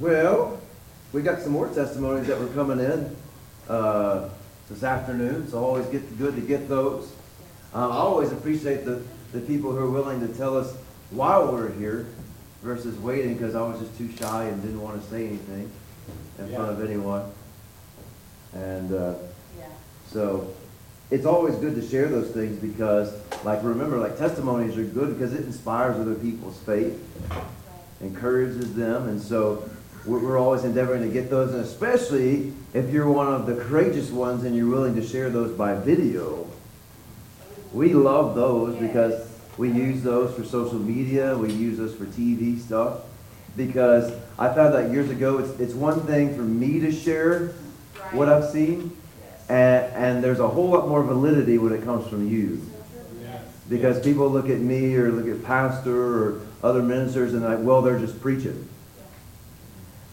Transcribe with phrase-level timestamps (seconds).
[0.00, 0.60] Well,
[1.12, 3.16] we got some more testimonies that were coming in
[3.68, 4.28] uh,
[4.68, 7.10] this afternoon, so always get good to get those.
[7.72, 10.74] Um, I always appreciate the, the people who are willing to tell us
[11.10, 12.06] while we're here
[12.62, 15.70] versus waiting because I was just too shy and didn't want to say anything
[16.38, 17.30] in front of anyone.
[18.52, 19.14] And uh,
[19.58, 19.66] Yeah.
[20.10, 20.52] so
[21.10, 25.32] it's always good to share those things because, like, remember, like, testimonies are good because
[25.32, 27.00] it inspires other people's faith,
[28.00, 29.68] encourages them, and so
[30.06, 34.10] we're, we're always endeavoring to get those, and especially if you're one of the courageous
[34.10, 36.46] ones and you're willing to share those by video.
[37.72, 42.60] We love those because we use those for social media, we use those for TV
[42.60, 43.00] stuff.
[43.56, 47.48] Because I found that years ago, it's, it's one thing for me to share
[48.12, 48.96] what I've seen,
[49.48, 52.62] and, and there's a whole lot more validity when it comes from you.
[53.68, 57.82] Because people look at me or look at pastor or other ministers and like, well,
[57.82, 58.68] they're just preaching.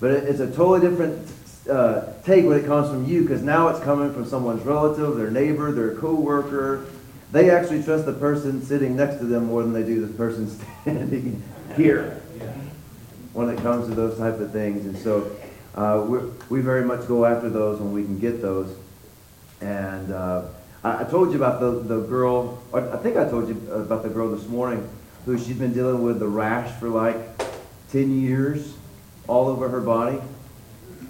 [0.03, 1.25] But it, it's a totally different
[1.69, 5.31] uh, take when it comes from you because now it's coming from someone's relative, their
[5.31, 6.85] neighbor, their coworker.
[7.31, 10.49] They actually trust the person sitting next to them more than they do the person
[10.81, 11.41] standing
[11.77, 12.21] here
[13.31, 14.85] when it comes to those type of things.
[14.85, 15.33] And so
[15.73, 16.05] uh,
[16.49, 18.75] we very much go after those when we can get those.
[19.61, 20.47] And uh,
[20.83, 24.09] I, I told you about the, the girl, I think I told you about the
[24.09, 24.85] girl this morning
[25.23, 27.15] who she's been dealing with the rash for like
[27.93, 28.73] 10 years
[29.27, 30.19] all over her body.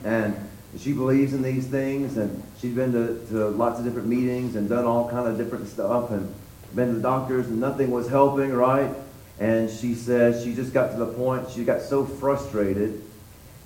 [0.03, 0.35] And
[0.79, 4.67] she believes in these things and she's been to, to lots of different meetings and
[4.67, 6.33] done all kind of different stuff and
[6.75, 8.89] been to the doctors and nothing was helping, right?
[9.39, 13.03] And she says she just got to the point, she got so frustrated.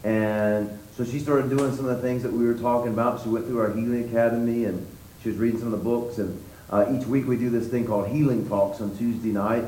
[0.03, 3.21] And so she started doing some of the things that we were talking about.
[3.23, 4.85] She went through our Healing Academy and
[5.21, 6.17] she was reading some of the books.
[6.17, 9.63] And uh, each week we do this thing called Healing Talks on Tuesday night.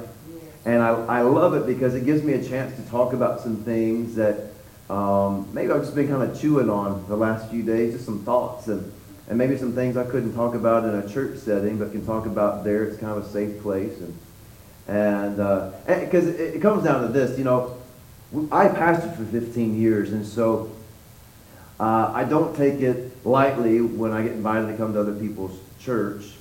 [0.65, 3.57] And I, I love it because it gives me a chance to talk about some
[3.63, 4.48] things that
[4.89, 8.23] um, maybe I've just been kind of chewing on the last few days, just some
[8.23, 8.91] thoughts and,
[9.27, 12.25] and maybe some things I couldn't talk about in a church setting, but can talk
[12.25, 12.83] about there.
[12.85, 13.99] It's kind of a safe place.
[13.99, 14.17] And
[14.89, 15.35] and
[15.85, 17.77] because it, it comes down to this, you know,
[18.51, 20.71] I pastored for 15 years, and so
[21.79, 25.59] uh, I don't take it lightly when I get invited to come to other people's
[25.79, 26.33] church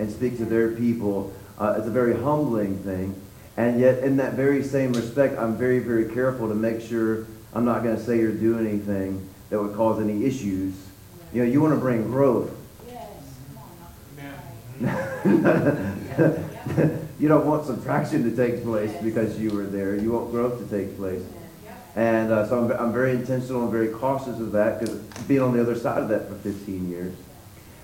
[0.00, 1.32] and speak to their people.
[1.58, 3.14] Uh, it's a very humbling thing.
[3.56, 7.64] And yet, in that very same respect, I'm very, very careful to make sure I'm
[7.64, 10.74] not going to say or do anything that would cause any issues.
[11.32, 12.50] You know, you want to bring growth.
[12.88, 13.08] Yes,
[13.54, 15.62] come on.
[16.76, 16.98] Right.
[17.18, 19.96] you don't want subtraction to take place because you were there.
[19.96, 21.22] You want growth to take place.
[21.94, 24.98] And uh, so I'm, I'm very intentional and very cautious of that because
[25.28, 27.14] being on the other side of that for 15 years.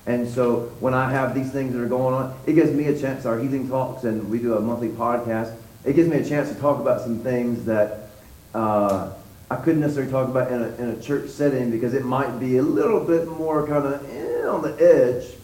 [0.06, 2.98] And so when I have these things that are going on, it gives me a
[2.98, 5.54] chance, our healing talks, and we do a monthly podcast,
[5.84, 8.08] it gives me a chance to talk about some things that
[8.54, 9.12] uh,
[9.50, 12.58] I couldn't necessarily talk about in a, in a church setting because it might be
[12.58, 15.34] a little bit more kind of eh, on the edge.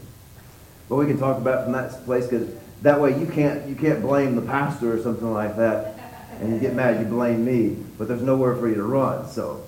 [0.88, 2.48] But we can talk about from that place because
[2.82, 5.94] that way you can't, you can't blame the pastor or something like that
[6.40, 9.64] and you get mad, you blame me, but there's nowhere for you to run, so.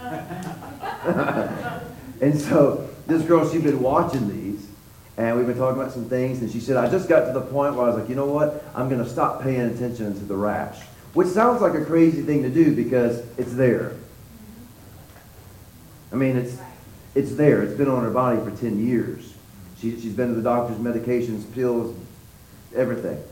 [2.20, 4.66] and so this girl, she'd been watching these,
[5.16, 7.40] and we've been talking about some things, and she said, I just got to the
[7.40, 8.64] point where I was like, you know what?
[8.74, 10.78] I'm going to stop paying attention to the rash.
[11.14, 13.92] Which sounds like a crazy thing to do because it's there.
[16.12, 16.58] I mean, it's,
[17.14, 17.62] it's there.
[17.62, 19.32] It's been on her body for 10 years.
[19.78, 21.96] She, she's been to the doctor's medications, pills,
[22.74, 23.22] everything.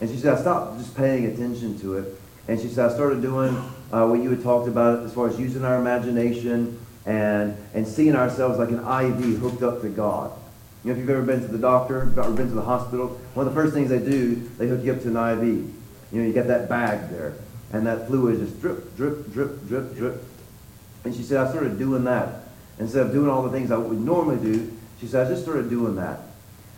[0.00, 2.20] And she said, I stopped just paying attention to it.
[2.48, 3.56] And she said, I started doing
[3.92, 8.16] uh, what you had talked about as far as using our imagination and, and seeing
[8.16, 10.32] ourselves like an IV hooked up to God.
[10.82, 13.46] You know, if you've ever been to the doctor or been to the hospital, one
[13.46, 15.77] of the first things they do, they hook you up to an IV.
[16.12, 17.34] You know, you get that bag there,
[17.72, 20.24] and that fluid just drip, drip, drip, drip, drip.
[21.04, 22.44] And she said, I started doing that.
[22.78, 25.68] Instead of doing all the things I would normally do, she said, I just started
[25.68, 26.20] doing that.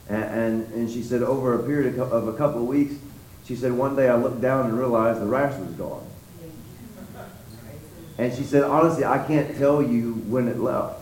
[0.08, 2.94] And, and, and she said, over a period of, of a couple of weeks,
[3.44, 6.06] she said, one day I looked down and realized the rash was gone.
[8.18, 11.00] And she said, honestly, I can't tell you when it left.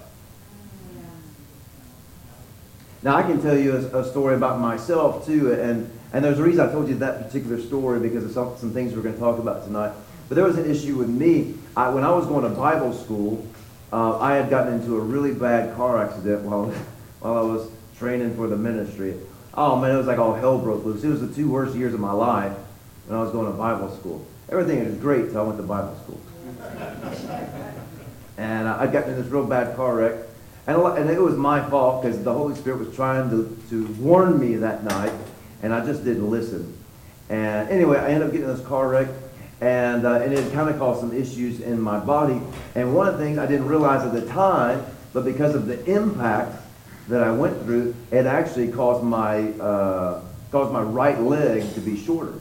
[3.02, 6.43] Now, I can tell you a, a, story about myself, too, and, and there's a
[6.43, 9.20] reason I told you that particular story because of some, some things we're going to
[9.20, 9.93] talk about tonight.
[10.28, 11.55] But there was an issue with me.
[11.76, 13.46] I, when I was going to Bible school,
[13.93, 16.66] uh, I had gotten into a really bad car accident while,
[17.20, 19.14] while I was training for the ministry.
[19.55, 21.02] Oh, man, it was like all hell broke loose.
[21.02, 22.52] It was the two worst years of my life
[23.06, 24.25] when I was going to Bible school.
[24.50, 26.20] Everything was great until I went to Bible school.
[28.38, 30.25] and I got in this real bad car wreck.
[30.66, 34.38] And, and it was my fault because the Holy Spirit was trying to, to warn
[34.38, 35.12] me that night,
[35.62, 36.76] and I just didn't listen.
[37.28, 39.08] And anyway, I ended up getting this car wreck,
[39.60, 42.40] And, uh, and it kind of caused some issues in my body.
[42.75, 45.84] And one of the things I didn't realize at the time, but because of the
[45.84, 46.62] impact
[47.08, 50.22] that I went through, it actually caused my, uh,
[50.52, 52.34] caused my right leg to be shorter.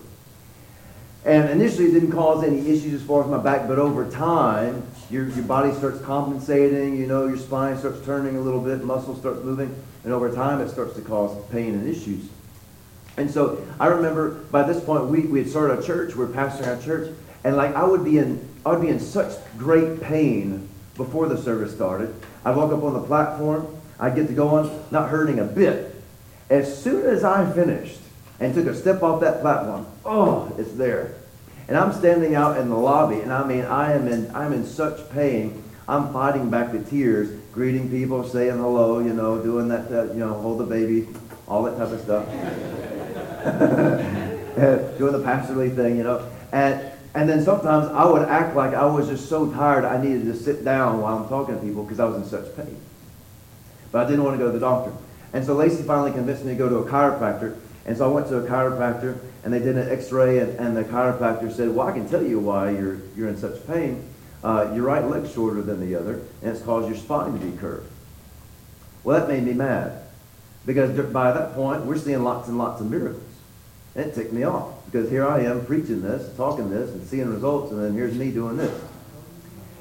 [1.25, 4.83] And initially it didn't cause any issues as far as my back, but over time,
[5.09, 9.19] your, your body starts compensating, you know, your spine starts turning a little bit, muscles
[9.19, 9.73] start moving,
[10.03, 12.29] and over time it starts to cause pain and issues.
[13.17, 16.27] And so I remember by this point we, we had started a church, we are
[16.27, 17.11] pastoring our church,
[17.43, 21.37] and like I would be in I would be in such great pain before the
[21.37, 22.13] service started.
[22.45, 23.67] I'd walk up on the platform,
[23.99, 25.95] I'd get to go on, not hurting a bit.
[26.49, 27.99] As soon as I finished
[28.39, 31.15] and took a step off that platform, oh, it's there.
[31.67, 34.65] And I'm standing out in the lobby, and I mean I am in I'm in
[34.65, 35.63] such pain.
[35.89, 40.19] I'm fighting back the tears, greeting people, saying hello, you know, doing that, uh, you
[40.19, 41.07] know, hold the baby,
[41.47, 42.27] all that type of stuff.
[44.97, 46.27] doing the pastorly thing, you know.
[46.51, 50.25] And, and then sometimes I would act like I was just so tired I needed
[50.25, 52.79] to sit down while I'm talking to people because I was in such pain.
[53.91, 54.91] But I didn't want to go to the doctor.
[55.33, 57.57] And so Lacey finally convinced me to go to a chiropractor.
[57.85, 60.83] And so I went to a chiropractor and they did an x-ray and, and the
[60.83, 64.03] chiropractor said, well, I can tell you why you're, you're in such pain.
[64.43, 67.57] Uh, your right leg's shorter than the other and it's caused your spine to be
[67.57, 67.89] curved.
[69.03, 70.03] Well, that made me mad
[70.65, 73.23] because by that point, we're seeing lots and lots of miracles.
[73.97, 77.71] It ticked me off because here I am preaching this, talking this, and seeing results,
[77.71, 78.81] and then here's me doing this.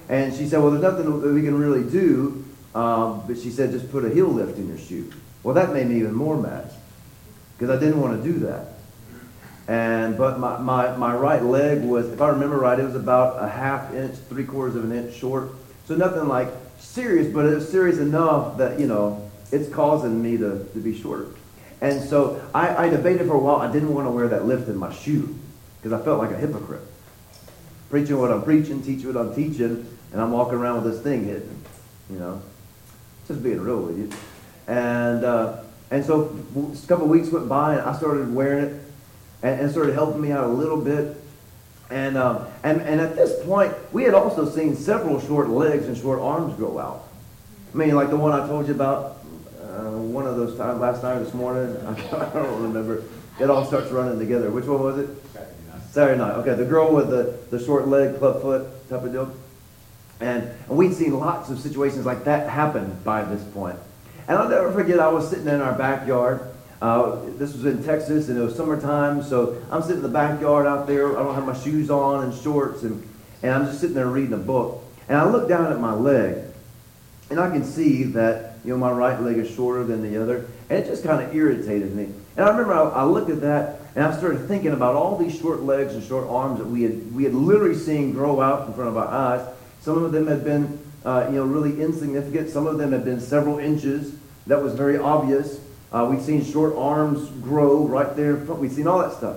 [0.09, 3.73] And she said, well, there's nothing that we can really do, um, but she said,
[3.73, 5.13] just put a heel lift in your shoe.
[5.43, 6.73] Well, that made me even more mad
[7.59, 8.69] because I didn't want to do that.
[9.69, 13.43] And but my, my, my right leg was, if I remember right, it was about
[13.43, 15.51] a half inch, three quarters of an inch short.
[15.87, 16.49] So nothing like
[16.79, 20.99] serious, but it was serious enough that, you know, it's causing me to, to be
[20.99, 21.29] shorter.
[21.87, 23.57] And so I, I debated for a while.
[23.57, 25.39] I didn't want to wear that lift in my shoe
[25.81, 26.83] because I felt like a hypocrite.
[27.91, 31.25] Preaching what I'm preaching, teaching what I'm teaching, and I'm walking around with this thing
[31.25, 31.63] hidden,
[32.11, 32.43] you know.
[33.29, 34.11] Just being real with you.
[34.67, 35.63] And, uh,
[35.93, 38.83] and so a couple weeks went by and I started wearing it
[39.45, 41.17] and, and started helping me out a little bit.
[41.89, 45.97] And, um, and, and at this point, we had also seen several short legs and
[45.97, 47.07] short arms grow out.
[47.73, 49.16] I mean, like the one I told you about
[49.77, 51.95] uh, one of those times, last night or this morning, I
[52.33, 53.03] don't remember.
[53.39, 54.51] It all starts running together.
[54.51, 55.11] Which one was it?
[55.33, 55.81] Saturday night.
[55.91, 56.33] Saturday night.
[56.37, 59.35] Okay, the girl with the, the short leg, club foot type of deal.
[60.21, 63.79] And, and we'd seen lots of situations like that happen by this point.
[64.29, 66.41] And I'll never forget, I was sitting in our backyard.
[66.81, 70.67] Uh, this was in Texas, and it was summertime, so I'm sitting in the backyard
[70.67, 71.19] out there.
[71.19, 73.07] I don't have my shoes on and shorts, and,
[73.43, 74.83] and I'm just sitting there reading a book.
[75.09, 76.43] And I look down at my leg,
[77.31, 80.47] and I can see that you know, my right leg is shorter than the other.
[80.69, 82.09] And it just kind of irritated me.
[82.37, 85.39] And I remember I, I, looked at that and I started thinking about all these
[85.39, 88.75] short legs and short arms that we had, we had literally seen grow out in
[88.75, 89.55] front of our eyes.
[89.81, 92.51] Some of them had been, uh, you know, really insignificant.
[92.51, 94.17] Some of them had been several inches.
[94.49, 95.61] That was very obvious.
[95.93, 98.35] Uh, we'd seen short arms grow right there.
[98.35, 99.37] We'd seen all that stuff.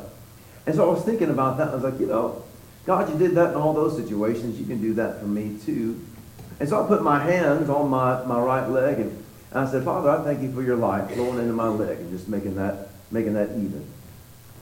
[0.65, 1.69] And so I was thinking about that.
[1.69, 2.43] I was like, you know,
[2.85, 4.59] God, you did that in all those situations.
[4.59, 6.03] You can do that for me too.
[6.59, 9.23] And so I put my hands on my, my right leg and
[9.53, 12.27] I said, Father, I thank you for your life flowing into my leg and just
[12.27, 13.85] making that, making that even.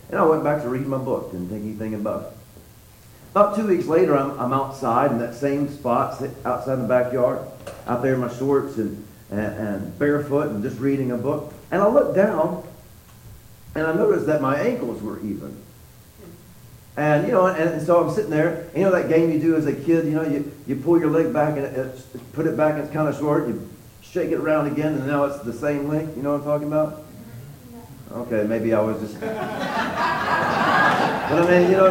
[0.10, 2.34] And I went back to read my book, didn't think anything about it.
[3.32, 7.40] About two weeks later, I'm, I'm outside in that same spot, outside in the backyard,
[7.86, 11.54] out there in my shorts and, and, and barefoot and just reading a book.
[11.72, 12.66] And I looked down
[13.76, 15.62] and I noticed that my ankles were even.
[16.98, 18.68] And, you know, and, so I'm sitting there.
[18.76, 21.12] You know that game you do as a kid, you know, you, you pull your
[21.12, 23.48] leg back and it, it, put it back and it's kind of short.
[23.48, 23.70] You
[24.02, 26.18] shake it around again and now it's the same length.
[26.18, 27.04] You know what I'm talking about?
[28.12, 29.20] Okay, maybe I was just...
[29.20, 29.30] but
[31.38, 31.88] I mean, you know,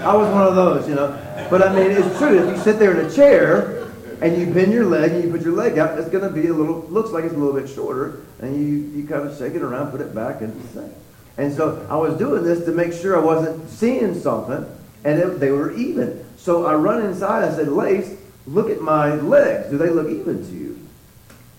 [0.00, 1.08] I was one of those, you know.
[1.48, 2.38] But I mean, it's true.
[2.38, 3.88] If you sit there in a chair
[4.20, 6.48] and you bend your leg and you put your leg out, it's going to be
[6.48, 8.20] a little, looks like it's a little bit shorter.
[8.40, 10.94] And you, you kind of shake it around, put it back, and it's the same.
[11.38, 14.66] And so I was doing this to make sure I wasn't seeing something,
[15.04, 16.24] and it, they were even.
[16.36, 17.44] So I run inside.
[17.44, 18.16] I said, Lace,
[18.46, 19.70] look at my legs.
[19.70, 20.68] Do they look even to you?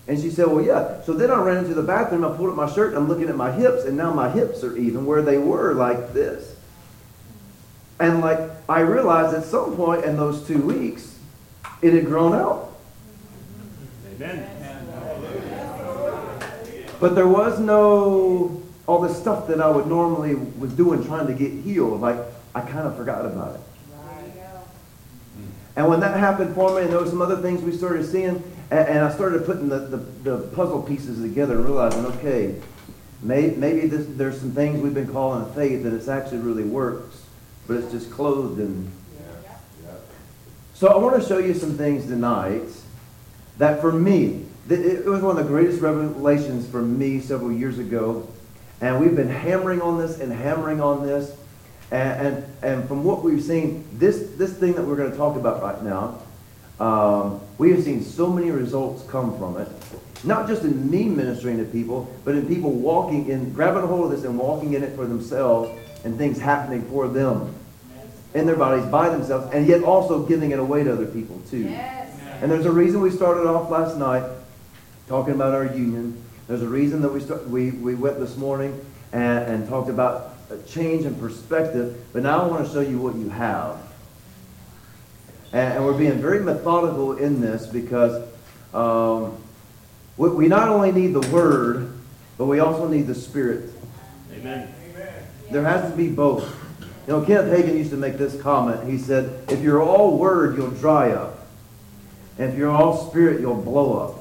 [0.09, 1.01] And she said, well, yeah.
[1.03, 2.25] So then I ran into the bathroom.
[2.25, 2.95] I pulled up my shirt.
[2.95, 6.13] I'm looking at my hips, and now my hips are even where they were like
[6.13, 6.55] this.
[7.99, 11.19] And like I realized at some point in those two weeks,
[11.83, 12.75] it had grown out.
[14.15, 14.49] Amen.
[16.99, 18.58] But there was no
[18.89, 22.01] all the stuff that I would normally was doing trying to get healed.
[22.01, 22.17] Like
[22.55, 23.61] I kind of forgot about it.
[25.75, 28.43] And when that happened for me, and there was some other things we started seeing,
[28.71, 32.55] and, and I started putting the, the, the, puzzle pieces together and realizing, okay,
[33.21, 36.63] may, maybe this, there's some things we've been calling a faith that it's actually really
[36.63, 37.23] works,
[37.67, 38.91] but it's just clothed in
[40.73, 42.63] So I want to show you some things tonight
[43.59, 48.27] that for me, it was one of the greatest revelations for me several years ago.
[48.81, 51.35] And we've been hammering on this and hammering on this.
[51.91, 55.35] And, and, and from what we've seen, this, this thing that we're going to talk
[55.35, 56.21] about right now,
[56.79, 59.67] um, we have seen so many results come from it.
[60.23, 64.05] Not just in me ministering to people, but in people walking in, grabbing a hold
[64.05, 65.71] of this and walking in it for themselves
[66.03, 67.53] and things happening for them
[68.33, 71.63] in their bodies by themselves, and yet also giving it away to other people too.
[71.63, 72.15] Yes.
[72.41, 74.23] And there's a reason we started off last night
[75.07, 76.21] talking about our union.
[76.49, 80.33] There's a reason that we start, we, we went this morning and, and talked about
[80.49, 81.95] a change in perspective.
[82.11, 83.77] But now I want to show you what you have.
[85.53, 88.27] And, and we're being very methodical in this because
[88.73, 89.37] um,
[90.17, 91.93] we, we not only need the Word,
[92.39, 93.69] but we also need the Spirit.
[94.33, 94.73] Amen.
[95.51, 96.51] There has to be both.
[97.05, 98.89] You know, Kenneth Hagin used to make this comment.
[98.89, 101.45] He said, if you're all Word, you'll dry up.
[102.39, 104.18] And if you're all Spirit, you'll blow up.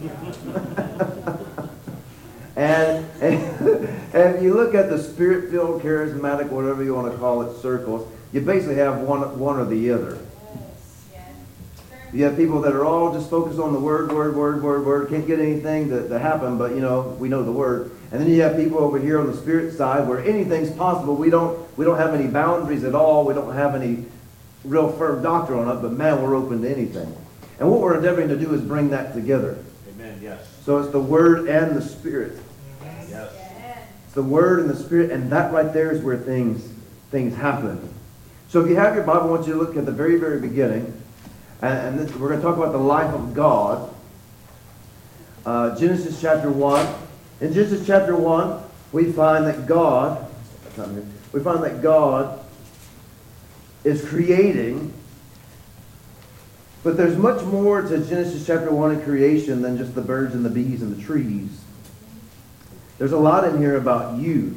[2.56, 7.60] and, and, and you look at the spirit-filled, charismatic, whatever you want to call it,
[7.60, 10.18] circles, you basically have one, one or the other.
[12.12, 15.08] You have people that are all just focused on the word, word, word, word, word,
[15.10, 17.92] can't get anything to, to happen, but you know, we know the word.
[18.10, 21.14] And then you have people over here on the spirit side where anything's possible.
[21.14, 23.24] We don't, we don't have any boundaries at all.
[23.24, 24.06] We don't have any
[24.64, 27.14] real firm doctrine on it, but man, we're open to anything.
[27.60, 29.62] And what we're endeavoring to do is bring that together.
[30.20, 30.38] Amen.
[30.38, 30.48] Yes.
[30.64, 32.38] So it's the Word and the Spirit.
[33.08, 33.32] Yes.
[34.04, 36.68] It's the Word and the Spirit, and that right there is where things
[37.10, 37.92] things happen.
[38.48, 40.40] So if you have your Bible, I want you to look at the very, very
[40.40, 41.00] beginning.
[41.62, 43.92] And, and this, we're going to talk about the life of God.
[45.44, 46.94] Uh, Genesis chapter 1.
[47.40, 48.62] In Genesis chapter 1,
[48.92, 50.26] we find that God,
[51.32, 52.44] we find that God
[53.82, 54.92] is creating
[56.82, 60.44] but there's much more to Genesis chapter 1 and creation than just the birds and
[60.44, 61.60] the bees and the trees.
[62.98, 64.54] There's a lot in here about you.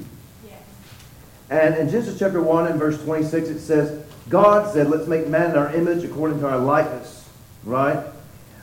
[1.50, 5.52] And in Genesis chapter 1 and verse 26, it says, God said, let's make man
[5.52, 7.28] in our image according to our likeness.
[7.64, 8.06] Right?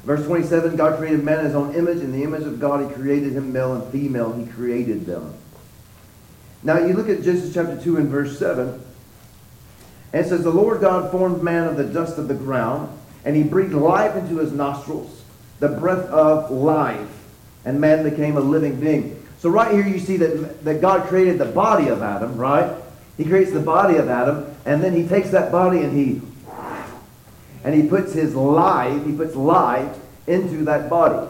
[0.04, 1.98] Verse 27, God created man in his own image.
[1.98, 4.32] In the image of God, he created him, male and female.
[4.32, 5.34] He created them.
[6.62, 8.82] Now, you look at Genesis chapter 2 and verse 7,
[10.12, 13.36] and it says, The Lord God formed man of the dust of the ground and
[13.36, 15.22] he breathed life into his nostrils,
[15.58, 17.08] the breath of life,
[17.64, 19.22] and man became a living being.
[19.38, 22.74] So right here you see that, that God created the body of Adam, right?
[23.16, 26.22] He creates the body of Adam, and then he takes that body and he
[27.62, 29.96] and he puts his life, he puts life
[30.26, 31.28] into that body.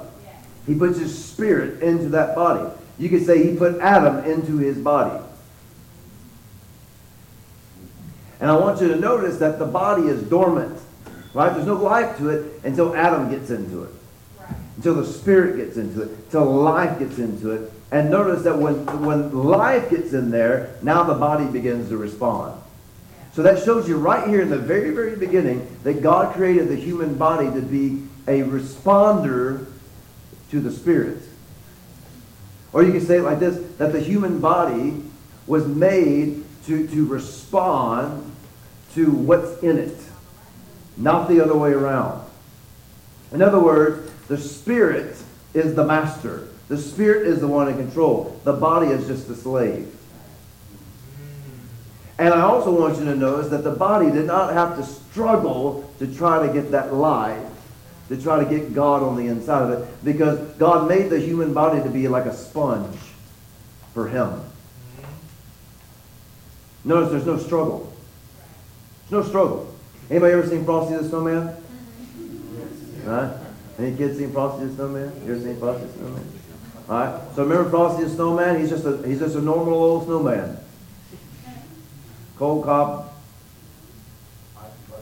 [0.67, 2.71] He puts his spirit into that body.
[2.99, 5.25] You could say he put Adam into his body.
[8.41, 10.81] And I want you to notice that the body is dormant.
[11.33, 11.53] Right?
[11.55, 13.91] There's no life to it until Adam gets into it.
[14.39, 14.55] Right.
[14.77, 16.09] Until the Spirit gets into it.
[16.09, 17.73] Until life gets into it.
[17.93, 22.61] And notice that when, when life gets in there, now the body begins to respond.
[23.33, 26.77] So that shows you right here in the very, very beginning that God created the
[26.77, 29.67] human body to be a responder
[30.51, 31.23] to the Spirit.
[32.73, 35.03] Or you can say it like this, that the human body
[35.47, 38.33] was made to, to respond
[38.95, 39.97] to what's in it
[40.97, 42.25] not the other way around.
[43.33, 45.17] In other words, the Spirit
[45.55, 46.49] is the master.
[46.69, 48.41] The Spirit is the one in control.
[48.45, 49.97] The body is just the slave.
[52.19, 55.91] And I also want you to notice that the body did not have to struggle
[55.99, 57.43] to try to get that life,
[58.09, 61.55] to try to get God on the inside of it, because God made the human
[61.55, 62.99] body to be like a sponge
[63.95, 64.41] for Him.
[66.85, 67.93] Notice there's no struggle.
[69.09, 69.70] There's no struggle.
[70.11, 71.49] Anybody ever seen Frosty the Snowman?
[71.49, 73.09] Mm-hmm.
[73.09, 73.33] Right?
[73.79, 75.12] Any kids seen Frosty the Snowman?
[75.25, 76.33] You ever seen Frosty the Snowman?
[76.88, 77.21] All right.
[77.37, 78.61] So remember Frosty the Snowman?
[78.61, 80.59] He's just a he's just a normal old snowman.
[82.37, 83.14] Cold cop,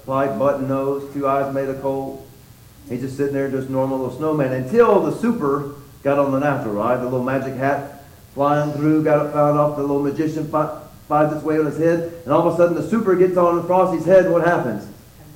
[0.04, 2.26] white button nose, two eyes made of coal.
[2.90, 6.74] He's just sitting there, just normal little snowman until the super got on the natural,
[6.74, 6.96] right?
[6.96, 9.76] The little magic hat flying through, got it found off.
[9.76, 12.86] The little magician finds its way on his head, and all of a sudden the
[12.86, 14.30] super gets on Frosty's head.
[14.30, 14.86] What happens?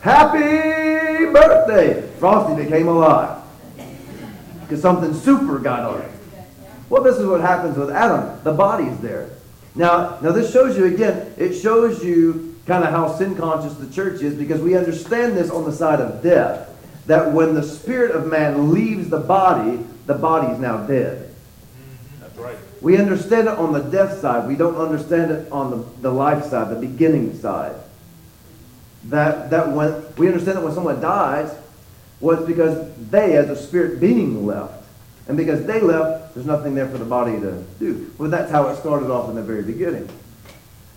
[0.03, 2.03] Happy birthday!
[2.19, 3.41] Frosty became alive.
[4.63, 6.11] Because something super got on it.
[6.89, 8.37] Well, this is what happens with Adam.
[8.43, 9.31] The body's there.
[9.77, 13.89] Now, now this shows you again, it shows you kind of how sin conscious the
[13.93, 16.69] church is because we understand this on the side of death.
[17.07, 21.33] That when the spirit of man leaves the body, the body is now dead.
[22.19, 22.57] That's right.
[22.81, 24.49] We understand it on the death side.
[24.49, 27.77] We don't understand it on the, the life side, the beginning side.
[29.07, 31.55] That, that when, we understand that when someone dies,
[32.21, 34.85] was because they, as a spirit being, left.
[35.29, 38.13] And because they left, there's nothing there for the body to do.
[38.19, 40.09] Well, that's how it started off in the very beginning.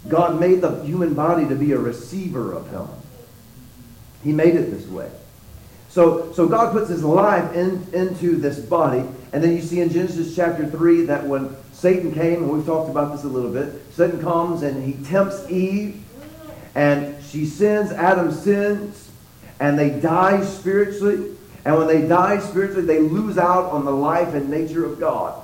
[0.08, 2.88] God made the human body to be a receiver of Him.
[4.24, 5.10] He made it this way.
[5.96, 9.06] So, so God puts his life in, into this body.
[9.32, 12.90] And then you see in Genesis chapter 3 that when Satan came, and we've talked
[12.90, 16.04] about this a little bit, Satan comes and he tempts Eve,
[16.76, 19.10] and she sins, Adam sins,
[19.60, 21.32] and they die spiritually.
[21.64, 25.42] And when they die spiritually, they lose out on the life and nature of God.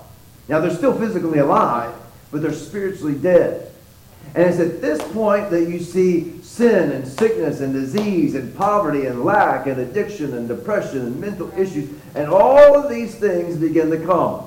[0.48, 1.94] Now, they're still physically alive,
[2.32, 3.72] but they're spiritually dead.
[4.36, 9.06] And it's at this point that you see sin and sickness and disease and poverty
[9.08, 11.90] and lack and addiction and depression and mental issues.
[12.14, 14.46] And all of these things begin to come.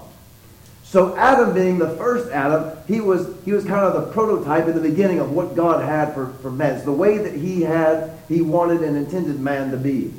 [0.95, 4.77] So Adam being the first Adam, he was, he was kind of the prototype in
[4.77, 6.77] the beginning of what God had for, for man.
[6.77, 10.15] It's the way that he had, he wanted and intended man to be.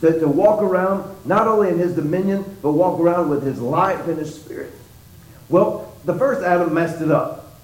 [0.00, 4.08] So to walk around, not only in his dominion, but walk around with his life
[4.08, 4.72] and his spirit.
[5.48, 7.56] Well, the first Adam messed it up.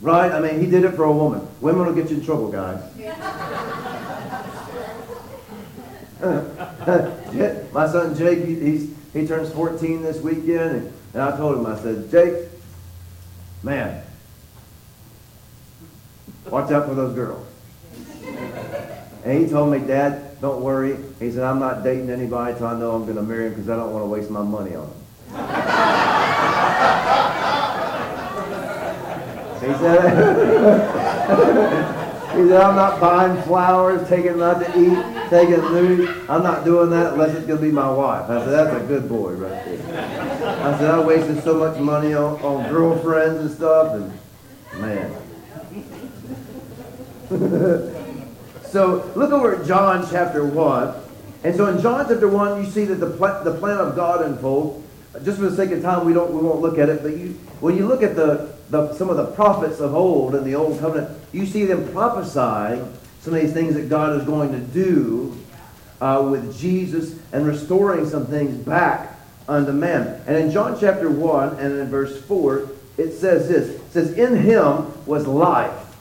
[0.00, 0.32] Right?
[0.32, 1.46] I mean, he did it for a woman.
[1.60, 2.82] Women will get you in trouble, guys.
[7.74, 11.66] My son Jake, he, he's, he turns 14 this weekend, and, and I told him,
[11.66, 12.48] I said, Jake,
[13.62, 14.02] man,
[16.50, 17.46] watch out for those girls.
[19.24, 20.96] And he told me, Dad, don't worry.
[21.18, 23.68] He said, I'm not dating anybody until I know I'm going to marry him because
[23.68, 24.94] I don't want to waste my money on him.
[29.58, 30.04] He said,
[32.38, 36.08] he said, I'm not buying flowers, taking out to eat, taking food.
[36.28, 38.30] I'm not doing that unless it's going to be my wife.
[38.30, 40.64] I said, that's a good boy right there.
[40.64, 45.14] I said, I wasted so much money on, on girlfriends and stuff, and man.
[48.64, 50.94] so look over at John chapter 1.
[51.44, 54.22] And so in John chapter 1, you see that the, pl- the plan of God
[54.22, 54.84] unfolds.
[55.24, 57.38] Just for the sake of time, we, don't, we won't look at it, but you,
[57.60, 60.78] when you look at the the, some of the prophets of old in the Old
[60.78, 65.36] Covenant, you see them prophesying some of these things that God is going to do
[66.00, 70.20] uh, with Jesus and restoring some things back unto man.
[70.26, 73.70] And in John chapter 1 and in verse 4, it says this.
[73.70, 75.96] It says, In him was life.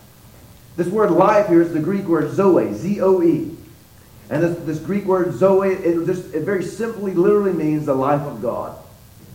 [0.76, 3.56] This word life here is the Greek word zoe, Z-O-E.
[4.30, 8.22] And this, this Greek word zoe, it, just, it very simply literally means the life
[8.22, 8.78] of God.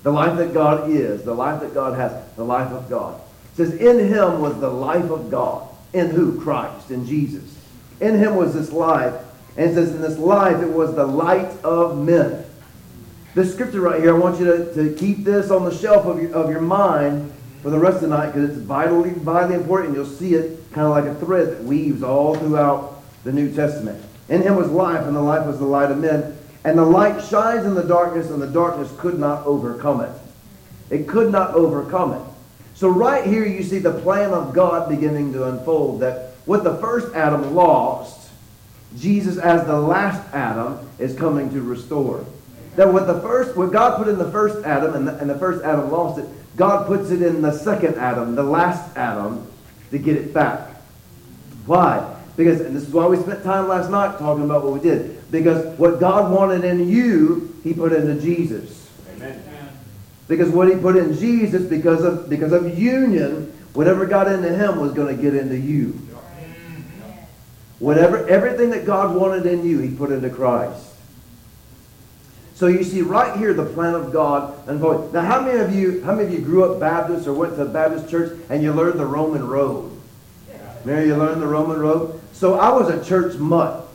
[0.03, 3.21] The life that God is, the life that God has, the life of God.
[3.53, 5.69] It says, in him was the life of God.
[5.93, 6.41] In who?
[6.41, 7.45] Christ, in Jesus.
[8.01, 9.15] In him was this life.
[9.57, 12.45] And it says, in this life, it was the light of men.
[13.35, 16.21] This scripture right here, I want you to, to keep this on the shelf of
[16.21, 19.95] your, of your mind for the rest of the night because it's vitally, vitally important.
[19.95, 24.03] You'll see it kind of like a thread that weaves all throughout the New Testament.
[24.29, 26.37] In him was life, and the life was the light of men.
[26.65, 30.13] And the light shines in the darkness, and the darkness could not overcome it.
[30.91, 32.23] It could not overcome it.
[32.83, 36.79] So right here you see the plan of God beginning to unfold that what the
[36.79, 38.29] first Adam lost,
[38.99, 42.27] Jesus as the last Adam is coming to restore.
[42.75, 45.39] That what the first, what God put in the first Adam and the, and the
[45.39, 49.47] first Adam lost it, God puts it in the second Adam, the last Adam,
[49.93, 50.69] to get it back.
[51.67, 52.17] Why?
[52.37, 55.31] Because, and this is why we spent time last night talking about what we did.
[55.31, 58.91] Because what God wanted in you, He put into Jesus.
[59.15, 59.52] Amen.
[60.33, 64.81] Because what He put in Jesus, because of because of union, whatever got into Him
[64.81, 65.91] was going to get into you.
[67.79, 70.87] Whatever, everything that God wanted in you, He put into Christ.
[72.55, 75.13] So you see right here the plan of God unfolding.
[75.13, 77.63] Now, how many of you, how many of you grew up Baptist or went to
[77.63, 79.91] a Baptist church and you learned the Roman road?
[80.87, 82.23] Mary, you learned the Roman road?
[82.33, 83.87] So I was a church mutt.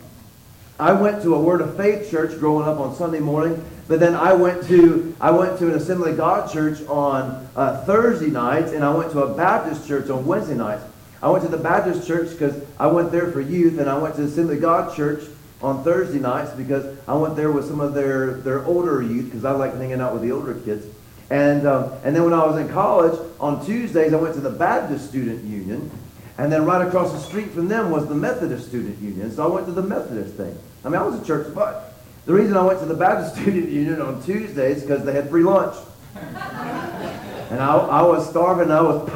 [0.79, 4.15] I went to a Word of Faith church growing up on Sunday morning, but then
[4.15, 8.71] I went to I went to an Assembly of God church on uh, Thursday nights,
[8.71, 10.83] and I went to a Baptist church on Wednesday nights.
[11.21, 14.15] I went to the Baptist church because I went there for youth, and I went
[14.15, 15.23] to the Assembly God church
[15.61, 19.43] on Thursday nights because I went there with some of their, their older youth because
[19.43, 20.85] I like hanging out with the older kids.
[21.29, 24.51] And, um, and then when I was in college, on Tuesdays, I went to the
[24.51, 25.89] Baptist Student Union.
[26.37, 29.31] And then right across the street from them was the Methodist Student Union.
[29.31, 30.55] So I went to the Methodist thing.
[30.85, 31.86] I mean, I was a church but
[32.27, 35.29] The reason I went to the Baptist Student Union on Tuesdays is because they had
[35.29, 35.75] free lunch.
[36.13, 38.69] And I, I was starving.
[38.69, 39.09] I was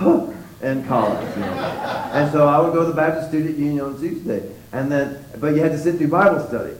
[0.62, 1.36] in college.
[1.36, 1.52] You know.
[2.13, 4.50] And so I would go to the Baptist Student Union on Tuesday.
[4.71, 6.74] And then, but you had to sit through Bible study.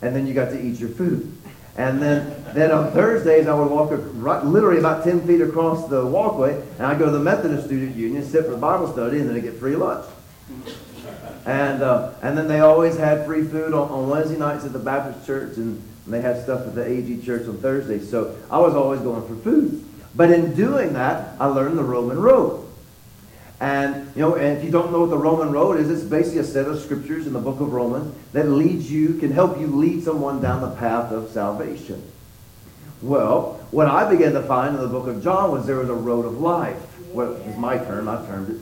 [0.00, 1.36] And then you got to eat your food.
[1.76, 6.06] And then, then on Thursdays, I would walk right, literally about 10 feet across the
[6.06, 9.34] walkway, and I'd go to the Methodist Student Union, sit for Bible study, and then
[9.34, 10.06] I'd get free lunch.
[11.46, 14.78] And, uh, and then they always had free food on, on Wednesday nights at the
[14.78, 17.98] Baptist church, and they had stuff at the AG church on Thursday.
[17.98, 19.84] So I was always going for food.
[20.14, 22.64] But in doing that, I learned the Roman road.
[23.60, 26.40] And, you know, and if you don't know what the Roman road is, it's basically
[26.40, 29.66] a set of scriptures in the book of Romans that leads you, can help you
[29.66, 32.02] lead someone down the path of salvation.
[33.00, 35.94] Well, what I began to find in the book of John was there was a
[35.94, 36.80] road of life.
[37.12, 38.56] Well, it's my term, I termed it.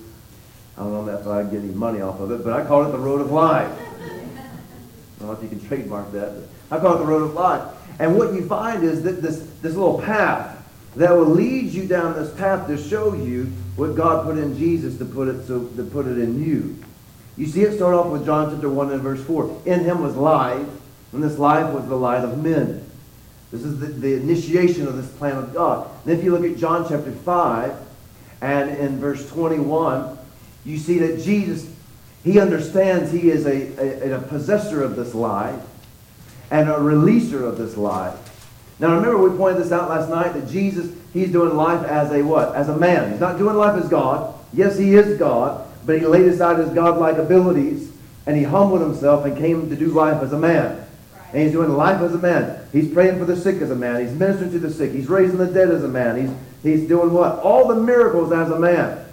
[0.76, 2.92] I don't know if I get any money off of it, but I call it
[2.92, 3.70] the road of life.
[3.70, 6.34] I don't know if you can trademark that,
[6.68, 7.62] but I call it the road of life.
[7.98, 10.58] And what you find is that this, this little path
[10.96, 13.44] that will lead you down this path to show you
[13.76, 16.76] what God put in Jesus to put it so to put it in you.
[17.36, 19.62] You see it start off with John chapter 1 and verse 4.
[19.64, 20.66] In him was life,
[21.12, 22.84] and this life was the light of men.
[23.50, 25.88] This is the, the initiation of this plan of God.
[26.04, 27.74] And if you look at John chapter 5
[28.40, 30.18] and in verse 21,
[30.64, 31.68] you see that Jesus,
[32.22, 35.60] he understands he is a, a, a possessor of this life
[36.50, 38.16] and a releaser of this life.
[38.78, 42.22] Now remember, we pointed this out last night that Jesus, he's doing life as a
[42.22, 42.54] what?
[42.54, 43.10] As a man.
[43.10, 44.34] He's not doing life as God.
[44.52, 47.92] Yes, he is God, but he laid aside his godlike abilities
[48.26, 50.86] and he humbled himself and came to do life as a man.
[51.32, 52.60] And he's doing life as a man.
[52.72, 54.00] He's praying for the sick as a man.
[54.00, 54.92] He's ministering to the sick.
[54.92, 56.20] He's raising the dead as a man.
[56.20, 56.30] He's,
[56.62, 57.38] he's doing what?
[57.38, 59.04] All the miracles as a man.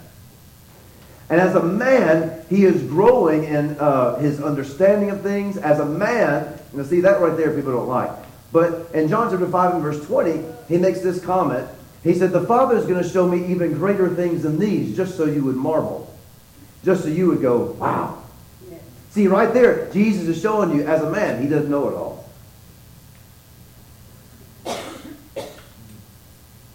[1.30, 5.56] And as a man, he is growing in uh, his understanding of things.
[5.56, 8.10] As a man, you see that right there people don't like.
[8.52, 11.68] But in John chapter 5 and verse 20, he makes this comment.
[12.02, 15.16] He said, The Father is going to show me even greater things than these, just
[15.16, 16.12] so you would marvel.
[16.84, 18.24] Just so you would go, wow.
[18.68, 18.80] Yes.
[19.10, 22.20] See, right there, Jesus is showing you, as a man, he doesn't know it all.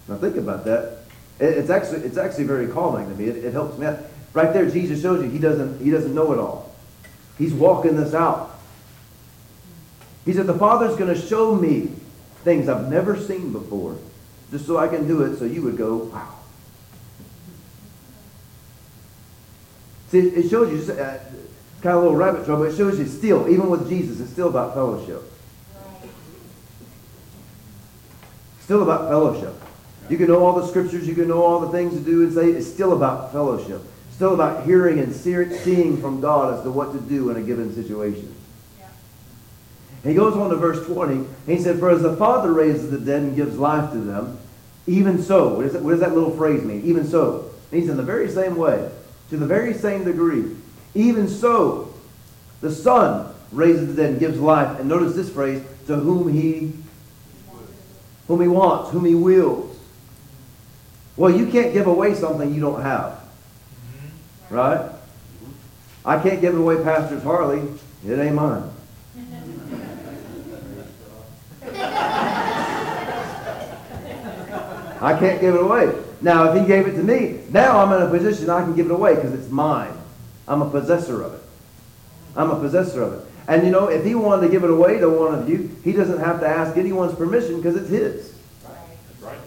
[0.08, 1.00] now think about that.
[1.39, 3.26] It's actually, it's actually very calming to me.
[3.26, 4.00] It, it helps me out.
[4.36, 6.76] Right there, Jesus shows you he doesn't, he doesn't know it all.
[7.38, 8.60] He's walking this out.
[10.26, 11.89] He said, the Father's going to show me
[12.43, 13.98] things I've never seen before,
[14.52, 16.36] just so I can do it so you would go, wow.
[20.10, 21.17] See, it shows you, uh,
[21.82, 24.32] kind of a little rabbit trail, but it shows you still, even with Jesus, it's
[24.32, 25.24] still about fellowship.
[28.60, 29.54] Still about fellowship.
[30.10, 32.34] You can know all the scriptures, you can know all the things to do and
[32.34, 33.82] say, it's still about fellowship.
[34.15, 37.75] Still about hearing and seeing from God as to what to do in a given
[37.75, 38.34] situation.
[40.06, 41.28] He goes on to verse 20.
[41.45, 44.38] he said, For as the Father raises the dead and gives life to them,
[44.88, 45.56] even so.
[45.56, 46.86] What, is that, what does that little phrase mean?
[46.86, 47.51] Even so.
[47.73, 48.89] Means in the very same way,
[49.32, 50.56] to the very same degree.
[50.93, 51.93] Even so,
[52.62, 54.80] the Son raises the dead and gives life.
[54.80, 56.71] And notice this phrase, to whom he
[58.30, 59.78] whom he wants, whom he wills.
[61.17, 63.25] Well, you can't give away something you don't have.
[64.49, 64.91] Right?
[66.05, 67.62] I can't give it away Pastor's Harley.
[68.05, 68.69] It ain't mine.
[75.01, 75.93] I can't give it away.
[76.21, 78.88] Now, if he gave it to me, now I'm in a position I can give
[78.88, 79.93] it away because it's mine.
[80.47, 81.41] I'm a possessor of it.
[82.36, 83.25] I'm a possessor of it.
[83.47, 85.91] And you know, if he wanted to give it away to one of you, he
[85.91, 88.34] doesn't have to ask anyone's permission because it's his.
[88.63, 89.39] That's right.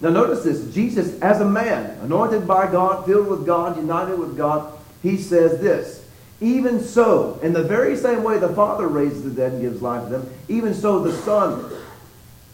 [0.00, 0.72] Now notice this.
[0.72, 5.60] Jesus, as a man, anointed by God, filled with God, united with God, he says
[5.60, 6.06] this.
[6.40, 10.04] Even so, in the very same way the Father raises the dead and gives life
[10.04, 11.70] to them, even so the Son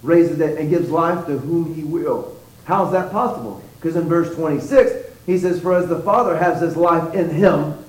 [0.02, 2.36] raises the dead and gives life to whom he will.
[2.64, 3.62] How is that possible?
[3.78, 7.84] Because in verse 26, he says, For as the Father has this life in him,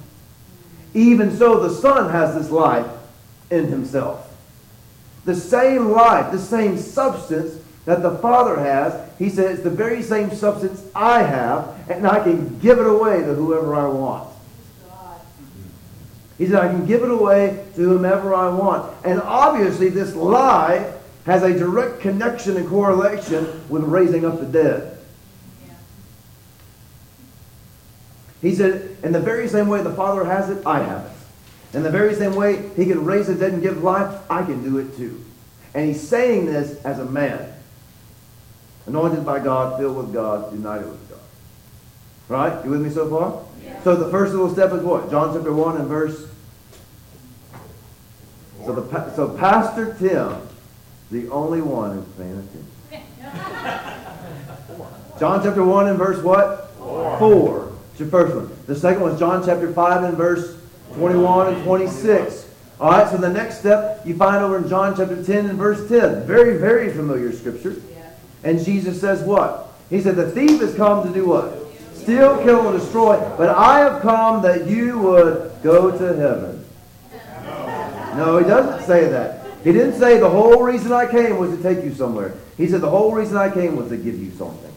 [0.94, 2.88] even so the Son has this life
[3.50, 4.24] in himself.
[5.26, 7.57] The same life, the same substance
[7.88, 12.22] that the Father has, he says, it's the very same substance I have, and I
[12.22, 14.28] can give it away to whoever I want.
[16.38, 18.94] He said, I can give it away to whomever I want.
[19.06, 20.94] And obviously, this lie
[21.26, 24.98] has a direct connection and correlation with raising up the dead.
[28.42, 31.78] He said, in the very same way the Father has it, I have it.
[31.78, 34.62] In the very same way he can raise the dead and give life, I can
[34.62, 35.24] do it too.
[35.74, 37.54] And he's saying this as a man.
[38.88, 41.20] Anointed by God, filled with God, united with God.
[42.30, 42.66] Right?
[42.66, 43.44] You with me so far?
[43.64, 43.84] Yeah.
[43.84, 45.12] So the first little step is what?
[45.12, 46.28] John chapter 1 and verse.
[48.66, 50.48] So, the, so Pastor Tim
[51.10, 52.66] the only one who's paying attention.
[55.20, 56.72] John chapter 1 and verse what?
[56.80, 57.20] 4.
[57.20, 57.74] Four.
[57.92, 58.52] It's your first one.
[58.68, 60.58] The second one is John chapter 5 and verse
[60.96, 62.50] 21 and 26.
[62.80, 65.88] All right, so the next step you find over in John chapter 10 and verse
[65.90, 66.28] 10.
[66.28, 67.82] Very, very familiar scripture.
[68.44, 69.74] And Jesus says what?
[69.90, 71.68] He said, the thief has come to do what?
[72.08, 73.20] steal, kill, and destroy.
[73.38, 76.66] But I have come that you would go to heaven.
[78.16, 79.46] No, he doesn't say that.
[79.62, 82.34] He didn't say the whole reason I came was to take you somewhere.
[82.56, 84.74] He said the whole reason I came was to give you something.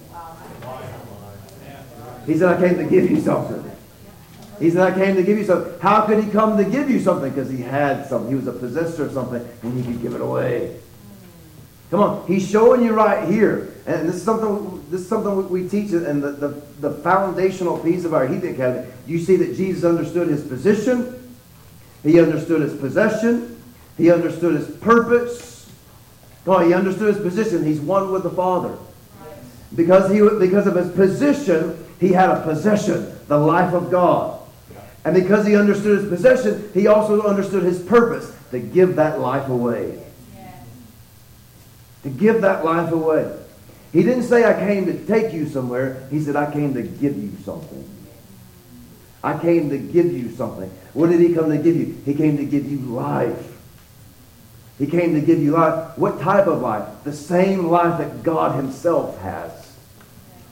[2.27, 3.64] He said I came to give you something.
[4.59, 5.79] He said I came to give you something.
[5.79, 7.31] How could he come to give you something?
[7.31, 8.29] Because he had something.
[8.29, 10.81] He was a possessor of something and he could give it away.
[11.90, 14.85] Come on, he's showing you right here, and this is something.
[14.90, 16.48] This is something we teach, and the, the,
[16.81, 18.87] the foundational piece of our Healing Academy.
[19.09, 21.35] You see that Jesus understood his position,
[22.05, 23.61] he understood his possession,
[23.96, 25.68] he understood his purpose.
[26.44, 27.64] Come on, he understood his position.
[27.64, 28.76] He's one with the Father.
[29.74, 34.40] Because he because of his position, he had a possession, the life of God.
[35.05, 39.48] And because he understood his possession, he also understood his purpose to give that life
[39.48, 39.98] away
[42.02, 43.36] to give that life away.
[43.92, 46.06] He didn't say, I came to take you somewhere.
[46.10, 47.88] He said, I came to give you something.
[49.22, 50.70] I came to give you something.
[50.94, 52.00] What did he come to give you?
[52.04, 53.58] He came to give you life.
[54.78, 55.98] He came to give you life.
[55.98, 56.88] What type of life?
[57.04, 59.76] The same life that God himself has.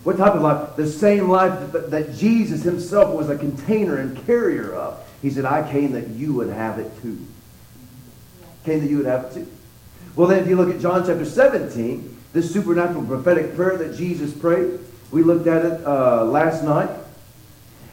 [0.05, 0.77] What type of life?
[0.77, 5.03] The same life that, that Jesus himself was a container and carrier of.
[5.23, 7.27] He said, I came that you would have it too.
[8.65, 9.49] Came that you would have it too.
[10.19, 14.37] Well, then, if you look at John chapter 17, this supernatural prophetic prayer that Jesus
[14.37, 14.81] prayed,
[15.13, 16.91] we looked at it uh, last night.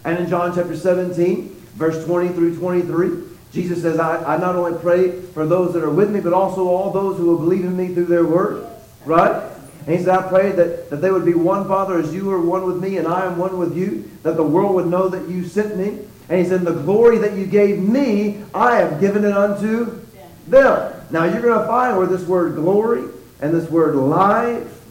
[0.04, 4.76] And in John chapter 17, verse 20 through 23, Jesus says, I, I not only
[4.80, 7.78] pray for those that are with me, but also all those who will believe in
[7.78, 8.68] me through their word.
[9.06, 9.44] Right?
[9.86, 12.42] And he said, I pray that, that they would be one, Father, as you are
[12.42, 15.30] one with me and I am one with you, that the world would know that
[15.30, 16.00] you sent me.
[16.28, 20.04] And he said, the glory that you gave me, I have given it unto
[20.48, 20.94] them.
[21.12, 23.10] Now you're going to find where this word glory
[23.42, 24.82] and this word life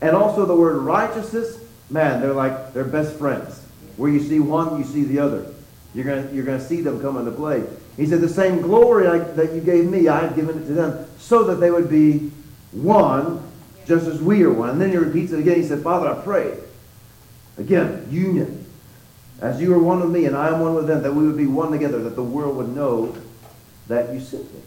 [0.00, 1.58] and also the word righteousness,
[1.90, 3.66] man, they're like they're best friends.
[3.96, 5.52] Where you see one, you see the other.
[5.94, 7.64] You're going to, you're going to see them come into play.
[7.96, 10.72] He said, the same glory I, that you gave me, I have given it to
[10.72, 12.30] them, so that they would be
[12.72, 13.42] one,
[13.86, 14.70] just as we are one.
[14.70, 15.56] And then he repeats it again.
[15.56, 16.56] He said, Father, I pray.
[17.58, 18.64] Again, union.
[19.40, 21.36] As you are one with me and I am one with them, that we would
[21.36, 23.14] be one together, that the world would know
[23.88, 24.60] that you sent me.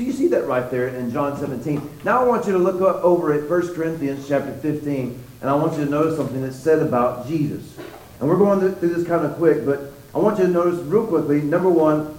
[0.00, 1.98] So you see that right there in John 17.
[2.04, 5.76] Now I want you to look over at 1 Corinthians chapter 15, and I want
[5.76, 7.76] you to notice something that's said about Jesus.
[8.18, 11.06] And we're going through this kind of quick, but I want you to notice real
[11.06, 12.18] quickly, number one,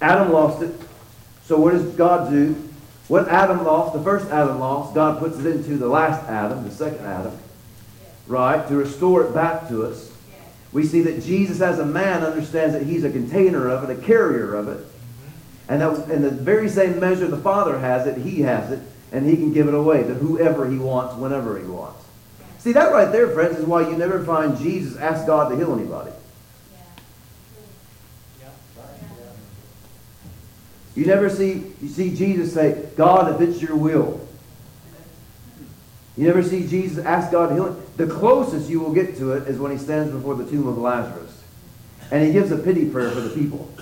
[0.00, 0.74] Adam lost it.
[1.44, 2.54] So what does God do?
[3.08, 6.74] What Adam lost, the first Adam lost, God puts it into the last Adam, the
[6.74, 7.36] second Adam,
[8.26, 10.10] right, to restore it back to us.
[10.72, 14.00] We see that Jesus as a man understands that he's a container of it, a
[14.00, 14.86] carrier of it.
[15.68, 18.80] And that, the very same measure the Father has it, He has it,
[19.12, 22.04] and He can give it away to whoever He wants, whenever He wants.
[22.58, 25.72] See, that right there, friends, is why you never find Jesus ask God to heal
[25.74, 26.10] anybody.
[30.94, 34.26] You never see you see Jesus say, God, if it's your will.
[36.16, 37.82] You never see Jesus ask God to heal him.
[37.96, 40.76] The closest you will get to it is when he stands before the tomb of
[40.76, 41.40] Lazarus.
[42.10, 43.72] And he gives a pity prayer for the people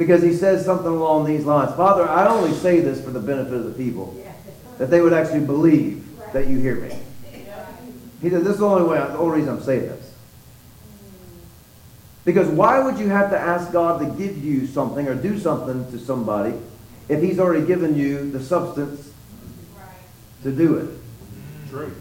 [0.00, 1.76] because he says something along these lines.
[1.76, 4.18] Father, I only say this for the benefit of the people,
[4.78, 6.98] that they would actually believe that you hear me.
[8.22, 10.14] He said, this is the only way, the only reason I'm saying this.
[12.24, 15.90] Because why would you have to ask God to give you something or do something
[15.92, 16.54] to somebody
[17.10, 19.12] if he's already given you the substance
[20.44, 21.68] to do it?
[21.68, 21.94] True.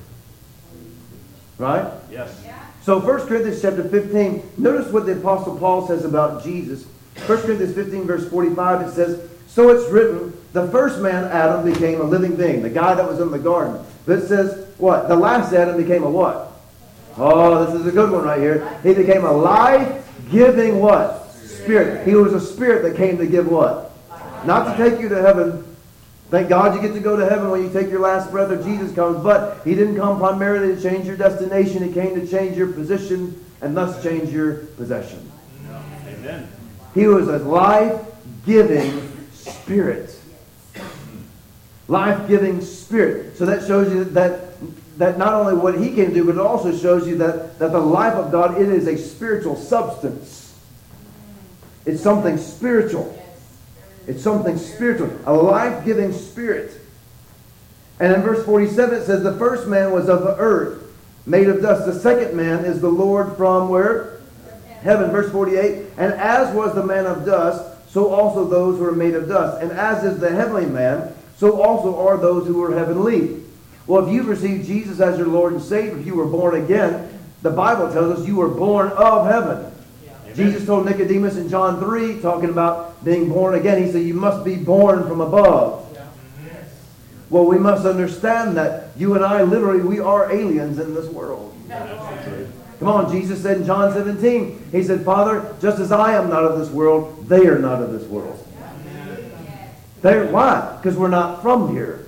[1.58, 1.92] Right?
[2.10, 2.46] Yes.
[2.82, 6.86] So 1 Corinthians chapter 15, notice what the Apostle Paul says about Jesus
[7.28, 12.02] 1 Corinthians 15, verse 45, it says, So it's written, the first man, Adam, became
[12.02, 13.86] a living being, the guy that was in the garden.
[14.06, 15.08] But it says, what?
[15.08, 16.52] The last Adam became a what?
[17.18, 18.80] Oh, this is a good one right here.
[18.82, 21.30] He became a life-giving what?
[21.34, 22.08] Spirit.
[22.08, 23.92] He was a spirit that came to give what?
[24.46, 25.66] Not to take you to heaven.
[26.30, 28.64] Thank God you get to go to heaven when you take your last breath or
[28.64, 29.22] Jesus comes.
[29.22, 31.84] But he didn't come primarily to change your destination.
[31.84, 35.30] He came to change your position and thus change your possession.
[36.08, 36.48] Amen.
[36.94, 40.20] He was a life-giving spirit.
[41.88, 43.38] Life-giving spirit.
[43.38, 44.50] So that shows you that
[45.00, 47.80] that not only what he can do, but it also shows you that, that the
[47.80, 50.54] life of God, it is a spiritual substance.
[51.86, 53.18] It's something spiritual.
[54.08, 55.18] It's something spiritual.
[55.26, 56.82] A life-giving spirit.
[58.02, 60.84] And in verse 47 it says, The first man was of the earth,
[61.26, 61.86] made of dust.
[61.86, 64.19] The second man is the Lord from where?
[64.82, 65.12] Heaven.
[65.12, 69.16] Verse 48, and as was the man of dust, so also those who are made
[69.16, 69.62] of dust.
[69.62, 73.42] And as is the heavenly man, so also are those who are heavenly.
[73.88, 77.10] Well, if you've received Jesus as your Lord and Savior, if you were born again,
[77.42, 79.72] The Bible tells us you were born of heaven.
[80.24, 80.36] Amen.
[80.36, 84.44] Jesus told Nicodemus in John 3, talking about being born again, he said, You must
[84.44, 85.86] be born from above.
[87.30, 91.56] Well, we must understand that you and I, literally, we are aliens in this world.
[92.80, 96.46] Come on, Jesus said in John 17, He said, Father, just as I am not
[96.46, 98.46] of this world, they are not of this world.
[100.02, 100.78] They're, why?
[100.78, 102.08] Because we're not from here.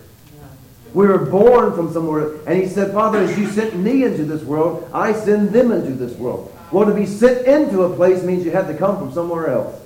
[0.94, 2.36] We were born from somewhere.
[2.48, 5.92] And He said, Father, as you sent me into this world, I send them into
[5.92, 6.56] this world.
[6.72, 9.78] Well, to be sent into a place means you had to come from somewhere else.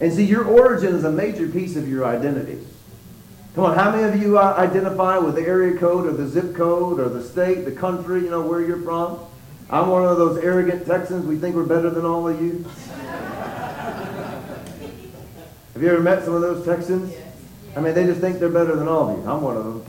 [0.00, 2.64] And see, your origin is a major piece of your identity.
[3.54, 6.54] Come on, how many of you uh, identify with the area code or the zip
[6.54, 9.18] code or the state, the country, you know, where you're from?
[9.70, 11.26] I'm one of those arrogant Texans.
[11.26, 12.64] We think we're better than all of you.
[15.74, 17.14] Have you ever met some of those Texans?
[17.76, 19.30] I mean, they just think they're better than all of you.
[19.30, 19.84] I'm one of them.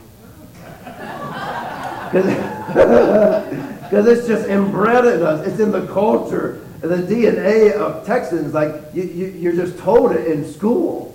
[2.10, 5.46] Because it's just inbred in us.
[5.46, 8.52] It's in the culture, the DNA of Texans.
[8.52, 11.09] Like, you, you, you're just told it in school.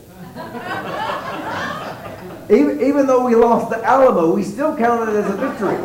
[2.49, 5.77] Even, even though we lost the Alamo, we still count it as a victory.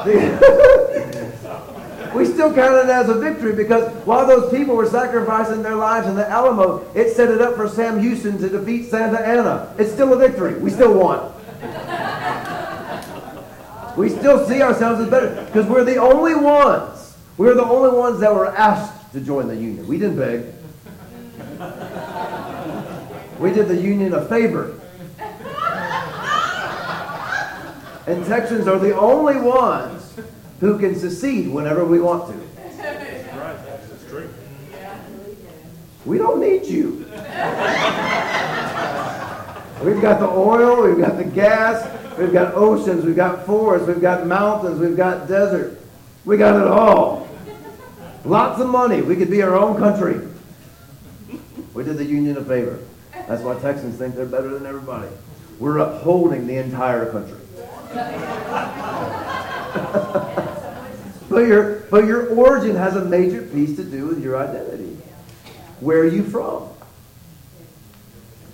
[2.14, 6.06] we still count it as a victory because while those people were sacrificing their lives
[6.06, 9.74] in the Alamo, it set it up for Sam Houston to defeat Santa Anna.
[9.78, 10.58] It's still a victory.
[10.58, 11.32] We still won.
[13.96, 17.16] We still see ourselves as better because we're the only ones.
[17.36, 19.86] We're the only ones that were asked to join the union.
[19.86, 20.46] We didn't beg.
[23.40, 24.78] We did the union a favor.
[28.06, 30.14] And Texans are the only ones
[30.60, 32.34] who can secede whenever we want to.
[34.10, 34.28] True.
[36.04, 37.06] We don't need you.
[39.82, 44.02] We've got the oil, we've got the gas, we've got oceans, we've got forests, we've
[44.02, 45.80] got mountains, we've got desert.
[46.26, 47.26] We got it all.
[48.26, 49.00] Lots of money.
[49.00, 50.28] We could be our own country.
[51.72, 52.80] We did the union a favor.
[53.30, 55.06] That's why Texans think they're better than everybody.
[55.60, 57.38] We're upholding the entire country.
[61.30, 64.98] but your but your origin has a major piece to do with your identity.
[65.78, 66.70] Where are you from?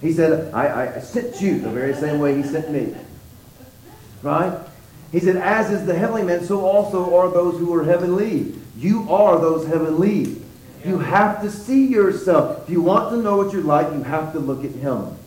[0.03, 2.95] He said, I, I sent you the very same way he sent me.
[4.23, 4.61] Right?
[5.11, 8.53] He said, as is the heavenly man, so also are those who are heavenly.
[8.77, 10.43] You are those heavenly.
[10.87, 12.62] You have to see yourself.
[12.62, 15.18] If you want to know what you're like, you have to look at him.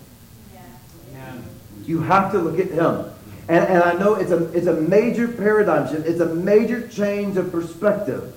[1.86, 3.06] You have to look at him.
[3.50, 6.08] And, and I know it's a, it's a major paradigm shift.
[6.08, 8.34] It's a major change of perspective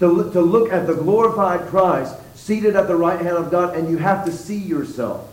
[0.00, 3.76] to, look- to look at the glorified Christ seated at the right hand of God,
[3.76, 5.30] and you have to see yourself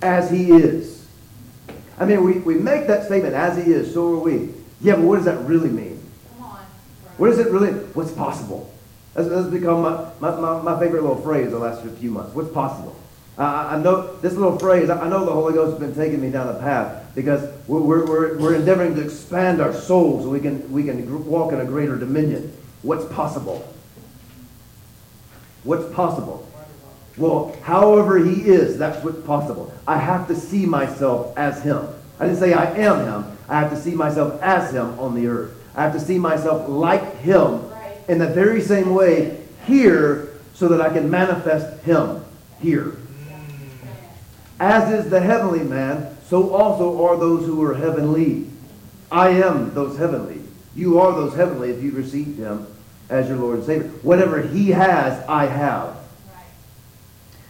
[0.00, 1.06] as he is.
[1.98, 4.54] I mean, we, we make that statement, as he is, so are we.
[4.80, 6.02] Yeah, but what does that really mean?
[6.38, 6.58] Come on.
[7.18, 8.72] What does it really, what's possible?
[9.16, 12.34] That's, that's become my, my, my, my favorite little phrase the last few months.
[12.34, 12.94] What's possible?
[13.38, 16.48] I, know this little phrase, I know the Holy Ghost has been taking me down
[16.48, 20.84] a path because we're, we're, we're, endeavoring to expand our souls so we can, we
[20.84, 22.54] can walk in a greater dominion.
[22.82, 23.74] What's possible?
[25.64, 26.50] What's possible?
[27.18, 29.72] Well, however he is, that's what's possible.
[29.86, 31.88] I have to see myself as him.
[32.18, 33.38] I didn't say I am him.
[33.48, 35.52] I have to see myself as him on the earth.
[35.74, 37.65] I have to see myself like him.
[38.08, 42.24] In the very same way here so that I can manifest him
[42.60, 42.96] here.
[44.58, 48.46] As is the heavenly man, so also are those who are heavenly.
[49.12, 50.42] I am those heavenly.
[50.74, 52.66] You are those heavenly if you received him
[53.08, 53.88] as your Lord and Savior.
[54.02, 55.96] Whatever he has, I have.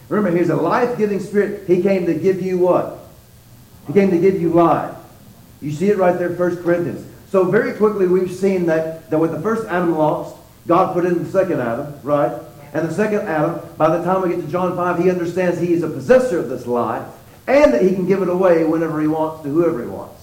[0.09, 1.67] Remember, he's a life-giving spirit.
[1.67, 2.99] He came to give you what?
[3.87, 4.95] He came to give you life.
[5.61, 7.05] You see it right there, 1 Corinthians.
[7.29, 10.36] So very quickly we've seen that, that with the first Adam lost,
[10.67, 12.31] God put in the second Adam, right?
[12.73, 15.73] And the second Adam, by the time we get to John 5, he understands he
[15.73, 17.07] is a possessor of this life
[17.47, 20.21] and that he can give it away whenever he wants to whoever he wants.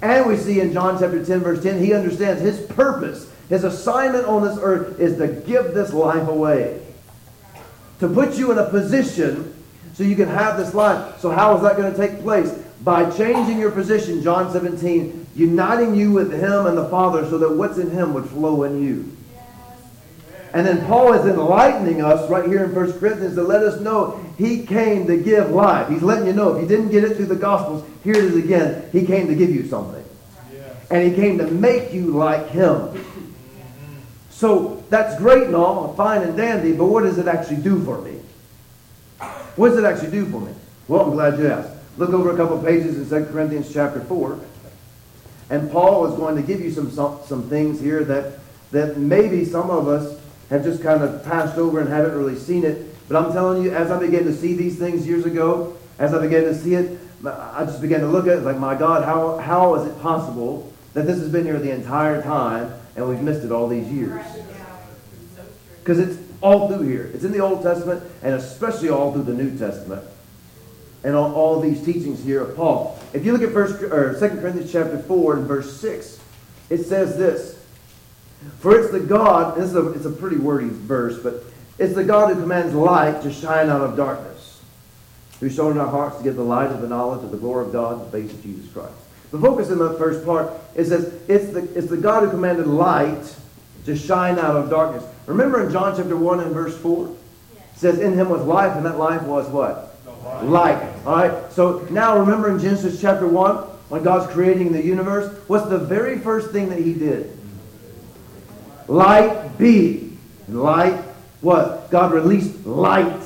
[0.00, 4.24] And we see in John chapter 10, verse 10, he understands his purpose, his assignment
[4.24, 6.80] on this earth is to give this life away.
[8.00, 9.54] To put you in a position
[9.92, 11.20] so you can have this life.
[11.20, 12.50] So how is that going to take place?
[12.82, 17.52] By changing your position, John 17, uniting you with him and the Father so that
[17.52, 19.16] what's in him would flow in you.
[20.54, 24.22] And then Paul is enlightening us right here in 1 Corinthians to let us know
[24.36, 25.88] he came to give life.
[25.88, 28.36] He's letting you know if you didn't get it through the Gospels, here it is
[28.36, 28.88] again.
[28.92, 30.04] He came to give you something.
[30.90, 33.02] And he came to make you like him.
[34.30, 38.00] So that's great and all, fine and dandy, but what does it actually do for
[38.02, 38.20] me?
[39.56, 40.52] What does it actually do for me?
[40.88, 41.72] Well, I'm glad you asked.
[41.96, 44.38] Look over a couple pages in 2 Corinthians chapter 4.
[45.50, 48.38] And Paul is going to give you some, some, some things here that,
[48.72, 50.18] that maybe some of us
[50.52, 52.86] have just kind of passed over and haven't really seen it.
[53.08, 56.20] But I'm telling you, as I began to see these things years ago, as I
[56.20, 59.38] began to see it, I just began to look at it like, my God, how,
[59.38, 63.44] how is it possible that this has been here the entire time and we've missed
[63.44, 64.24] it all these years?
[65.80, 67.10] Because it's all through here.
[67.14, 70.02] It's in the Old Testament and especially all through the New Testament.
[71.04, 72.98] And all, all these teachings here of Paul.
[73.12, 76.20] If you look at first or 2 Corinthians chapter 4 and verse 6,
[76.70, 77.51] it says this.
[78.60, 81.44] For it's the God, this is a, it's a pretty wordy verse, but
[81.78, 84.62] it's the God who commands light to shine out of darkness,
[85.40, 87.66] who shone in our hearts to give the light of the knowledge of the glory
[87.66, 88.94] of God in the face of Jesus Christ.
[89.32, 92.66] The focus in the first part, it says, it's the, it's the God who commanded
[92.66, 93.34] light
[93.86, 95.04] to shine out of darkness.
[95.26, 97.08] Remember in John chapter 1 and verse 4?
[97.08, 97.16] It
[97.74, 99.96] says, in him was life, and that life was what?
[100.44, 100.80] Light.
[101.04, 101.50] All right?
[101.52, 103.56] So now remember in Genesis chapter 1,
[103.88, 107.38] when God's creating the universe, what's the very first thing that he did?
[108.88, 110.16] Light be.
[110.46, 111.02] And light
[111.42, 111.90] what?
[111.90, 113.20] God released light.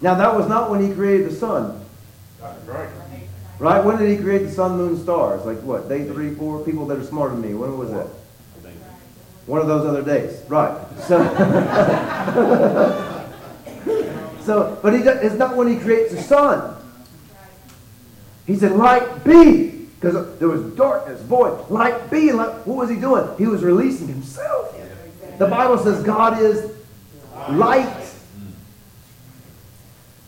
[0.00, 1.84] Now that was not when he created the sun.
[2.40, 2.88] Right.
[3.58, 3.84] Right?
[3.84, 5.44] When did he create the sun, moon, stars?
[5.44, 5.88] Like what?
[5.88, 6.64] Day three, four?
[6.64, 7.54] People that are smarter than me.
[7.54, 8.06] When was that?
[9.46, 10.40] One of those other days.
[10.48, 10.74] Right.
[11.00, 11.18] So,
[14.44, 16.76] so but he does, it's not when he creates the sun.
[18.46, 19.73] He said, light be.
[20.04, 21.70] Because there was darkness, void.
[21.70, 22.30] Light be.
[22.30, 23.26] Light, what was he doing?
[23.38, 24.76] He was releasing himself.
[25.38, 26.70] The Bible says God is
[27.50, 28.02] light.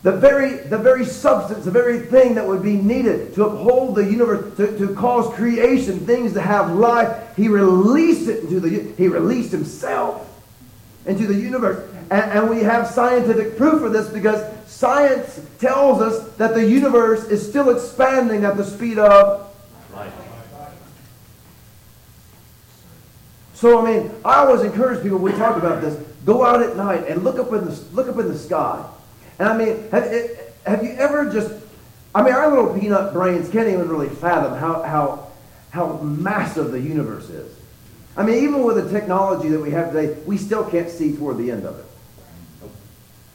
[0.01, 4.05] The very, the very substance, the very thing that would be needed to uphold the
[4.05, 9.07] universe, to, to cause creation, things to have life, he released it into the, he
[9.07, 10.27] released himself
[11.05, 11.87] into the universe.
[12.09, 17.25] And, and we have scientific proof of this because science tells us that the universe
[17.25, 19.46] is still expanding at the speed of
[23.57, 25.95] So I mean, I always encourage people we talk about this,
[26.25, 28.85] go out at night and look up in the look up in the sky.
[29.39, 30.27] And I mean, have, eh,
[30.67, 31.51] have you ever just?
[32.13, 35.31] I mean, our little peanut brains can't even really fathom how how
[35.71, 37.51] how massive the universe is.
[38.15, 41.37] I mean, even with the technology that we have today, we still can't see toward
[41.37, 41.85] the end of it.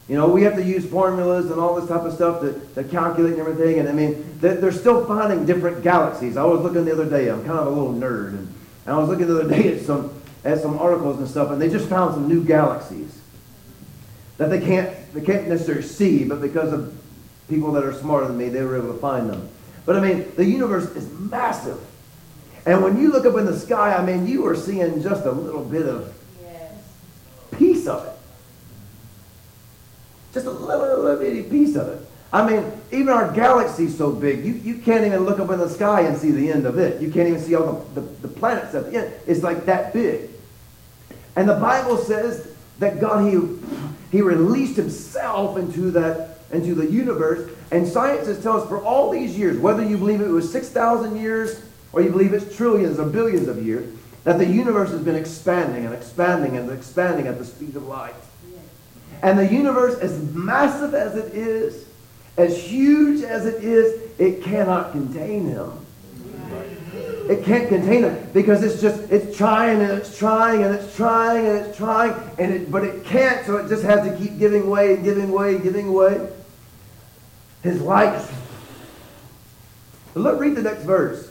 [0.09, 2.85] You know, we have to use formulas and all this type of stuff to, to
[2.85, 3.81] calculate and everything.
[3.81, 6.37] And I mean, they're, they're still finding different galaxies.
[6.37, 7.29] I was looking the other day.
[7.29, 8.55] I'm kind of a little nerd, and,
[8.87, 11.61] and I was looking the other day at some at some articles and stuff, and
[11.61, 13.21] they just found some new galaxies
[14.39, 16.95] that they can't they can't necessarily see, but because of
[17.49, 19.49] people that are smarter than me, they were able to find them.
[19.85, 21.79] But I mean, the universe is massive.
[22.65, 25.33] And when you look up in the sky, I mean, you are seeing just a
[25.33, 26.73] little bit of Yes.
[27.51, 28.13] piece of it.
[30.33, 32.07] Just a little, little bitty piece of it.
[32.33, 35.69] I mean, even our galaxy's so big, you, you can't even look up in the
[35.69, 37.01] sky and see the end of it.
[37.01, 39.15] You can't even see all the, the, the planets at the end.
[39.27, 40.31] It's like that big.
[41.35, 43.39] And the Bible says that God, He,
[44.11, 47.51] he released Himself into that into the universe.
[47.71, 51.63] And scientists tell us for all these years, whether you believe it was 6,000 years
[51.93, 53.91] or you believe it's trillions or billions of years,
[54.25, 58.15] that the universe has been expanding and expanding and expanding at the speed of light.
[59.23, 61.87] And the universe, as massive as it is,
[62.37, 65.73] as huge as it is, it cannot contain him.
[67.29, 71.47] It can't contain him because it's just it's trying and it's trying and it's trying
[71.47, 74.69] and it's trying and it but it can't, so it just has to keep giving
[74.69, 76.29] way and giving way and giving way.
[77.63, 78.29] His light.
[80.15, 81.31] Look, read the next verse.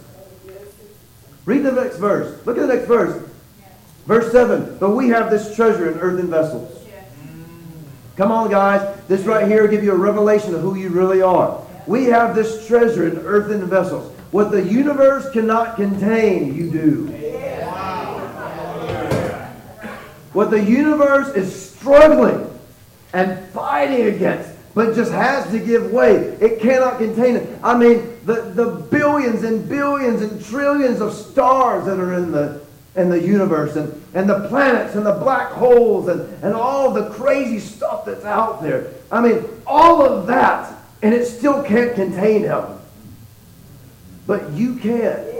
[1.45, 2.45] Read the next verse.
[2.45, 3.29] Look at the next verse.
[4.05, 4.77] Verse 7.
[4.79, 6.80] But we have this treasure in earthen vessels.
[8.21, 8.95] Come on, guys.
[9.07, 11.59] This right here will give you a revelation of who you really are.
[11.87, 14.15] We have this treasure in earthen vessels.
[14.29, 17.07] What the universe cannot contain, you do.
[20.33, 22.47] What the universe is struggling
[23.11, 26.17] and fighting against, but just has to give way.
[26.39, 27.59] It cannot contain it.
[27.63, 32.61] I mean, the, the billions and billions and trillions of stars that are in the
[32.95, 37.09] in the universe and, and the planets and the black holes and, and all the
[37.11, 38.91] crazy stuff that's out there.
[39.11, 42.63] I mean, all of that, and it still can't contain him.
[44.27, 45.31] But you can.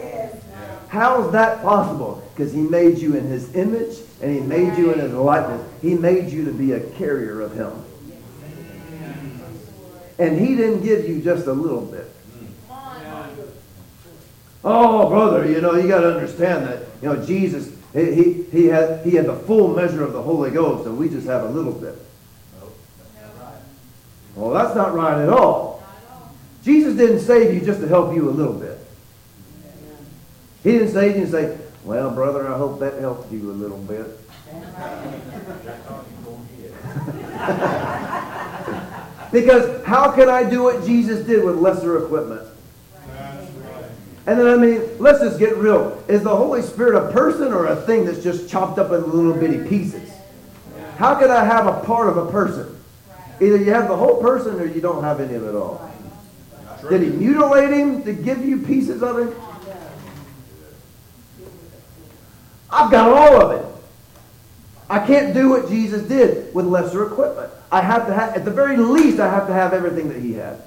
[0.88, 2.28] How is that possible?
[2.34, 5.66] Because he made you in his image and he made you in his likeness.
[5.82, 7.72] He made you to be a carrier of him.
[10.20, 12.12] And he didn't give you just a little bit.
[14.64, 18.66] Oh, brother, you know, you got to understand that, you know, Jesus, he, he, he,
[18.66, 21.50] had, he had the full measure of the Holy Ghost, and we just have a
[21.50, 21.96] little bit.
[24.36, 25.84] Well, that's not right at all.
[26.64, 28.78] Jesus didn't save you just to help you a little bit.
[30.64, 33.80] He didn't say, he didn't say, well, brother, I hope that helped you a little
[33.80, 34.06] bit.
[39.32, 42.51] because how can I do what Jesus did with lesser equipment?
[44.28, 46.04] And then, I mean, let's just get real.
[46.08, 49.34] Is the Holy Spirit a person or a thing that's just chopped up into little
[49.34, 50.12] bitty pieces?
[50.98, 52.78] How can I have a part of a person?
[53.42, 55.92] Either you have the whole person or you don't have any of it all.
[56.88, 59.34] Did he mutilate him to give you pieces of him?
[62.70, 63.66] I've got all of it.
[64.90, 67.52] I can't do what Jesus did with lesser equipment.
[67.72, 70.34] I have to have, at the very least, I have to have everything that he
[70.34, 70.62] had.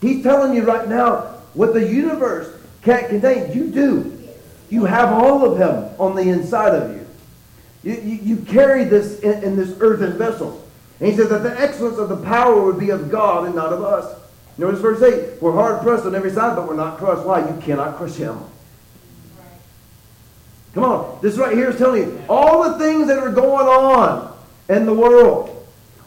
[0.00, 3.52] He's telling you right now what the universe can't contain.
[3.52, 4.18] You do.
[4.70, 7.06] You have all of him on the inside of you.
[7.82, 10.64] You, you, you carry this in, in this earthen vessel.
[11.00, 13.72] And he says that the excellence of the power would be of God and not
[13.72, 14.20] of us.
[14.58, 15.40] Notice verse 8.
[15.40, 17.26] We're hard pressed on every side, but we're not crushed.
[17.26, 17.40] Why?
[17.40, 18.38] You cannot crush him.
[20.74, 21.18] Come on.
[21.22, 24.36] This right here is telling you all the things that are going on
[24.68, 25.59] in the world.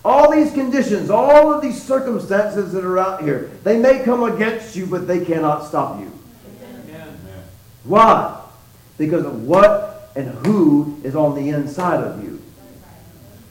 [0.06, 4.76] All these conditions, all of these circumstances that are out here, they may come against
[4.76, 6.12] you, but they cannot stop you.
[7.86, 8.42] Why?
[8.98, 12.42] Because of what and who is on the inside of you.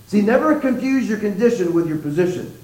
[0.06, 2.58] See, never confuse your condition with your position.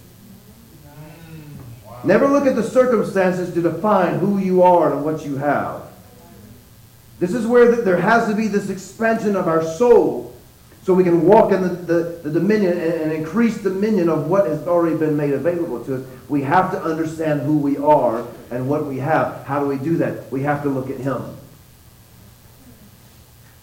[2.04, 5.82] Never look at the circumstances to define who you are and what you have.
[7.18, 10.34] This is where there has to be this expansion of our soul
[10.88, 14.46] so we can walk in the, the, the dominion and, and, increase dominion of what
[14.46, 16.06] has already been made available to us.
[16.30, 19.44] We have to understand who we are and what we have.
[19.44, 20.32] How do we do that?
[20.32, 21.22] We have to look at Him.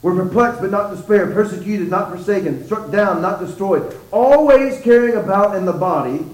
[0.04, 5.56] We're perplexed but not despair, persecuted, not forsaken, struck down, not destroyed, always carrying about
[5.56, 6.28] in the body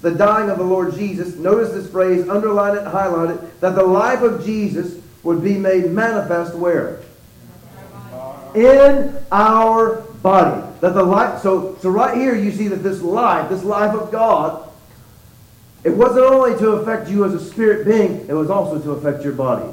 [0.00, 1.34] the dying of the Lord Jesus.
[1.34, 5.90] Notice this phrase, underline it, highlight it, that the life of Jesus would be made
[5.90, 7.02] manifest where?
[8.54, 10.64] In our body.
[10.80, 14.12] That the life so so right here you see that this life, this life of
[14.12, 14.68] God,
[15.84, 19.24] it wasn't only to affect you as a spirit being, it was also to affect
[19.24, 19.68] your body.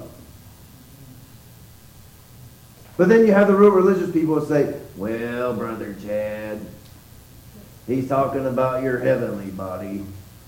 [2.97, 6.61] But then you have the real religious people that say, well, Brother Chad,
[7.88, 10.05] he's talking about your heavenly body.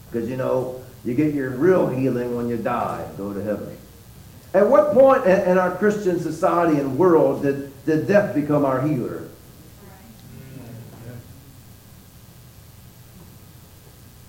[0.09, 3.77] Because, you know, you get your real healing when you die, go to heaven.
[4.53, 9.23] At what point in our Christian society and world did, did death become our healer?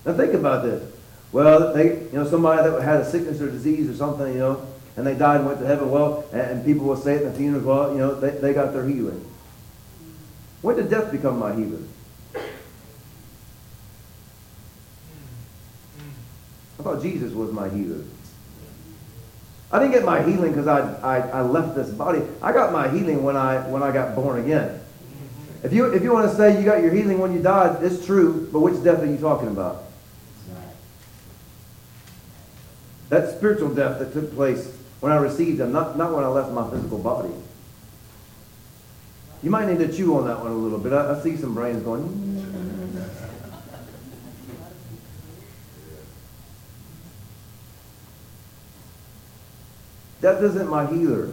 [0.05, 0.91] Now think about this.
[1.33, 4.65] Well, they, you know, somebody that had a sickness or disease or something, you know,
[4.95, 5.91] and they died and went to heaven.
[5.91, 8.71] Well, and, people will say it in the funerals, well, you know, they, they got
[8.73, 9.23] their healing.
[10.61, 11.79] When did death become my healer?
[16.79, 18.03] I thought Jesus was my healer.
[19.71, 22.21] I didn't get my healing because I, I, I left this body.
[22.41, 24.81] I got my healing when I when I got born again.
[25.61, 28.05] If you if you want to say you got your healing when you died, it's
[28.05, 29.83] true, but which death are you talking about?
[33.09, 36.51] That spiritual death that took place when I received him, not, not when I left
[36.51, 37.33] my physical body.
[39.41, 40.93] You might need to chew on that one a little bit.
[40.93, 42.18] I, I see some brains going.
[50.29, 51.31] Death isn't my healer.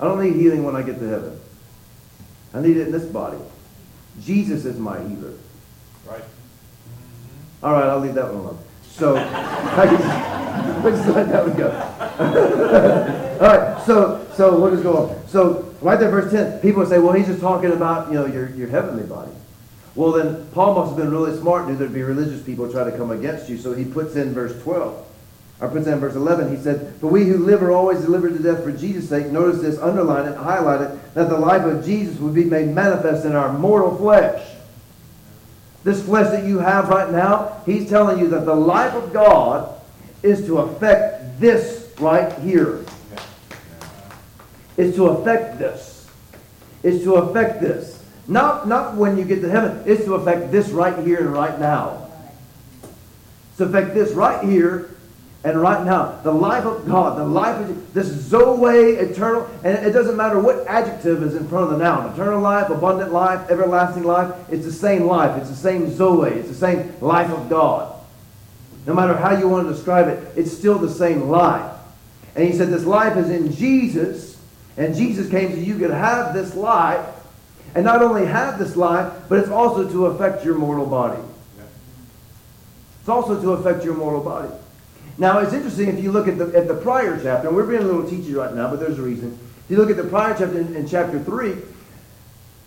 [0.00, 1.38] I don't need healing when I get to heaven.
[2.54, 3.36] I need it in this body.
[4.22, 5.34] Jesus is my healer.
[6.06, 6.22] Right.
[6.22, 7.66] Mm-hmm.
[7.66, 8.58] All right, I'll leave that one alone.
[8.84, 9.12] So,
[10.82, 11.70] we'll just let that one go.
[13.42, 15.28] All right, so so we'll just go on.
[15.28, 16.58] So right there, verse ten.
[16.60, 19.32] People say, well, he's just talking about you know your your heavenly body.
[19.94, 22.96] Well, then Paul must have been really smart, knew there'd be religious people try to
[22.96, 23.58] come against you.
[23.58, 25.06] So he puts in verse twelve.
[25.68, 28.42] Puts that in verse 11, he said, For we who live are always delivered to
[28.42, 29.26] death for Jesus' sake.
[29.28, 33.24] Notice this, underline it, highlight it, that the life of Jesus would be made manifest
[33.24, 34.44] in our mortal flesh.
[35.84, 39.80] This flesh that you have right now, he's telling you that the life of God
[40.24, 42.84] is to affect this right here.
[44.76, 46.10] Is to affect this.
[46.82, 48.02] Is to affect this.
[48.26, 49.82] Not, not when you get to heaven.
[49.86, 52.08] It's to affect this right here and right now.
[53.50, 54.96] It's to affect this right here
[55.44, 59.90] and right now, the life of God, the life of this Zoe, eternal, and it
[59.90, 62.12] doesn't matter what adjective is in front of the noun.
[62.12, 64.32] Eternal life, abundant life, everlasting life.
[64.52, 65.36] It's the same life.
[65.40, 66.30] It's the same Zoe.
[66.30, 67.92] It's the same life of God.
[68.86, 71.72] No matter how you want to describe it, it's still the same life.
[72.36, 74.40] And he said this life is in Jesus,
[74.76, 77.04] and Jesus came so you could have this life,
[77.74, 81.20] and not only have this life, but it's also to affect your mortal body.
[83.00, 84.48] It's also to affect your mortal body.
[85.18, 87.82] Now, it's interesting if you look at the, at the prior chapter, and we're being
[87.82, 89.38] a little teachy right now, but there's a reason.
[89.64, 91.54] If you look at the prior chapter in, in chapter 3,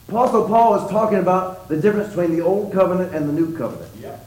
[0.09, 3.91] Apostle Paul is talking about the difference between the old covenant and the new covenant.
[3.99, 4.19] Yeah.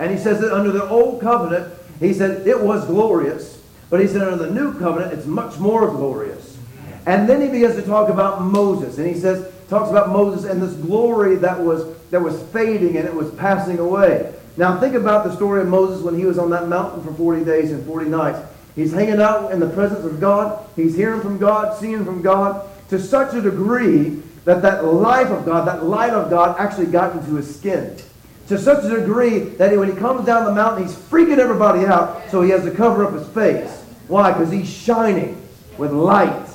[0.00, 4.08] And he says that under the old covenant, he said it was glorious, but he
[4.08, 6.58] said under the new covenant, it's much more glorious.
[7.06, 10.62] And then he begins to talk about Moses, and he says, talks about Moses and
[10.62, 14.32] this glory that was that was fading and it was passing away.
[14.56, 17.44] Now think about the story of Moses when he was on that mountain for 40
[17.44, 18.38] days and 40 nights.
[18.74, 20.66] He's hanging out in the presence of God.
[20.76, 25.44] He's hearing from God, seeing from God to such a degree that that life of
[25.44, 27.96] God, that light of God actually got into his skin.
[28.48, 32.30] To such a degree that when he comes down the mountain, he's freaking everybody out,
[32.30, 33.82] so he has to cover up his face.
[34.08, 34.30] Why?
[34.32, 35.42] Because he's shining
[35.78, 36.48] with light.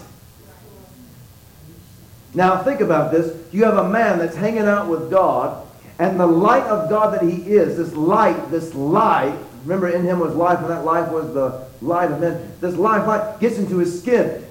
[2.33, 3.37] Now think about this.
[3.51, 5.61] You have a man that's hanging out with God,
[6.01, 10.17] and the light of God that he is, this light, this light, remember in him
[10.17, 12.53] was life, and that life was the light of men.
[12.59, 14.43] This life light gets into his skin.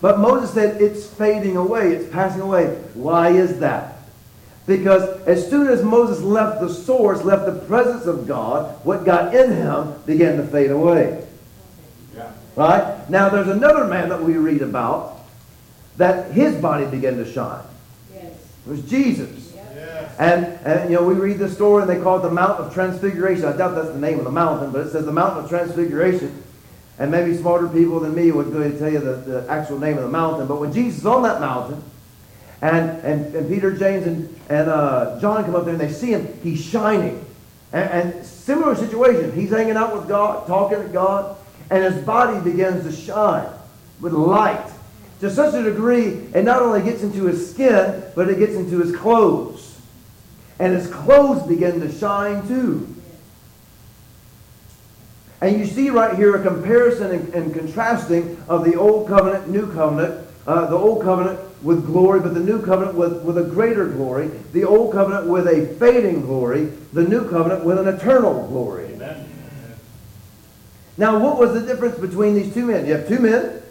[0.00, 2.68] But Moses said it's fading away, it's passing away.
[2.94, 3.98] Why is that?
[4.66, 9.34] Because as soon as Moses left the source, left the presence of God, what got
[9.34, 11.22] in him began to fade away.
[12.16, 12.32] Yeah.
[12.56, 13.10] Right?
[13.10, 15.18] Now there's another man that we read about
[15.98, 17.62] that his body began to shine.
[18.14, 18.32] Yes.
[18.66, 19.43] It was Jesus.
[20.18, 22.72] And, and you know, we read the story and they call it the Mount of
[22.72, 23.44] Transfiguration.
[23.44, 26.42] I doubt that's the name of the mountain, but it says the Mountain of Transfiguration.
[26.98, 29.96] And maybe smarter people than me would go and tell you the, the actual name
[29.98, 30.46] of the mountain.
[30.46, 31.82] But when Jesus is on that mountain,
[32.62, 36.12] and, and, and Peter, James, and, and uh, John come up there and they see
[36.12, 37.24] him, he's shining.
[37.72, 39.32] And, and similar situation.
[39.32, 41.36] He's hanging out with God, talking to God,
[41.70, 43.48] and his body begins to shine
[44.00, 44.70] with light.
[45.20, 48.80] To such a degree, it not only gets into his skin, but it gets into
[48.80, 49.53] his clothes.
[50.58, 52.94] And his clothes begin to shine too.
[55.40, 59.72] And you see right here a comparison and, and contrasting of the old covenant, new
[59.72, 60.26] covenant.
[60.46, 64.28] Uh, the old covenant with glory, but the new covenant with, with a greater glory.
[64.52, 66.66] The old covenant with a fading glory.
[66.92, 68.92] The new covenant with an eternal glory.
[68.92, 69.30] Amen.
[70.96, 72.86] Now, what was the difference between these two men?
[72.86, 73.62] You have two men.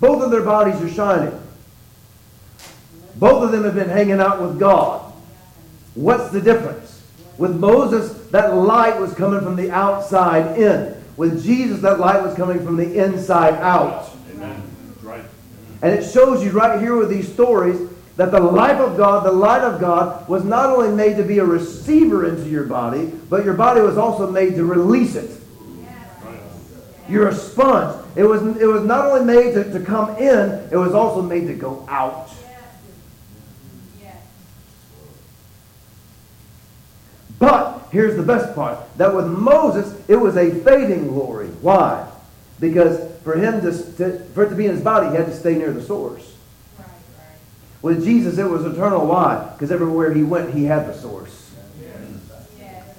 [0.00, 1.40] Both of their bodies are shining.
[3.14, 5.05] Both of them have been hanging out with God.
[5.96, 7.02] What's the difference?
[7.38, 10.94] With Moses, that light was coming from the outside in.
[11.16, 14.10] With Jesus, that light was coming from the inside out.
[14.34, 14.62] Amen.
[15.02, 15.24] Right.
[15.82, 19.32] And it shows you right here with these stories that the life of God, the
[19.32, 23.44] light of God, was not only made to be a receiver into your body, but
[23.44, 25.30] your body was also made to release it.
[27.08, 28.02] You're a sponge.
[28.16, 31.46] It was, it was not only made to, to come in, it was also made
[31.46, 32.30] to go out.
[37.38, 41.48] But here's the best part that with Moses, it was a fading glory.
[41.60, 42.10] Why?
[42.58, 45.36] Because for him to, to, for it to be in his body, he had to
[45.36, 46.34] stay near the source.
[47.82, 49.06] With Jesus, it was eternal.
[49.06, 49.50] Why?
[49.52, 51.52] Because everywhere he went, he had the source.
[52.58, 52.96] Yes.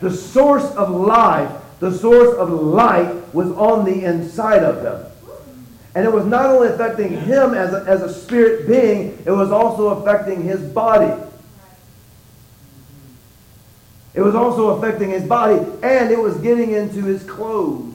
[0.00, 5.10] The source of life, the source of light was on the inside of him.
[5.94, 9.52] And it was not only affecting him as a, as a spirit being, it was
[9.52, 11.12] also affecting his body.
[14.14, 17.94] It was also affecting his body, and it was getting into his clothes.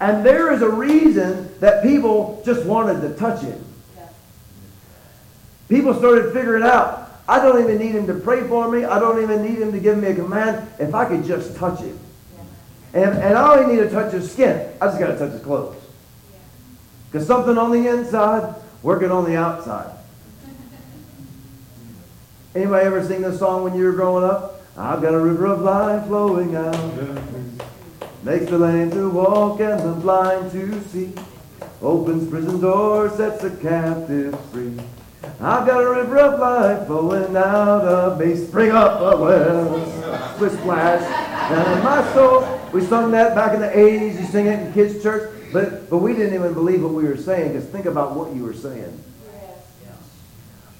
[0.00, 3.58] And there is a reason that people just wanted to touch it.
[5.68, 8.84] People started figuring out, I don't even need him to pray for me.
[8.84, 10.68] I don't even need him to give me a command.
[10.78, 11.98] If I could just touch him.
[12.92, 14.70] And, and I only need to touch his skin.
[14.80, 15.76] I just got to touch his clothes.
[17.10, 19.93] Because something on the inside, working on the outside.
[22.54, 24.62] Anybody ever sing this song when you were growing up?
[24.76, 26.74] I've got a river of life flowing out.
[28.22, 31.12] Makes the lame to walk and the blind to see.
[31.82, 34.78] Opens prison doors, sets the captive free.
[35.40, 38.36] I've got a river of life flowing out of me.
[38.36, 41.02] Spring up a well, splish splash.
[41.50, 44.20] And in my soul, we sung that back in the 80s.
[44.20, 45.28] You sing it in kids' church.
[45.52, 48.44] But, but we didn't even believe what we were saying because think about what you
[48.44, 49.02] were saying.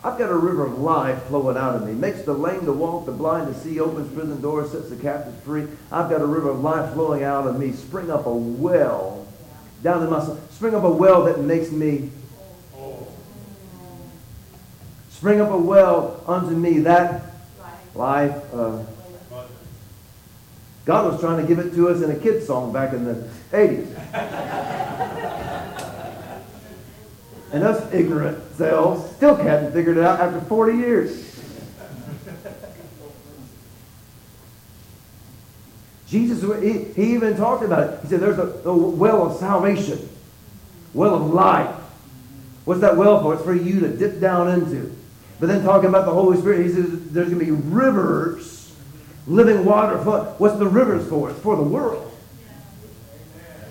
[0.05, 1.95] I've got a river of life flowing out of me.
[1.95, 5.43] Makes the lame to walk, the blind to see, opens prison doors, sets the captives
[5.43, 5.67] free.
[5.91, 7.73] I've got a river of life flowing out of me.
[7.73, 9.27] Spring up a well
[9.83, 10.39] down in my soul.
[10.51, 12.11] Spring up a well that makes me.
[15.09, 17.23] Spring up a well unto me that
[17.95, 18.43] life.
[18.53, 18.83] Uh,
[20.85, 23.27] God was trying to give it to us in a kid's song back in the
[23.53, 25.41] 80s.
[27.55, 31.21] And us ignorant selves still hadn't figured it out after 40 years.
[36.09, 38.01] Jesus, he, he even talked about it.
[38.03, 40.09] He said, there's a, a well of salvation,
[40.95, 41.75] well of life.
[42.65, 43.35] What's that well for?
[43.35, 44.93] It's for you to dip down into.
[45.39, 48.75] But then talking about the Holy Spirit, he says there's going to be rivers,
[49.29, 49.97] living water.
[49.99, 51.31] What's the rivers for?
[51.31, 52.04] It's for the world.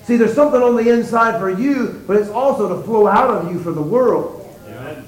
[0.03, 3.51] See, there's something on the inside for you, but it's also to flow out of
[3.51, 4.39] you for the world.
[4.67, 5.05] Amen.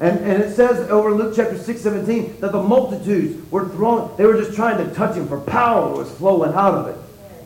[0.00, 4.16] And, and it says over in Luke chapter 6, 17, that the multitudes were thrown,
[4.16, 6.96] they were just trying to touch him, for power was flowing out of it.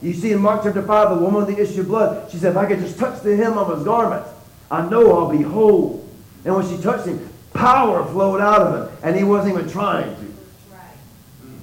[0.02, 2.52] You see in Mark chapter 5, the woman with the issue of blood, she said,
[2.52, 4.24] if I could just touch the hem of his garment,
[4.70, 6.08] I know I'll be whole.
[6.44, 10.14] And when she touched him, power flowed out of him, and he wasn't even trying
[10.14, 10.34] to.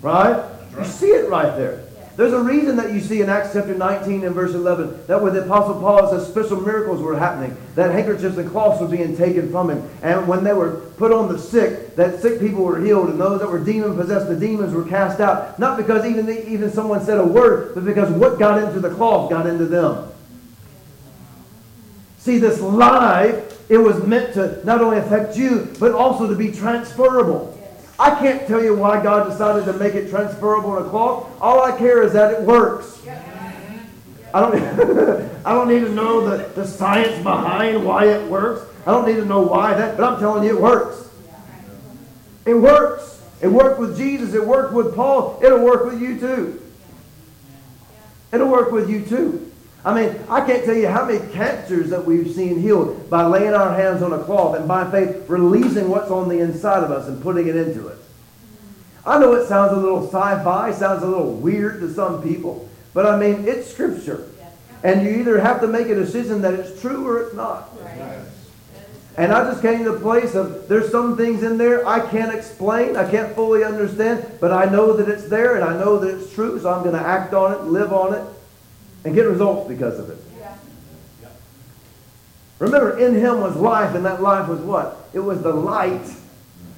[0.02, 0.34] Right.
[0.34, 0.50] Right?
[0.78, 1.86] You see it right there.
[2.16, 5.34] There's a reason that you see in Acts chapter 19 and verse 11 that when
[5.34, 9.50] the Apostle Paul says special miracles were happening, that handkerchiefs and cloths were being taken
[9.50, 9.90] from him.
[10.04, 13.40] And when they were put on the sick, that sick people were healed, and those
[13.40, 15.58] that were demon possessed, the demons were cast out.
[15.58, 19.32] Not because even, even someone said a word, but because what got into the cloth
[19.32, 20.12] got into them.
[22.20, 26.52] See, this life, it was meant to not only affect you, but also to be
[26.52, 27.60] transferable.
[28.00, 31.30] I can't tell you why God decided to make it transferable in a cloth.
[31.40, 33.02] All I care is that it works.
[34.34, 34.56] I don't,
[35.46, 38.66] I don't need to know the, the science behind why it works.
[38.86, 41.10] I don't need to know why that, but I'm telling you it works.
[42.46, 43.22] It works.
[43.42, 44.34] It worked with Jesus.
[44.34, 45.40] It worked with Paul.
[45.44, 46.62] It'll work with you too.
[48.32, 49.53] It'll work with you too.
[49.86, 53.54] I mean, I can't tell you how many cancers that we've seen healed by laying
[53.54, 57.08] our hands on a cloth and by faith releasing what's on the inside of us
[57.08, 57.98] and putting it into it.
[59.06, 63.06] I know it sounds a little sci-fi, sounds a little weird to some people, but
[63.06, 64.30] I mean, it's scripture.
[64.84, 67.70] And you either have to make a decision that it's true or it's not.
[69.18, 72.34] And I just came to the place of there's some things in there I can't
[72.34, 76.18] explain, I can't fully understand, but I know that it's there and I know that
[76.18, 78.24] it's true, so I'm going to act on it, live on it,
[79.04, 80.18] and get results because of it.
[82.60, 85.10] Remember, in him was life, and that life was what?
[85.14, 86.08] It was the light.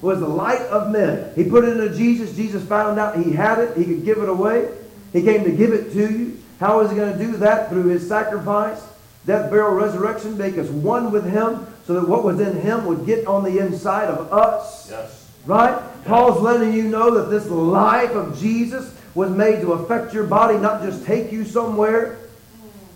[0.00, 1.32] Was the light of men.
[1.34, 2.34] He put it into Jesus.
[2.34, 3.76] Jesus found out he had it.
[3.76, 4.68] He could give it away.
[5.12, 6.42] He came to give it to you.
[6.58, 7.70] How is he going to do that?
[7.70, 8.84] Through his sacrifice,
[9.26, 13.06] death, burial, resurrection, make us one with him so that what was in him would
[13.06, 14.90] get on the inside of us.
[14.90, 15.30] Yes.
[15.44, 15.80] Right?
[16.04, 20.58] Paul's letting you know that this life of Jesus was made to affect your body,
[20.58, 22.18] not just take you somewhere.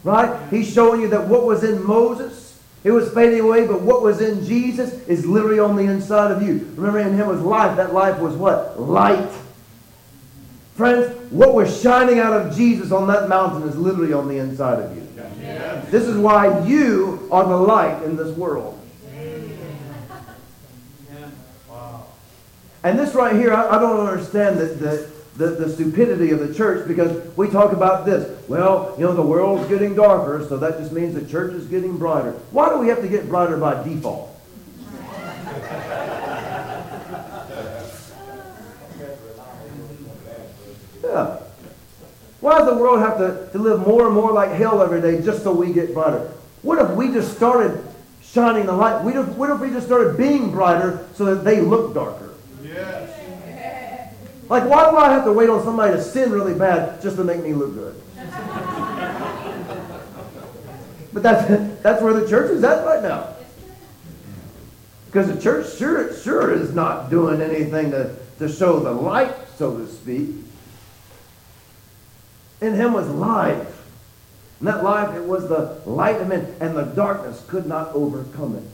[0.05, 0.49] Right?
[0.51, 4.21] He's showing you that what was in Moses, it was fading away, but what was
[4.21, 6.73] in Jesus is literally on the inside of you.
[6.77, 7.77] Remember, in him was life.
[7.77, 8.79] That life was what?
[8.79, 9.31] Light.
[10.77, 14.79] Friends, what was shining out of Jesus on that mountain is literally on the inside
[14.83, 15.07] of you.
[15.91, 18.79] This is why you are the light in this world.
[22.83, 26.53] And this right here, I, I don't understand that, the, the, the stupidity of the
[26.55, 28.49] church because we talk about this.
[28.49, 31.97] Well, you know, the world's getting darker, so that just means the church is getting
[31.97, 32.33] brighter.
[32.51, 34.29] Why do we have to get brighter by default?
[41.03, 41.41] Yeah.
[42.41, 45.23] Why does the world have to, to live more and more like hell every day
[45.23, 46.33] just so we get brighter?
[46.63, 47.85] What if we just started
[48.23, 49.03] shining the light?
[49.03, 52.35] What if, what if we just started being brighter so that they look darker?
[52.63, 53.20] Yes.
[54.51, 57.25] Like, why do I have to wait on somebody to sin really bad just to
[57.25, 58.03] make me look good?
[61.13, 63.29] but that's, that's where the church is at right now.
[65.07, 69.79] Because the church sure, sure is not doing anything to, to show the light, so
[69.79, 70.31] to speak.
[72.61, 73.87] In him was life.
[74.59, 78.57] And that life, it was the light of men, and the darkness could not overcome
[78.57, 78.65] it.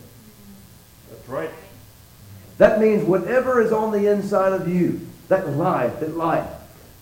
[1.11, 1.51] That's right.
[2.57, 6.49] That means whatever is on the inside of you, that life, that life,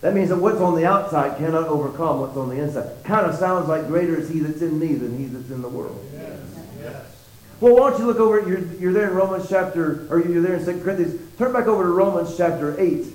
[0.00, 3.02] that means that what's on the outside cannot overcome what's on the inside.
[3.04, 5.68] Kind of sounds like greater is he that's in me than he that's in the
[5.68, 5.98] world.
[6.12, 6.40] Yes.
[6.78, 7.14] Yes.
[7.60, 10.56] Well, why don't you look over, you're, you're there in Romans chapter, or you're there
[10.56, 11.38] in 2 Corinthians.
[11.38, 13.06] Turn back over to Romans chapter 8.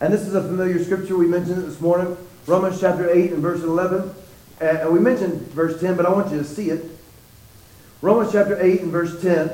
[0.00, 1.16] And this is a familiar scripture.
[1.16, 2.16] We mentioned it this morning.
[2.46, 4.14] Romans chapter 8 and verse 11.
[4.60, 6.84] Uh, and we mentioned verse 10, but I want you to see it.
[8.00, 9.50] Romans chapter 8 and verse 10.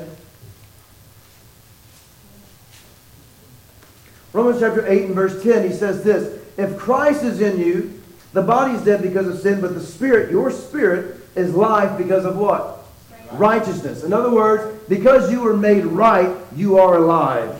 [4.31, 8.01] Romans chapter 8 and verse 10, he says this If Christ is in you,
[8.33, 12.25] the body is dead because of sin, but the spirit, your spirit, is life because
[12.25, 12.85] of what?
[13.31, 14.03] Righteousness.
[14.03, 17.59] In other words, because you were made right, you are alive.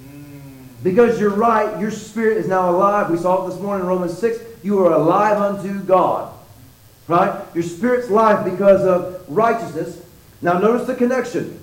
[0.00, 0.66] Mm.
[0.82, 3.10] Because you're right, your spirit is now alive.
[3.10, 4.38] We saw it this morning in Romans 6.
[4.62, 6.32] You are alive unto God.
[7.08, 7.44] Right?
[7.54, 10.02] Your spirit's life because of righteousness.
[10.42, 11.60] Now notice the connection.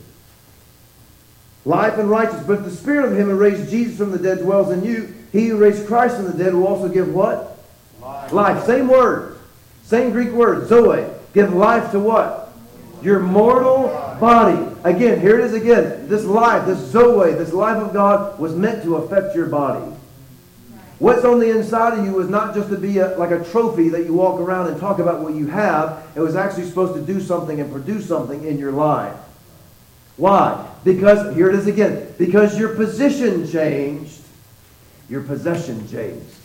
[1.66, 2.46] Life and righteousness.
[2.46, 5.14] But if the spirit of him who raised Jesus from the dead dwells in you,
[5.32, 7.58] he who raised Christ from the dead will also give what?
[8.02, 8.32] Life.
[8.32, 8.66] Life.
[8.66, 9.40] Same word.
[9.84, 10.68] Same Greek word.
[10.68, 11.10] Zoe.
[11.34, 12.54] Give life to what?
[13.02, 13.88] Your mortal
[14.20, 14.72] body.
[14.84, 16.08] Again, here it is again.
[16.08, 19.94] This life, this Zoe, this life of God was meant to affect your body.
[21.00, 23.90] What's on the inside of you was not just to be a, like a trophy
[23.90, 26.06] that you walk around and talk about what you have.
[26.16, 29.14] It was actually supposed to do something and produce something in your life.
[30.18, 30.70] Why?
[30.84, 34.22] Because, here it is again, because your position changed,
[35.10, 36.36] your possession changed.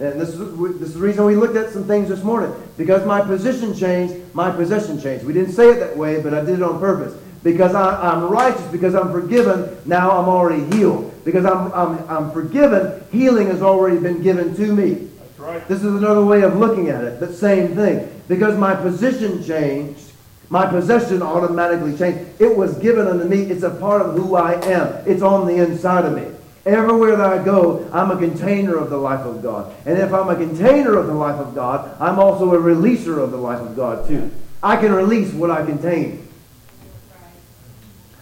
[0.00, 0.38] And this is,
[0.78, 2.54] this is the reason we looked at some things this morning.
[2.78, 5.26] Because my position changed, my possession changed.
[5.26, 7.20] We didn't say it that way, but I did it on purpose.
[7.42, 11.12] Because I, am righteous, because I'm forgiven, now I'm already healed.
[11.24, 14.92] Because I'm, I'm, I'm forgiven, healing has already been given to me.
[14.92, 15.68] That's right.
[15.68, 18.22] This is another way of looking at it, but same thing.
[18.26, 20.09] Because my position changed,
[20.50, 22.40] my possession automatically changed.
[22.40, 23.42] It was given unto me.
[23.42, 24.88] It's a part of who I am.
[25.06, 26.26] It's on the inside of me.
[26.66, 29.72] Everywhere that I go, I'm a container of the life of God.
[29.86, 33.30] And if I'm a container of the life of God, I'm also a releaser of
[33.30, 34.30] the life of God too.
[34.62, 36.26] I can release what I contain.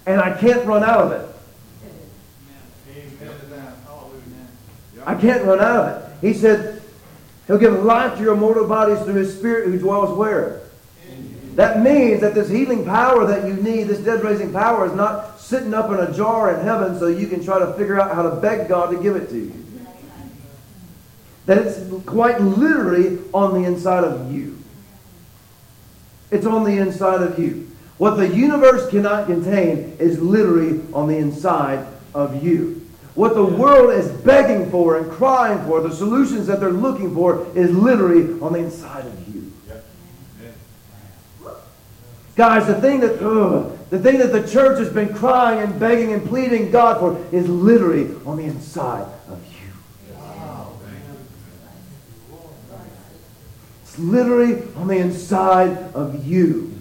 [0.06, 1.24] And I can't run out of it.
[5.06, 6.26] I can't run out of it.
[6.26, 6.82] He said,
[7.46, 10.67] He'll give life to your mortal bodies through His Spirit who dwells where?
[11.58, 15.40] That means that this healing power that you need, this dead raising power, is not
[15.40, 18.22] sitting up in a jar in heaven so you can try to figure out how
[18.22, 19.66] to beg God to give it to you.
[21.46, 24.56] That it's quite literally on the inside of you.
[26.30, 27.68] It's on the inside of you.
[27.96, 31.84] What the universe cannot contain is literally on the inside
[32.14, 32.88] of you.
[33.16, 37.48] What the world is begging for and crying for, the solutions that they're looking for,
[37.56, 39.27] is literally on the inside of you.
[42.38, 46.12] Guys, the thing that ugh, the thing that the church has been crying and begging
[46.12, 50.14] and pleading God for is literally on the inside of you.
[53.82, 56.80] It's literally on the inside of you.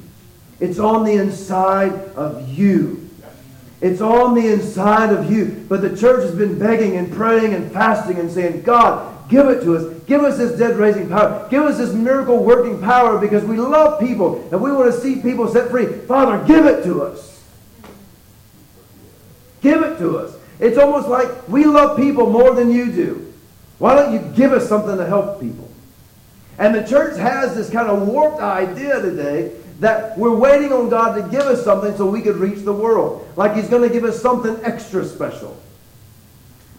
[0.60, 3.10] It's on the inside of you.
[3.82, 5.66] It's on the inside of you.
[5.68, 9.62] But the church has been begging and praying and fasting and saying, God, Give it
[9.62, 10.04] to us.
[10.04, 11.48] Give us this dead raising power.
[11.50, 15.22] Give us this miracle working power because we love people and we want to see
[15.22, 15.86] people set free.
[15.86, 17.44] Father, give it to us.
[19.62, 20.36] Give it to us.
[20.60, 23.34] It's almost like we love people more than you do.
[23.80, 25.70] Why don't you give us something to help people?
[26.58, 31.16] And the church has this kind of warped idea today that we're waiting on God
[31.16, 33.28] to give us something so we could reach the world.
[33.36, 35.56] Like He's going to give us something extra special.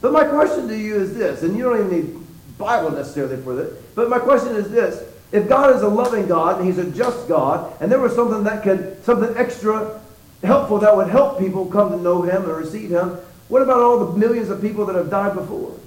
[0.01, 2.28] But my question to you is this, and you don't even need
[2.59, 3.73] Bible necessarily for this.
[3.95, 5.03] But my question is this.
[5.31, 8.45] If God is a loving God and he's a just God, and there was something
[8.45, 10.01] that could, something extra
[10.43, 14.07] helpful that would help people come to know him and receive him, what about all
[14.07, 15.79] the millions of people that have died before?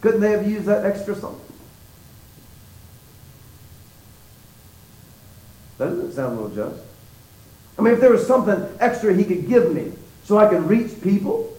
[0.00, 1.40] Couldn't they have used that extra something?
[5.78, 6.82] That doesn't sound a little just.
[7.78, 9.92] I mean, if there was something extra he could give me
[10.24, 11.56] so I could reach people,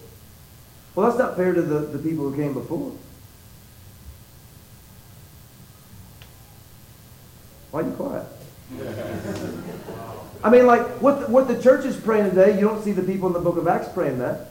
[0.94, 2.94] well, that's not fair to the, the people who came before.
[7.76, 8.26] Why are you quiet?
[10.42, 13.04] I mean, like, what the, what the church is praying today, you don't see the
[13.04, 14.48] people in the book of Acts praying that.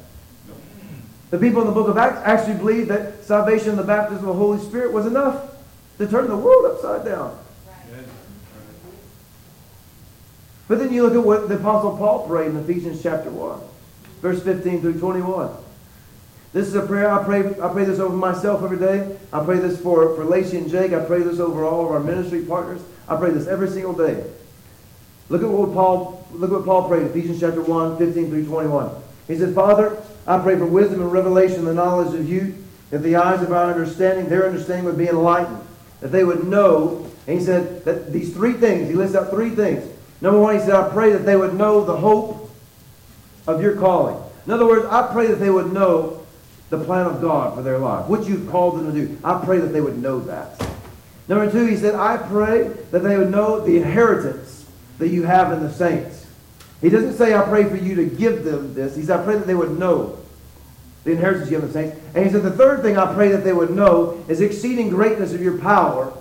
[1.30, 4.36] The people in the book of Acts actually believed that salvation, and the baptism of
[4.36, 5.56] the Holy Spirit was enough
[5.96, 7.38] to turn the world upside down.
[10.68, 13.58] But then you look at what the Apostle Paul prayed in Ephesians chapter 1,
[14.20, 15.50] verse 15 through 21.
[16.52, 17.40] This is a prayer I pray.
[17.58, 19.16] I pray this over myself every day.
[19.32, 20.92] I pray this for, for Lacey and Jake.
[20.92, 22.82] I pray this over all of our ministry partners.
[23.08, 24.24] I pray this every single day.
[25.28, 28.90] Look at what Paul, look what Paul prayed, Ephesians chapter 1, 15 through 21.
[29.26, 32.56] He said, Father, I pray for wisdom and revelation the knowledge of you,
[32.90, 35.60] that the eyes of our understanding, their understanding would be enlightened,
[36.00, 37.10] that they would know.
[37.26, 39.90] And he said that these three things, he lists out three things.
[40.20, 42.50] Number one, he said, I pray that they would know the hope
[43.46, 44.22] of your calling.
[44.46, 46.24] In other words, I pray that they would know
[46.70, 49.18] the plan of God for their life, what you've called them to do.
[49.24, 50.73] I pray that they would know that.
[51.28, 54.66] Number two, he said, I pray that they would know the inheritance
[54.98, 56.26] that you have in the saints.
[56.80, 58.94] He doesn't say, I pray for you to give them this.
[58.94, 60.18] He said, I pray that they would know
[61.04, 62.00] the inheritance you have in the saints.
[62.14, 65.32] And he said, the third thing I pray that they would know is exceeding greatness
[65.32, 66.12] of your power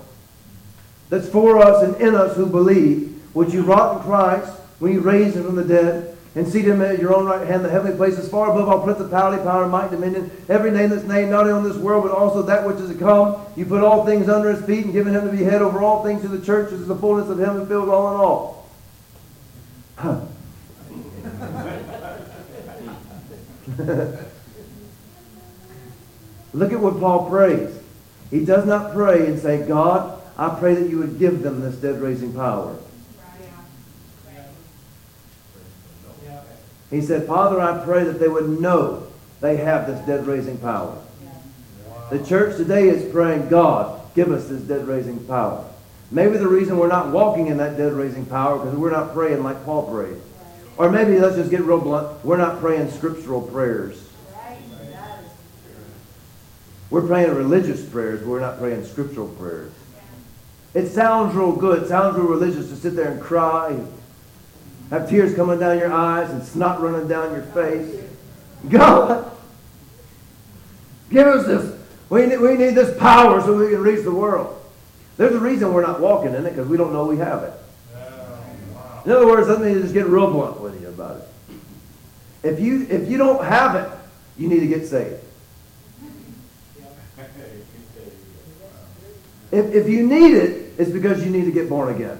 [1.09, 5.01] that's for us and in us who believe, which you wrought in Christ when you
[5.01, 7.95] raised him from the dead and seat him at your own right hand, the heavenly
[7.95, 11.63] places, far above all principality, power, might, dominion, every name that's named, not only on
[11.63, 13.45] this world, but also that which is to come.
[13.55, 16.03] You put all things under his feet and given him to be head over all
[16.03, 18.63] things to the church, which is the fullness of him and filled all in all.
[26.53, 27.79] Look at what Paul prays.
[28.31, 31.75] He does not pray and say, God, I pray that you would give them this
[31.75, 32.75] dead raising power.
[36.93, 39.07] He said, Father, I pray that they would know
[39.41, 40.95] they have this dead raising power.
[42.11, 45.67] The church today is praying, God, give us this dead raising power.
[46.11, 49.41] Maybe the reason we're not walking in that dead raising power because we're not praying
[49.41, 50.21] like Paul prayed.
[50.77, 54.07] Or maybe, let's just get real blunt, we're not praying scriptural prayers.
[56.91, 59.71] We're praying religious prayers, but we're not praying scriptural prayers.
[60.75, 63.79] It sounds real good, sounds real religious to sit there and cry,
[64.93, 67.99] have tears coming down your eyes and snot running down your face.
[68.69, 69.31] God,
[71.09, 71.79] give us this.
[72.11, 74.55] We need, we need this power so we can reach the world.
[75.17, 77.53] There's a reason we're not walking in it because we don't know we have it.
[79.05, 81.27] In other words, let me just get real blunt with you about it.
[82.43, 83.89] If you, if you don't have it,
[84.37, 85.19] you need to get saved.
[89.51, 92.19] If, if you need it, it's because you need to get born again.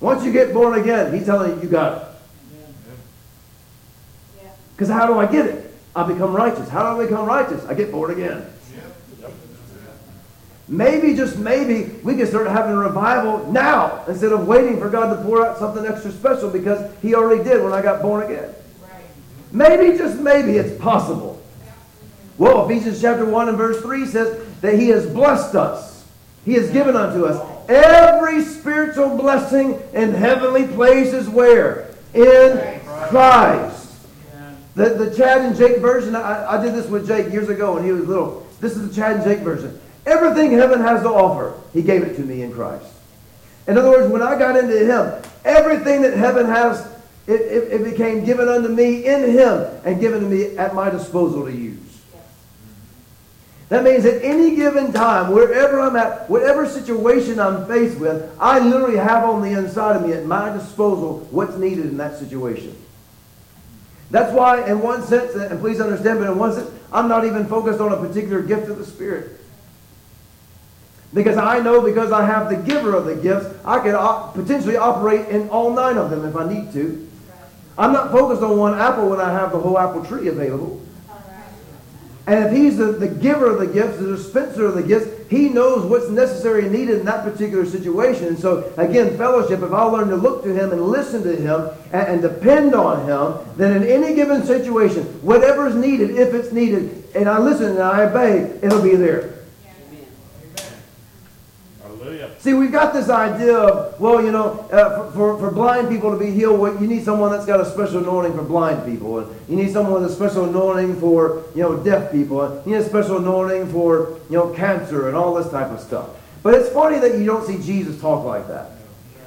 [0.00, 2.08] Once you get born again, he's telling you you got it.
[4.74, 5.74] Because how do I get it?
[5.94, 6.68] I become righteous.
[6.68, 7.64] How do I become righteous?
[7.64, 8.44] I get born again.
[10.68, 15.16] Maybe, just maybe, we can start having a revival now instead of waiting for God
[15.16, 18.52] to pour out something extra special because He already did when I got born again.
[19.52, 21.40] Maybe, just maybe, it's possible.
[22.36, 26.04] Well, Ephesians chapter 1 and verse 3 says that He has blessed us.
[26.44, 31.88] He has given unto us every spiritual blessing in heavenly places where?
[32.14, 33.86] In Christ.
[34.74, 37.84] The, the Chad and Jake version, I, I did this with Jake years ago when
[37.84, 38.46] he was little.
[38.60, 39.80] This is the Chad and Jake version.
[40.04, 42.86] Everything heaven has to offer, he gave it to me in Christ.
[43.66, 46.86] In other words, when I got into him, everything that heaven has,
[47.26, 50.90] it, it, it became given unto me in him and given to me at my
[50.90, 51.85] disposal to use.
[53.68, 58.60] That means at any given time, wherever I'm at, whatever situation I'm faced with, I
[58.60, 62.76] literally have on the inside of me at my disposal what's needed in that situation.
[64.12, 67.48] That's why, in one sense, and please understand, but in one sense, I'm not even
[67.48, 69.40] focused on a particular gift of the Spirit.
[71.12, 74.76] Because I know because I have the giver of the gifts, I can op- potentially
[74.76, 77.08] operate in all nine of them if I need to.
[77.76, 80.80] I'm not focused on one apple when I have the whole apple tree available.
[82.26, 85.48] And if he's the, the giver of the gifts, the dispenser of the gifts, he
[85.48, 88.26] knows what's necessary and needed in that particular situation.
[88.26, 91.68] And so, again, fellowship, if I learn to look to him and listen to him
[91.92, 96.52] and, and depend on him, then in any given situation, whatever is needed, if it's
[96.52, 99.35] needed, and I listen and I obey, it'll be there.
[102.46, 106.16] See, we've got this idea of, well, you know, uh, for, for, blind people to
[106.16, 109.18] be healed, well, you need someone that's got a special anointing for blind people.
[109.18, 112.42] And you need someone with a special anointing for, you know, deaf people.
[112.42, 115.80] And you need a special anointing for, you know, cancer and all this type of
[115.80, 116.10] stuff.
[116.44, 118.70] But it's funny that you don't see Jesus talk like that.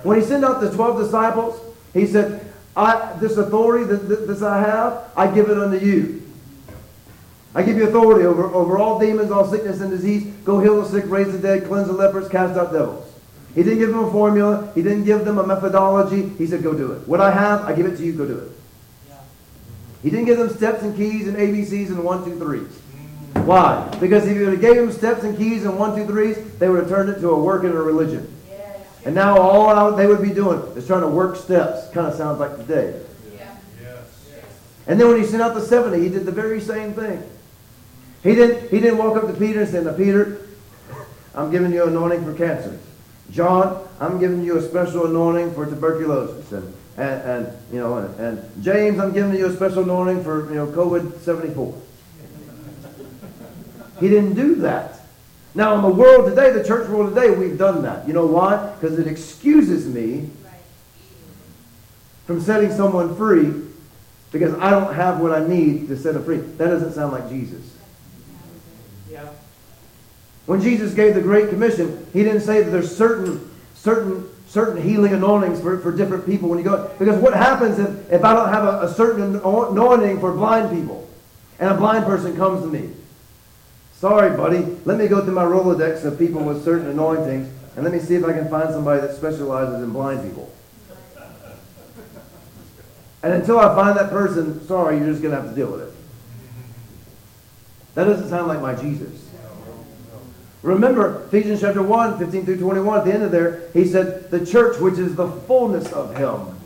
[0.03, 1.59] When he sent out the 12 disciples,
[1.93, 6.23] he said, I, this authority that, that this I have, I give it unto you.
[7.53, 10.23] I give you authority over, over all demons, all sickness and disease.
[10.45, 13.07] Go heal the sick, raise the dead, cleanse the lepers, cast out devils.
[13.55, 14.71] He didn't give them a formula.
[14.75, 16.29] He didn't give them a methodology.
[16.37, 17.07] He said, go do it.
[17.07, 18.13] What I have, I give it to you.
[18.13, 18.51] Go do it.
[20.03, 22.69] He didn't give them steps and keys and ABCs and one, two, threes.
[23.33, 23.45] Mm.
[23.45, 23.97] Why?
[23.99, 26.69] Because if he would have gave them steps and keys and one, two, threes, they
[26.69, 28.33] would have turned it to a work and a religion.
[29.05, 31.89] And now all they would be doing is trying to work steps.
[31.89, 33.01] Kind of sounds like today.
[34.87, 37.23] And then when he sent out the 70, he did the very same thing.
[38.23, 40.47] He didn't, he didn't walk up to Peter and say, Now, Peter,
[41.35, 42.79] I'm giving you anointing for cancer.
[43.31, 46.51] John, I'm giving you a special anointing for tuberculosis.
[46.51, 50.49] And, and, and you know, and, and James, I'm giving you a special anointing for,
[50.49, 51.79] you know, COVID-74.
[53.99, 55.01] He didn't do that.
[55.55, 58.07] Now, in the world today, the church world today, we've done that.
[58.07, 58.73] You know why?
[58.75, 60.29] Because it excuses me
[62.25, 63.51] from setting someone free
[64.31, 66.37] because I don't have what I need to set them free.
[66.37, 67.78] That doesn't sound like Jesus.
[70.49, 75.13] When Jesus gave the Great Commission, he didn't say that there's certain, certain, certain healing
[75.13, 76.91] anointings for, for different people when you go.
[76.97, 81.07] Because what happens if, if I don't have a, a certain anointing for blind people
[81.59, 82.89] and a blind person comes to me?
[83.93, 84.65] Sorry, buddy.
[84.85, 88.15] Let me go through my Rolodex of people with certain anointings and let me see
[88.15, 90.51] if I can find somebody that specializes in blind people.
[93.21, 95.81] And until I find that person, sorry, you're just going to have to deal with
[95.81, 95.93] it.
[97.93, 99.28] That doesn't sound like my Jesus.
[100.61, 104.45] Remember, Ephesians chapter 1, 15 through 21, at the end of there, he said, the
[104.45, 106.59] church, which is the fullness of him,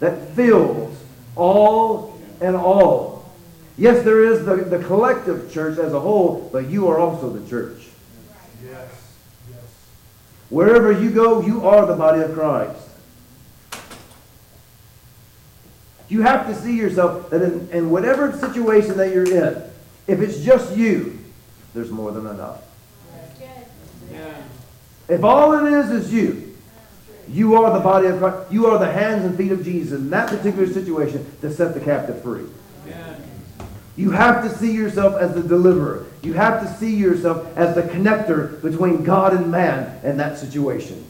[0.00, 0.96] that fills
[1.36, 3.32] all and all.
[3.76, 7.48] Yes, there is the, the collective church as a whole, but you are also the
[7.48, 7.86] church.
[8.64, 9.16] Yes.
[9.48, 9.60] Yes.
[10.48, 12.80] Wherever you go, you are the body of Christ.
[16.08, 19.62] You have to see yourself that in, in whatever situation that you're in,
[20.06, 21.18] if it's just you,
[21.72, 22.62] there's more than enough.
[25.08, 26.56] If all it is is you,
[27.28, 28.52] you are the body of Christ.
[28.52, 31.80] You are the hands and feet of Jesus in that particular situation to set the
[31.80, 32.46] captive free.
[33.96, 36.06] You have to see yourself as the deliverer.
[36.22, 41.04] You have to see yourself as the connector between God and man in that situation.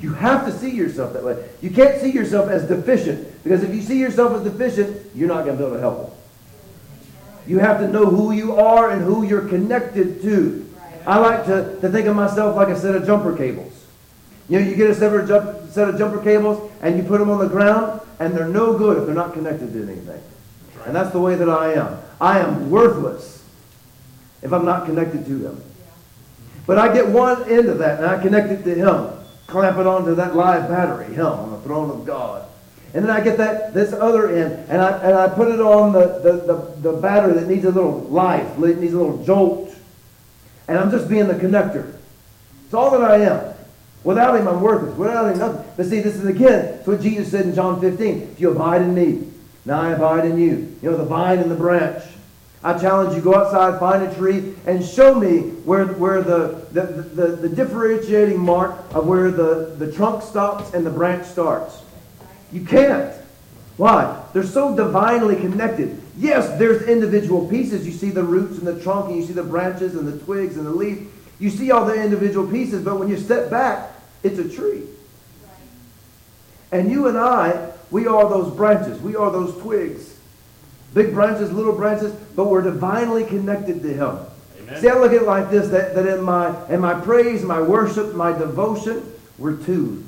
[0.00, 1.48] You have to see yourself that way.
[1.62, 5.44] You can't see yourself as deficient because if you see yourself as deficient, you're not
[5.44, 6.18] going to be able to help them.
[7.46, 10.65] You have to know who you are and who you're connected to.
[11.06, 13.72] I like to, to think of myself like a set of jumper cables.
[14.48, 17.18] You know, you get a set of, jump, set of jumper cables and you put
[17.18, 20.22] them on the ground and they're no good if they're not connected to anything.
[20.84, 21.98] And that's the way that I am.
[22.20, 23.44] I am worthless
[24.42, 25.62] if I'm not connected to Him.
[26.66, 29.12] But I get one end of that and I connect it to Him.
[29.46, 32.48] Clamp it onto that live battery, Him, on the throne of God.
[32.94, 35.92] And then I get that this other end and I, and I put it on
[35.92, 39.65] the, the, the, the battery that needs a little life, needs a little jolt.
[40.68, 41.94] And I'm just being the connector.
[42.64, 43.54] It's all that I am.
[44.04, 44.96] Without him, I'm worthless.
[44.96, 45.64] Without him, nothing.
[45.76, 48.22] But see, this is again, it's what Jesus said in John 15.
[48.32, 49.28] If you abide in me,
[49.64, 50.76] now I abide in you.
[50.82, 52.02] You know, the vine and the branch.
[52.62, 56.82] I challenge you, go outside, find a tree, and show me where, where the, the,
[56.82, 61.82] the, the differentiating mark of where the, the trunk stops and the branch starts.
[62.52, 63.14] You can't.
[63.76, 64.22] Why?
[64.32, 66.00] They're so divinely connected.
[66.16, 67.86] Yes, there's individual pieces.
[67.86, 70.56] You see the roots and the trunk, and you see the branches and the twigs
[70.56, 71.08] and the leaf.
[71.38, 73.90] You see all the individual pieces, but when you step back,
[74.22, 74.84] it's a tree.
[76.72, 79.00] And you and I, we are those branches.
[79.00, 80.18] We are those twigs.
[80.94, 84.18] Big branches, little branches, but we're divinely connected to Him.
[84.60, 84.80] Amen.
[84.80, 87.60] See, I look at it like this, that, that in, my, in my praise, my
[87.60, 89.02] worship, my devotion,
[89.36, 90.04] we're two.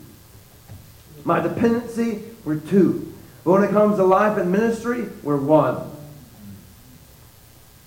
[1.24, 3.12] My dependency, we're two.
[3.48, 5.90] But when it comes to life and ministry, we're one.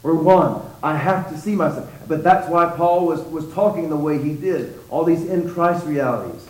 [0.02, 0.64] We're one.
[0.82, 1.88] I have to see myself.
[2.08, 4.80] But that's why Paul was, was talking the way he did.
[4.90, 6.48] All these in Christ realities.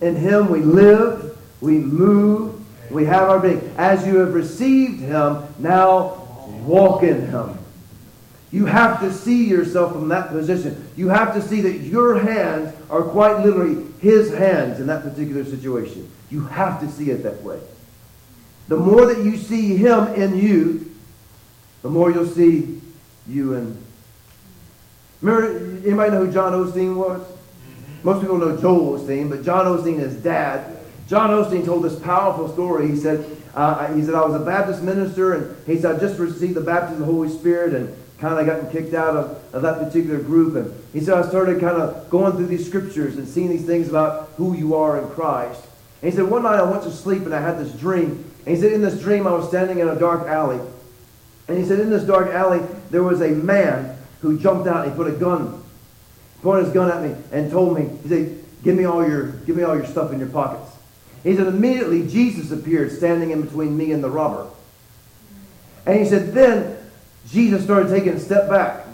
[0.00, 3.74] In him we live, we move, we have our being.
[3.78, 6.14] As you have received him, now
[6.64, 7.58] walk in him.
[8.52, 10.88] You have to see yourself from that position.
[10.94, 15.44] You have to see that your hands are quite literally his hands in that particular
[15.44, 16.08] situation.
[16.30, 17.58] You have to see it that way.
[18.68, 20.94] The more that you see him in you,
[21.82, 22.80] the more you'll see
[23.28, 23.78] you in.
[25.20, 27.26] Remember, anybody know who John Osteen was?
[28.02, 30.78] Most people know Joel Osteen, but John Osteen is dad.
[31.08, 32.88] John Osteen told this powerful story.
[32.88, 36.18] He said, uh, he said, I was a Baptist minister, and he said, I just
[36.18, 39.62] received the baptism of the Holy Spirit, and kind of gotten kicked out of, of
[39.62, 40.56] that particular group.
[40.56, 43.88] And he said, I started kind of going through these scriptures and seeing these things
[43.88, 45.62] about who you are in Christ.
[46.02, 48.25] And he said, one night I went to sleep and I had this dream.
[48.46, 50.60] And he said, in this dream I was standing in a dark alley.
[51.48, 54.92] And he said, in this dark alley, there was a man who jumped out and
[54.92, 55.62] he put a gun,
[56.42, 59.56] pointed his gun at me and told me, he said, give me all your, give
[59.56, 60.72] me all your stuff in your pockets.
[61.22, 64.48] He said, immediately Jesus appeared standing in between me and the robber.
[65.84, 66.76] And he said, then
[67.28, 68.86] Jesus started taking a step back.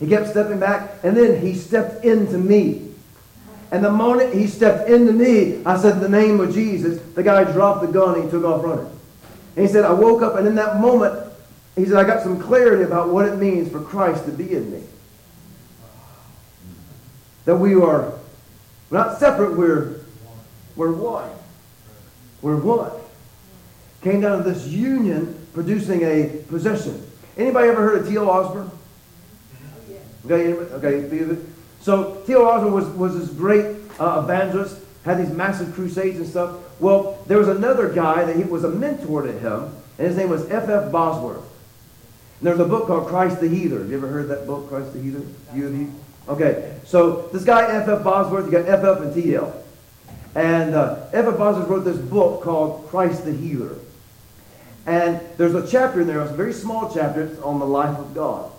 [0.00, 2.87] He kept stepping back, and then he stepped into me.
[3.70, 7.02] And the moment he stepped into me, I said the name of Jesus.
[7.14, 8.90] The guy dropped the gun and he took off running.
[9.56, 11.20] And he said, I woke up, and in that moment,
[11.76, 14.70] he said, I got some clarity about what it means for Christ to be in
[14.70, 14.82] me.
[17.44, 18.12] That we are
[18.90, 20.00] not separate, we're,
[20.76, 21.30] we're one.
[22.40, 22.92] We're one.
[24.02, 27.04] Came down to this union producing a possession.
[27.36, 28.30] Anybody ever heard of T.L.
[28.30, 28.70] Osborn?
[30.30, 31.38] Oh, okay, okay.
[31.80, 32.42] So T.L.
[32.42, 36.56] Osborn was, was this great uh, evangelist, had these massive crusades and stuff.
[36.80, 40.30] Well, there was another guy that he was a mentor to him, and his name
[40.30, 40.68] was F.
[40.68, 40.92] F.
[40.92, 41.38] Bosworth.
[41.38, 43.80] And there's a book called Christ the Healer.
[43.80, 45.22] Have you ever heard that book, Christ the Healer?
[45.54, 45.94] You you?
[46.28, 47.88] Okay, so this guy F.
[47.88, 48.04] F.
[48.04, 48.84] Bosworth, you got F.
[48.84, 49.00] F.
[49.00, 49.64] and T.L.
[50.34, 51.24] And uh, F.
[51.36, 53.76] Bosworth wrote this book called Christ the Healer.
[54.86, 57.98] And there's a chapter in there, it's a very small chapter it's on the life
[57.98, 58.52] of God.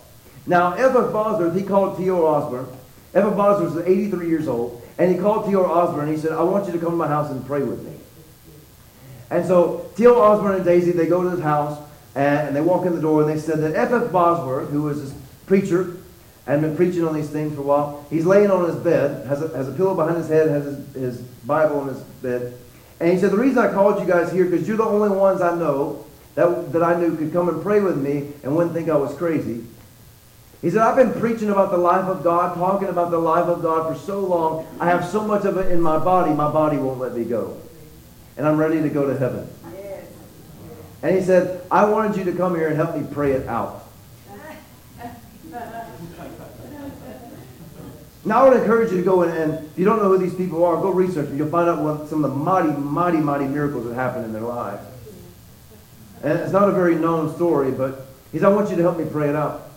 [0.46, 0.96] Now, F.
[0.96, 1.14] F.
[1.14, 2.26] Bosworth, he called T.O.
[2.26, 2.68] Osborn.
[3.14, 3.26] F.
[3.26, 3.36] F.
[3.36, 5.64] Bosworth was 83 years old, and he called T.O.
[5.64, 7.84] Osborn and he said, I want you to come to my house and pray with
[7.84, 7.94] me.
[9.32, 10.20] And so T.O.
[10.20, 11.80] Osborn and Daisy, they go to his house,
[12.16, 13.92] and, they walk in the door, and they said that F.
[13.92, 14.12] F.
[14.12, 15.98] Bosworth, who was this preacher,
[16.48, 19.42] and been preaching on these things for a while, he's laying on his bed, has
[19.42, 22.58] a, has a pillow behind his head, has his, his Bible on his bed.
[23.00, 25.42] And he said, the reason I called you guys here, because you're the only ones
[25.42, 26.06] I know
[26.36, 29.16] that, that I knew could come and pray with me and wouldn't think I was
[29.16, 29.64] crazy.
[30.62, 33.62] He said, I've been preaching about the life of God, talking about the life of
[33.62, 34.68] God for so long.
[34.80, 37.58] I have so much of it in my body, my body won't let me go.
[38.36, 39.50] And I'm ready to go to heaven.
[41.02, 43.86] And he said, I wanted you to come here and help me pray it out.
[48.26, 50.36] Now I would encourage you to go and, and if you don't know who these
[50.36, 51.38] people are, go research them.
[51.38, 54.42] You'll find out what some of the mighty, mighty, mighty miracles that happened in their
[54.42, 54.86] lives.
[56.22, 58.98] And it's not a very known story, but he said, I want you to help
[58.98, 59.69] me pray it out.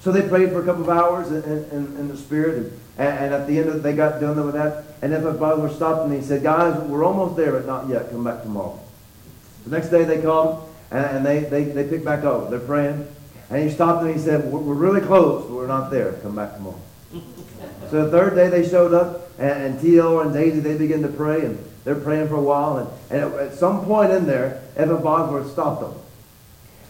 [0.00, 3.34] So they prayed for a couple of hours in, in, in the Spirit, and, and,
[3.34, 4.84] at the end of it, they got done with that.
[5.02, 8.10] And then the Father stopped and he said, Guys, we're almost there, but not yet.
[8.10, 8.80] Come back tomorrow.
[9.64, 10.60] The next day they come,
[10.90, 12.50] and, and they, they, they pick back up.
[12.50, 13.06] They're praying.
[13.50, 16.14] And he stopped and he said, We're, we're really close, but we're not there.
[16.14, 16.80] Come back tomorrow.
[17.90, 20.20] So the third day they showed up, and, and T.O.
[20.20, 22.78] and Daisy, they begin to pray, and they're praying for a while.
[22.78, 24.88] And, and at, at some point in there, F.
[24.88, 25.02] F.
[25.02, 25.94] Bosworth stopped them.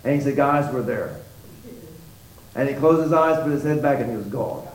[0.04, 1.19] And he said, guys, we're there.
[2.60, 4.68] And he closed his eyes, put his head back, and he was gone.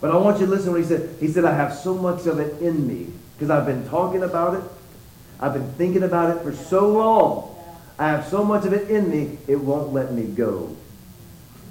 [0.00, 1.16] But I want you to listen to what he said.
[1.18, 4.54] He said, I have so much of it in me because I've been talking about
[4.54, 4.62] it.
[5.40, 7.56] I've been thinking about it for so long.
[7.98, 10.76] I have so much of it in me, it won't let me go.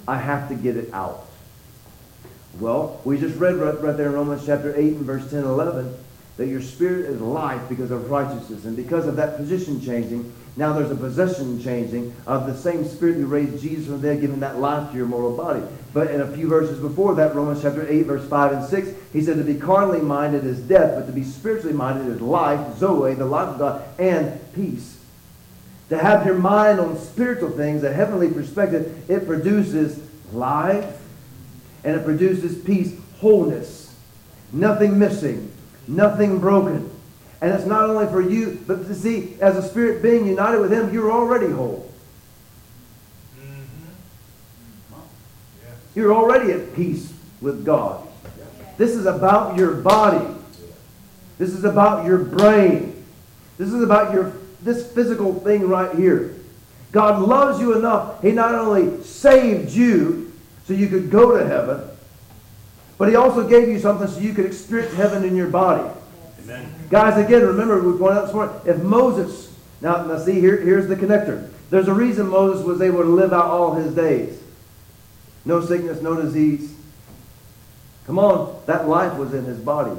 [0.06, 1.24] I have to get it out.
[2.60, 5.48] Well, we just read right, right there in Romans chapter 8 and verse 10 and
[5.48, 5.94] 11
[6.36, 8.66] that your spirit is life because of righteousness.
[8.66, 13.16] And because of that position changing, now there's a possession changing of the same spirit
[13.16, 15.62] who raised Jesus from there, giving that life to your mortal body.
[15.94, 19.22] But in a few verses before that, Romans chapter 8, verse 5 and 6, he
[19.22, 23.14] said to be carnally minded is death, but to be spiritually minded is life, Zoe,
[23.14, 24.98] the life of God, and peace.
[25.88, 30.00] To have your mind on spiritual things, a heavenly perspective, it produces
[30.32, 30.98] life
[31.84, 33.94] and it produces peace, wholeness,
[34.52, 35.50] nothing missing,
[35.88, 36.90] nothing broken.
[37.42, 40.72] And it's not only for you, but to see, as a spirit being united with
[40.72, 41.92] Him, you're already whole.
[43.36, 43.88] Mm-hmm.
[45.96, 48.06] You're already at peace with God.
[48.78, 50.24] This is about your body.
[51.38, 53.04] This is about your brain.
[53.58, 56.36] This is about your this physical thing right here.
[56.92, 58.22] God loves you enough.
[58.22, 60.32] He not only saved you
[60.64, 61.88] so you could go to heaven,
[62.98, 65.92] but he also gave you something so you could experience heaven in your body.
[66.42, 66.74] Amen.
[66.90, 70.88] Guys, again, remember we pointed out this morning, if Moses, now, now see, here, here's
[70.88, 71.50] the connector.
[71.70, 74.40] There's a reason Moses was able to live out all his days.
[75.44, 76.74] No sickness, no disease.
[78.06, 79.98] Come on, that life was in his body.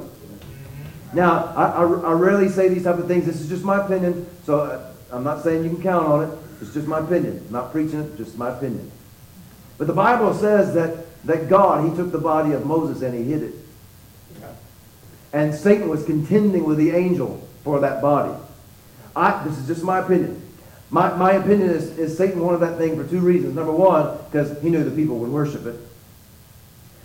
[1.12, 3.24] Now, I, I, I rarely say these type of things.
[3.24, 6.38] This is just my opinion, so uh, I'm not saying you can count on it.
[6.60, 7.42] It's just my opinion.
[7.46, 8.90] I'm not preaching it, just my opinion.
[9.78, 13.24] But the Bible says that, that God, he took the body of Moses and he
[13.24, 13.54] hid it.
[15.34, 18.32] And Satan was contending with the angel for that body.
[19.16, 20.40] I, this is just my opinion.
[20.90, 23.56] My, my opinion is, is Satan wanted that thing for two reasons.
[23.56, 25.74] Number one, because he knew the people would worship it.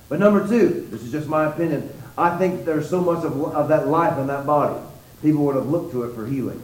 [0.10, 3.68] But number two, this is just my opinion, I think there's so much of, of
[3.70, 4.80] that life in that body,
[5.24, 6.62] people would have looked to it for healing.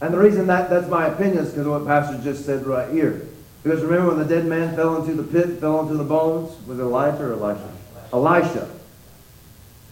[0.00, 2.90] And the reason that that's my opinion is because of what Pastor just said right
[2.90, 3.28] here.
[3.66, 6.56] Because remember when the dead man fell into the pit, fell into the bones?
[6.68, 7.72] Was it Elijah or Elisha?
[8.12, 8.70] Elisha.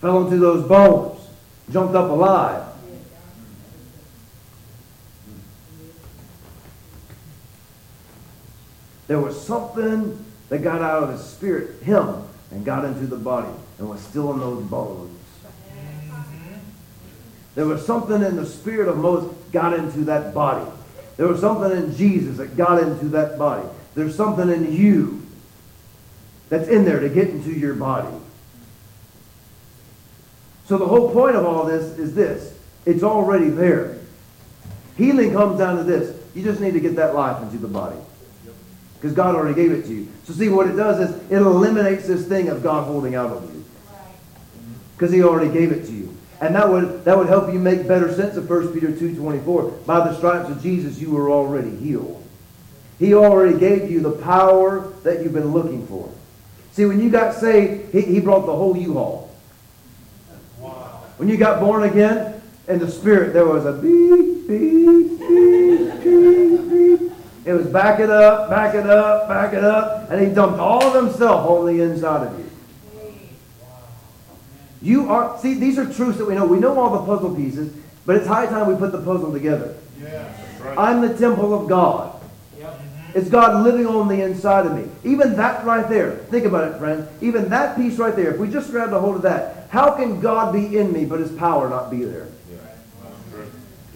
[0.00, 1.20] Fell into those bones,
[1.72, 2.68] jumped up alive.
[9.08, 12.22] There was something that got out of his spirit, him,
[12.52, 15.18] and got into the body and was still in those bones.
[17.56, 20.70] There was something in the spirit of Moses got into that body.
[21.16, 23.66] There was something in Jesus that got into that body.
[23.94, 25.26] There's something in you
[26.48, 28.08] that's in there to get into your body.
[30.66, 32.58] So the whole point of all this is this.
[32.86, 33.98] It's already there.
[34.96, 36.18] Healing comes down to this.
[36.34, 37.96] You just need to get that life into the body.
[38.96, 40.08] Because God already gave it to you.
[40.24, 43.42] So see, what it does is it eliminates this thing of God holding out on
[43.42, 43.64] you.
[44.96, 46.03] Because he already gave it to you.
[46.40, 49.86] And that would, that would help you make better sense of 1 Peter 2.24.
[49.86, 52.22] By the stripes of Jesus, you were already healed.
[52.98, 56.12] He already gave you the power that you've been looking for.
[56.72, 59.30] See, when you got saved, he, he brought the whole U-Haul.
[60.58, 61.02] Wow.
[61.16, 66.70] When you got born again, in the Spirit, there was a beep, beep, beep, beep,
[66.70, 67.12] beep.
[67.44, 70.82] It was back it up, back it up, back it up, and he dumped all
[70.82, 72.50] of himself on the inside of you.
[74.84, 76.46] You are, see, these are truths that we know.
[76.46, 77.74] We know all the puzzle pieces,
[78.04, 79.74] but it's high time we put the puzzle together.
[80.60, 80.78] right.
[80.78, 82.20] I'm the temple of God.
[82.58, 82.80] Yep.
[83.14, 84.84] It's God living on the inside of me.
[85.02, 87.08] Even that right there, think about it, friend.
[87.22, 89.68] Even that piece right there, if we just grabbed a hold of that, that.
[89.70, 92.28] How can God be in me, but his power not be there?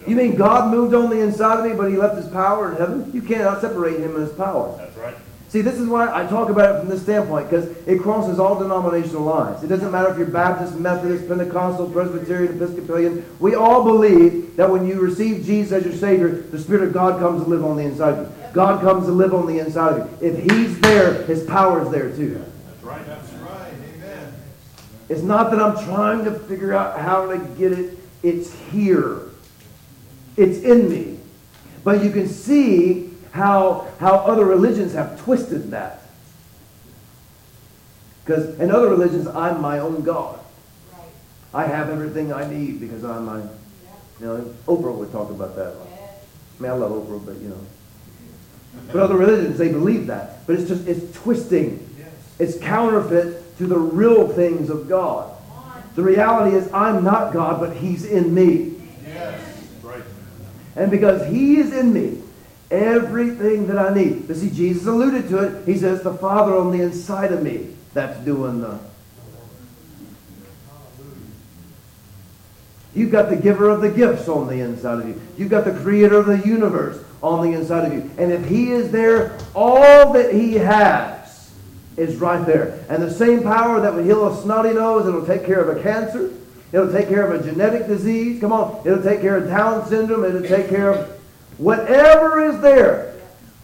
[0.07, 2.77] You mean God moved on the inside of me, but he left his power in
[2.77, 3.11] heaven?
[3.13, 4.75] You cannot separate him and his power.
[4.77, 5.15] That's right.
[5.49, 8.59] See, this is why I talk about it from this standpoint, because it crosses all
[8.59, 9.63] denominational lines.
[9.63, 13.25] It doesn't matter if you're Baptist, Methodist, Pentecostal, Presbyterian, Episcopalian.
[13.39, 17.19] We all believe that when you receive Jesus as your Savior, the Spirit of God
[17.19, 18.33] comes to live on the inside of you.
[18.53, 20.27] God comes to live on the inside of you.
[20.27, 22.45] If He's there, His power is there too.
[22.67, 23.05] That's right.
[23.07, 24.33] That's right, amen.
[25.09, 27.97] It's not that I'm trying to figure out how to get it.
[28.21, 29.21] It's here.
[30.37, 31.19] It's in me.
[31.83, 36.01] But you can see how, how other religions have twisted that.
[38.25, 40.39] Because in other religions, I'm my own God.
[41.53, 45.73] I have everything I need because I'm my, you know, Oprah would talk about that.
[45.73, 47.65] I mean, I love Oprah, but you know.
[48.87, 50.45] But other religions, they believe that.
[50.45, 51.87] But it's just, it's twisting.
[51.97, 52.07] Yes.
[52.37, 55.35] It's counterfeit to the real things of God.
[55.95, 58.75] The reality is, I'm not God, but He's in me.
[59.05, 59.41] Yes.
[59.81, 60.03] Right.
[60.75, 62.21] And because He is in me,
[62.71, 64.27] everything that I need.
[64.27, 65.65] But see, Jesus alluded to it.
[65.65, 68.79] He says, the Father on the inside of me, that's doing the.
[72.95, 75.21] You've got the giver of the gifts on the inside of you.
[75.37, 78.09] You've got the creator of the universe on the inside of you.
[78.17, 81.51] And if He is there, all that He has
[81.97, 82.83] is right there.
[82.89, 85.81] And the same power that would heal a snotty nose, it'll take care of a
[85.81, 86.31] cancer.
[86.71, 88.39] It'll take care of a genetic disease.
[88.41, 88.85] Come on.
[88.85, 90.23] It'll take care of Down syndrome.
[90.23, 91.18] It'll take care of
[91.59, 93.15] whatever is there.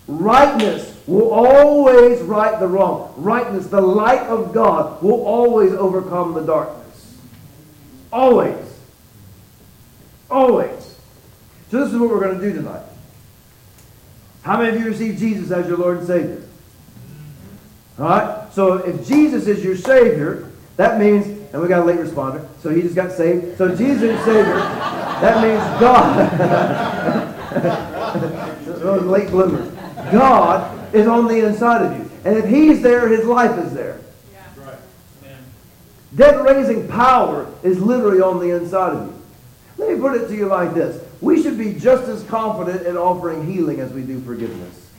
[0.08, 3.14] Rightness will always right the wrong.
[3.18, 7.18] Rightness, the light of God, will always overcome the darkness.
[8.14, 8.56] Always.
[10.30, 10.96] Always.
[11.72, 12.84] So this is what we're going to do tonight.
[14.44, 16.44] How many of you received Jesus as your Lord and Savior?
[17.98, 18.54] All right?
[18.54, 22.70] So if Jesus is your Savior, that means, and we got a late responder, so
[22.70, 23.58] he just got saved.
[23.58, 24.60] So Jesus is Savior.
[25.22, 27.24] That means God.
[27.56, 29.72] Late bloomers.
[30.12, 32.12] God is on the inside of you.
[32.26, 34.00] And if He's there, His life is there.
[34.34, 34.80] That's right.
[36.16, 39.22] Dead raising power is literally on the inside of you.
[39.78, 41.04] Let me put it to you like this.
[41.22, 44.90] We should be just as confident in offering healing as we do forgiveness.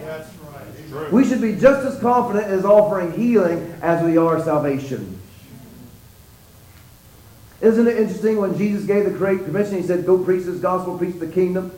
[0.00, 0.88] That's right.
[0.88, 1.08] True.
[1.10, 5.20] We should be just as confident as offering healing as we are salvation.
[7.60, 10.98] Isn't it interesting when Jesus gave the Great Commission, he said, Go preach this gospel,
[10.98, 11.70] preach the kingdom.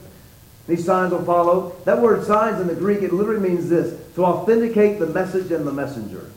[0.67, 1.77] These signs will follow.
[1.85, 5.67] That word signs in the Greek, it literally means this to authenticate the message and
[5.67, 6.31] the messenger.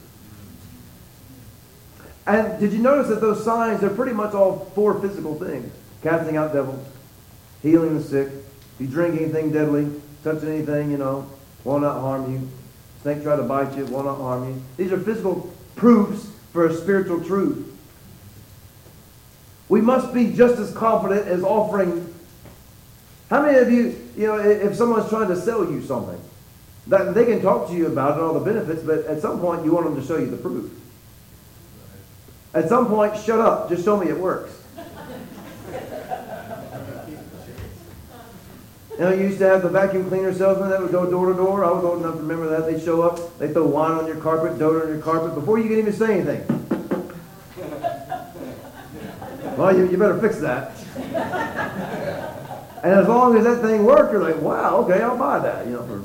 [2.25, 5.71] And did you notice that those signs are pretty much all four physical things
[6.03, 6.85] casting out devils,
[7.61, 9.89] healing the sick, if you drink anything deadly,
[10.23, 11.29] touch anything, you know,
[11.63, 12.47] will not harm you.
[13.01, 14.61] Snake try to bite you, will not harm you.
[14.75, 17.73] These are physical proofs for a spiritual truth.
[19.69, 22.13] We must be just as confident as offering.
[23.29, 26.19] How many of you, you know, if someone's trying to sell you something,
[26.87, 29.39] that they can talk to you about it and all the benefits, but at some
[29.39, 30.71] point you want them to show you the proof.
[32.53, 33.69] At some point, shut up.
[33.69, 34.53] Just show me it works.
[38.93, 41.35] You know, you used to have the vacuum cleaner salesman that would go door to
[41.35, 41.63] door.
[41.63, 42.65] I was old enough to remember that.
[42.65, 45.69] They'd show up, they'd throw wine on your carpet, dough on your carpet before you
[45.69, 46.43] could even say anything.
[49.55, 50.71] Well, you, you better fix that.
[52.83, 55.73] And as long as that thing worked, you're like, wow, okay, I'll buy that, you
[55.73, 56.03] know, for,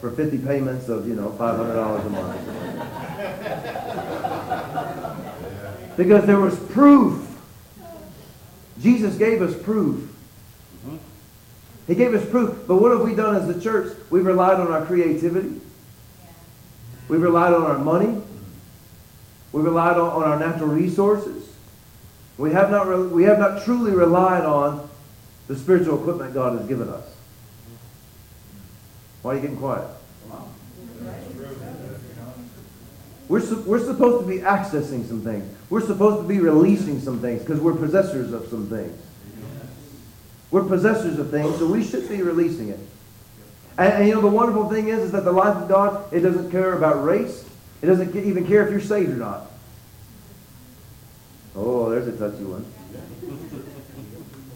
[0.00, 2.36] for 50 payments of, you know, $500 a month.
[5.96, 7.26] Because there was proof.
[8.80, 10.08] Jesus gave us proof.
[11.86, 12.68] He gave us proof.
[12.68, 13.96] But what have we done as a church?
[14.10, 15.60] We've relied on our creativity.
[17.08, 18.22] We've relied on our money.
[19.52, 21.48] We've relied on, on our natural resources.
[22.38, 24.88] We have, not re- we have not truly relied on
[25.50, 27.04] the spiritual equipment God has given us.
[29.22, 29.88] Why are you getting quiet?
[33.26, 35.52] We're, su- we're supposed to be accessing some things.
[35.68, 38.96] We're supposed to be releasing some things because we're possessors of some things.
[40.52, 42.78] We're possessors of things, so we should be releasing it.
[43.76, 46.20] And, and you know, the wonderful thing is, is that the life of God, it
[46.20, 47.44] doesn't care about race.
[47.82, 49.50] It doesn't even care if you're saved or not.
[51.56, 52.64] Oh, there's a touchy one.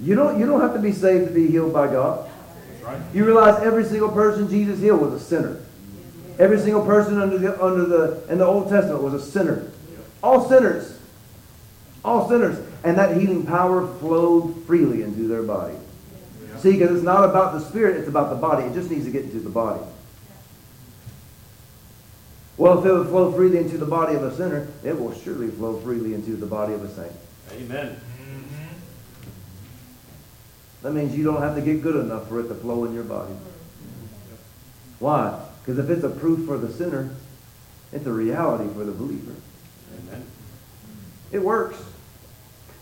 [0.05, 2.31] You don't, you don't have to be saved to be healed by God.
[2.82, 3.01] Right.
[3.14, 5.62] You realize every single person Jesus healed was a sinner.
[6.39, 9.70] Every single person under the, under the, in the Old Testament was a sinner.
[10.22, 10.98] All sinners.
[12.05, 12.59] All sinners.
[12.85, 15.76] And that healing power flowed freely into their body.
[16.59, 18.64] See, because it's not about the spirit, it's about the body.
[18.64, 19.82] It just needs to get into the body.
[22.59, 25.48] Well, if it would flow freely into the body of a sinner, it will surely
[25.48, 27.12] flow freely into the body of a saint.
[27.52, 27.97] Amen.
[30.85, 33.05] That means you don't have to get good enough for it to flow in your
[33.05, 33.32] body.
[34.98, 35.40] Why?
[35.61, 37.09] Because if it's a proof for the sinner,
[37.90, 39.32] it's a reality for the believer.
[39.98, 40.27] Amen.
[41.32, 41.82] It works.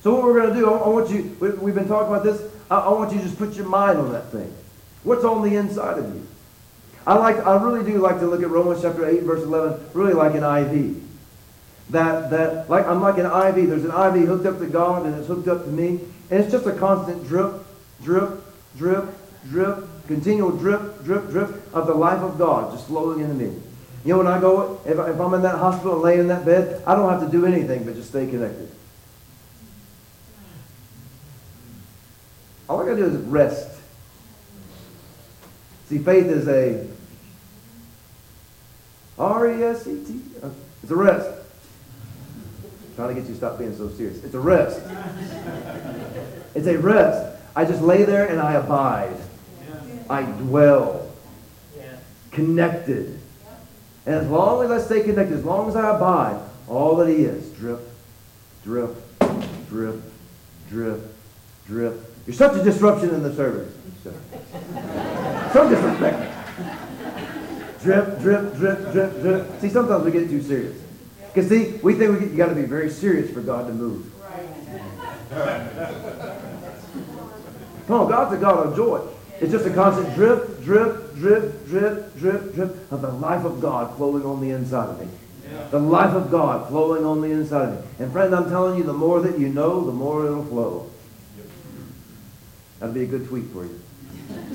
[0.02, 2.42] So what we're going to do, I, want you, we, we've been talking about this,
[2.68, 4.52] I, I want you to just put your mind on that thing.
[5.04, 6.26] What's on the inside of you?
[7.06, 10.12] I like, I really do like to look at Romans chapter 8, verse 11, really
[10.12, 11.00] like an IV.
[11.90, 13.68] That, that, like, I'm like an IV.
[13.68, 16.00] There's an IV hooked up to God and it's hooked up to me.
[16.30, 17.64] And it's just a constant drip,
[18.02, 18.42] drip,
[18.76, 19.04] drip,
[19.48, 23.54] drip, continual drip, drip, drip of the life of God just flowing into me.
[24.04, 26.44] You know, when I go, if, if I'm in that hospital and laying in that
[26.44, 28.68] bed, I don't have to do anything but just stay connected.
[32.68, 33.68] All I got to do is rest.
[35.88, 36.86] See, faith is a
[39.18, 40.20] R-E-S-E-T.
[40.42, 40.48] Uh,
[40.82, 41.28] It's a rest.
[42.96, 44.24] trying to get you to stop being so serious.
[44.24, 44.80] It's a rest.
[46.54, 47.41] It's a rest.
[47.54, 49.16] I just lay there and I abide.
[50.08, 51.10] I dwell.
[52.30, 53.20] Connected.
[54.06, 57.16] And as long as I stay connected, as long as I abide, all that he
[57.16, 57.80] is, drip,
[58.64, 58.96] drip,
[59.68, 60.00] drip,
[60.68, 61.00] drip,
[61.66, 62.00] drip.
[62.26, 63.72] You're such a disruption in the service.
[65.52, 66.32] So disrespectful.
[67.82, 69.60] Drip, drip, drip, drip, drip.
[69.60, 70.76] See, sometimes we get too serious.
[71.32, 73.72] Because see, we think we get, you got to be very serious for God to
[73.72, 74.12] move.
[75.30, 76.48] Come
[77.90, 79.00] on, God's a God of joy.
[79.40, 83.96] It's just a constant drip, drip, drip, drip, drip, drip of the life of God
[83.96, 85.08] flowing on the inside of me.
[85.70, 87.86] The life of God flowing on the inside of me.
[87.98, 90.90] And friend, I'm telling you, the more that you know, the more it'll flow.
[92.78, 93.80] That'd be a good tweet for you.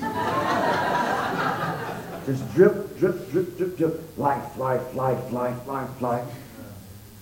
[2.26, 4.18] Just drip, drip, drip, drip, drip.
[4.18, 6.26] Life, life, life, life, life, life.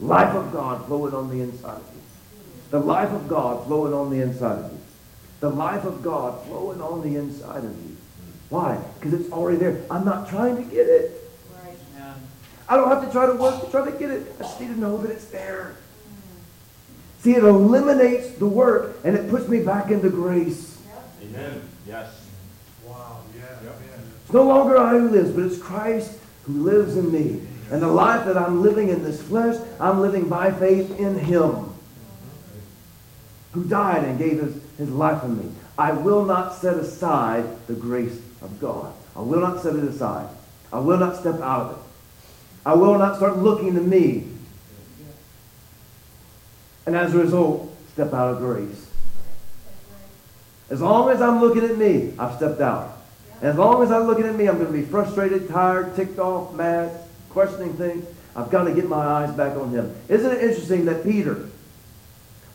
[0.01, 2.01] Life of God flowing on the inside of you.
[2.71, 4.76] The life of God flowing on the inside of you.
[5.41, 7.97] The life of God flowing on the inside of you.
[8.49, 8.83] Why?
[8.99, 9.83] Because it's already there.
[9.91, 11.23] I'm not trying to get it.
[12.69, 14.35] I don't have to try to work to try to get it.
[14.41, 15.77] I just need to know that it's there.
[17.21, 20.79] See, it eliminates the work and it puts me back into grace.
[21.23, 21.63] Amen.
[21.87, 22.27] Yes.
[22.85, 24.13] Wow, yeah, amen.
[24.25, 27.47] It's no longer I who lives, but it's Christ who lives in me.
[27.71, 31.76] And the life that I'm living in this flesh, I'm living by faith in Him
[33.57, 35.51] who died and gave his, his life for me.
[35.79, 38.93] I will not set aside the grace of God.
[39.17, 40.29] I will not set it aside.
[40.71, 41.85] I will not step out of it.
[42.67, 44.29] I will not start looking to me.
[46.85, 48.91] And as a result, step out of grace.
[50.69, 52.99] As long as I'm looking at me, I've stepped out.
[53.41, 56.19] And as long as I'm looking at me, I'm going to be frustrated, tired, ticked
[56.19, 56.91] off, mad,
[57.31, 58.05] questioning things.
[58.35, 59.95] I've got to get my eyes back on him.
[60.09, 61.49] Isn't it interesting that Peter,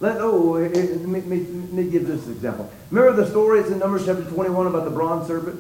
[0.02, 2.72] let, oh, eh, eh, let me, let me give this example.
[2.90, 3.60] Remember the story?
[3.60, 5.60] It's in Numbers chapter 21 about the bronze serpent.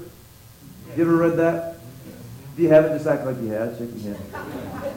[0.97, 1.77] You ever read that?
[2.53, 3.77] If you haven't, just act like you have.
[3.77, 4.17] Shake your.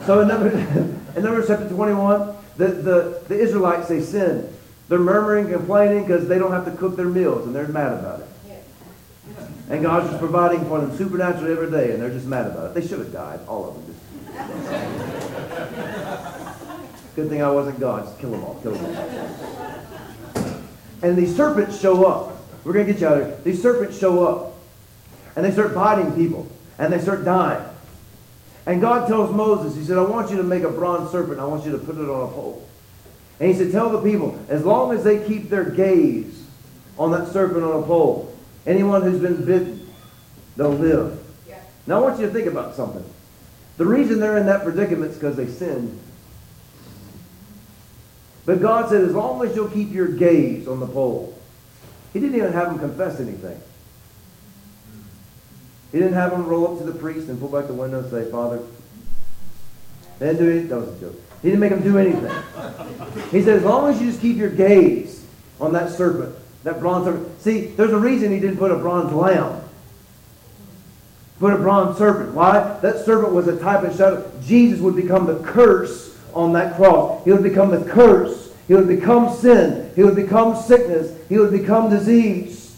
[0.07, 0.53] So in Numbers,
[1.15, 4.51] in Numbers chapter 21, the, the, the Israelites, they sin.
[4.89, 8.21] They're murmuring, complaining because they don't have to cook their meals, and they're mad about
[8.21, 8.27] it.
[9.69, 12.73] And God's just providing for them supernaturally every day, and they're just mad about it.
[12.81, 15.34] They should have died, all of them.
[17.15, 18.05] Good thing I wasn't God.
[18.05, 18.55] Just kill them all.
[18.61, 20.55] Kill them all.
[21.01, 22.37] And these serpents show up.
[22.63, 23.37] We're going to get you out of here.
[23.43, 24.55] These serpents show up.
[25.35, 26.47] And they start biting people.
[26.77, 27.63] And they start dying.
[28.65, 31.39] And God tells Moses, He said, I want you to make a bronze serpent.
[31.39, 32.67] I want you to put it on a pole.
[33.39, 36.45] And He said, Tell the people, as long as they keep their gaze
[36.97, 38.35] on that serpent on a pole,
[38.65, 39.87] anyone who's been bitten,
[40.57, 41.23] they'll live.
[41.47, 41.59] Yeah.
[41.87, 43.05] Now I want you to think about something.
[43.77, 45.99] The reason they're in that predicament is because they sinned.
[48.45, 51.37] But God said, as long as you'll keep your gaze on the pole,
[52.13, 53.59] He didn't even have them confess anything.
[55.91, 58.11] He didn't have them roll up to the priest and pull back the window and
[58.11, 58.61] say, Father,
[60.19, 60.67] they didn't do anything.
[60.69, 61.21] That was a joke.
[61.41, 62.31] He didn't make them do anything.
[63.31, 65.25] He said, as long as you just keep your gaze
[65.59, 67.41] on that serpent, that bronze serpent.
[67.41, 69.61] See, there's a reason he didn't put a bronze lamb.
[71.39, 72.33] Put a bronze serpent.
[72.33, 72.79] Why?
[72.81, 74.31] That serpent was a type and shadow.
[74.41, 77.23] Jesus would become the curse on that cross.
[77.23, 78.53] He would become the curse.
[78.67, 79.91] He would become sin.
[79.95, 81.17] He would become sickness.
[81.29, 82.75] He would become disease.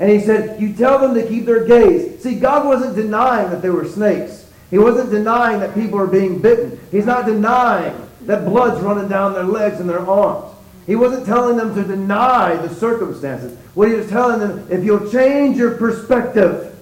[0.00, 2.22] And he said, You tell them to keep their gaze.
[2.22, 4.50] See, God wasn't denying that there were snakes.
[4.70, 6.80] He wasn't denying that people are being bitten.
[6.90, 10.52] He's not denying that blood's running down their legs and their arms.
[10.86, 13.56] He wasn't telling them to deny the circumstances.
[13.74, 16.76] What he was telling them, if you'll change your perspective,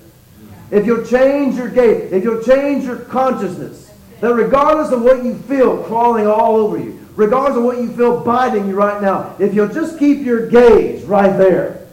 [0.70, 3.89] if you'll change your gaze, if you'll change your consciousness,
[4.20, 8.20] That regardless of what you feel crawling all over you, regardless of what you feel
[8.20, 11.86] biting you right now, if you'll just keep your gaze right there,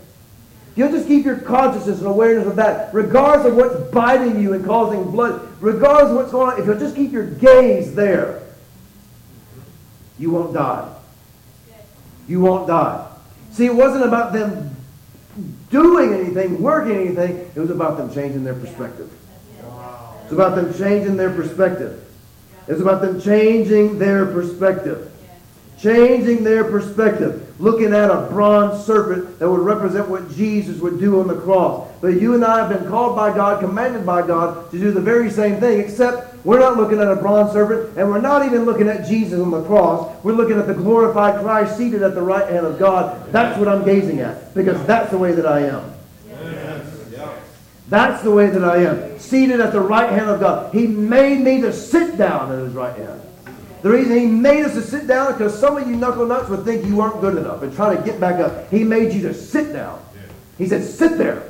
[0.71, 4.53] if you'll just keep your consciousness and awareness of that, regardless of what's biting you
[4.53, 8.43] and causing blood, regardless of what's going on, if you'll just keep your gaze there,
[10.19, 10.93] you won't die.
[12.27, 13.09] You won't die.
[13.51, 14.75] See, it wasn't about them
[15.69, 17.49] doing anything, working anything.
[17.55, 19.11] It was about them changing their perspective.
[20.23, 22.03] It's about them changing their perspective.
[22.67, 25.11] It's about them changing their perspective.
[25.79, 27.55] Changing their perspective.
[27.59, 31.87] Looking at a bronze serpent that would represent what Jesus would do on the cross.
[32.01, 35.01] But you and I have been called by God, commanded by God to do the
[35.01, 38.65] very same thing, except we're not looking at a bronze serpent, and we're not even
[38.65, 40.15] looking at Jesus on the cross.
[40.23, 43.31] We're looking at the glorified Christ seated at the right hand of God.
[43.31, 45.93] That's what I'm gazing at, because that's the way that I am.
[47.89, 49.17] That's the way that I am.
[49.19, 50.73] Seated at the right hand of God.
[50.73, 53.21] He made me to sit down at his right hand.
[53.81, 56.49] The reason he made us to sit down is because some of you knuckle nuts
[56.49, 58.69] would think you weren't good enough and try to get back up.
[58.69, 60.03] He made you to sit down.
[60.57, 61.49] He said, sit there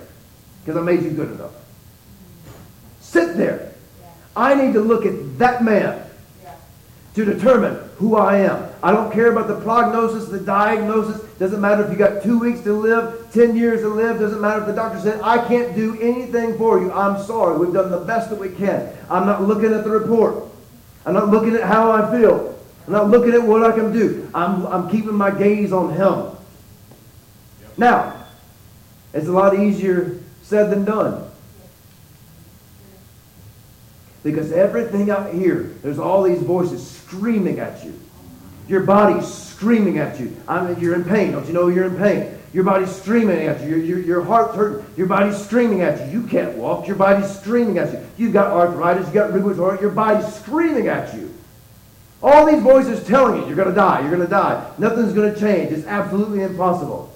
[0.62, 1.54] because I made you good enough.
[3.00, 3.72] Sit there.
[4.36, 6.04] I need to look at that man
[7.16, 8.67] to determine who I am.
[8.88, 11.22] I don't care about the prognosis, the diagnosis.
[11.40, 14.18] Doesn't matter if you got two weeks to live, ten years to live.
[14.18, 16.90] Doesn't matter if the doctor said, I can't do anything for you.
[16.94, 17.58] I'm sorry.
[17.58, 18.90] We've done the best that we can.
[19.10, 20.42] I'm not looking at the report.
[21.06, 22.58] I'm not looking at how I feel.
[22.86, 24.32] I'm not looking at what I can do.
[24.34, 26.38] I'm, I'm keeping my gaze on him.
[27.76, 28.26] Now,
[29.14, 31.30] it's a lot easier said than done.
[34.24, 38.00] Because everything out here, there's all these voices screaming at you.
[38.68, 40.36] Your body's screaming at you.
[40.48, 41.32] I mean, you're in pain.
[41.32, 42.38] Don't you know you're in pain?
[42.54, 43.70] Your body's screaming at you.
[43.70, 44.86] Your, your, your heart's hurting.
[44.96, 46.22] Your body's screaming at you.
[46.22, 46.88] You can't walk.
[46.88, 48.00] Your body's screaming at you.
[48.18, 49.06] You've got arthritis.
[49.06, 49.82] You've got rheumatoid.
[49.82, 51.34] Your body's screaming at you.
[52.22, 54.02] All these voices telling you you're going to die.
[54.02, 54.72] You're going to die.
[54.78, 55.72] Nothing's going to change.
[55.72, 57.14] It's absolutely impossible.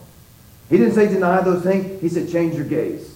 [0.69, 1.99] He didn't say deny those things.
[2.01, 3.15] He said change your gaze.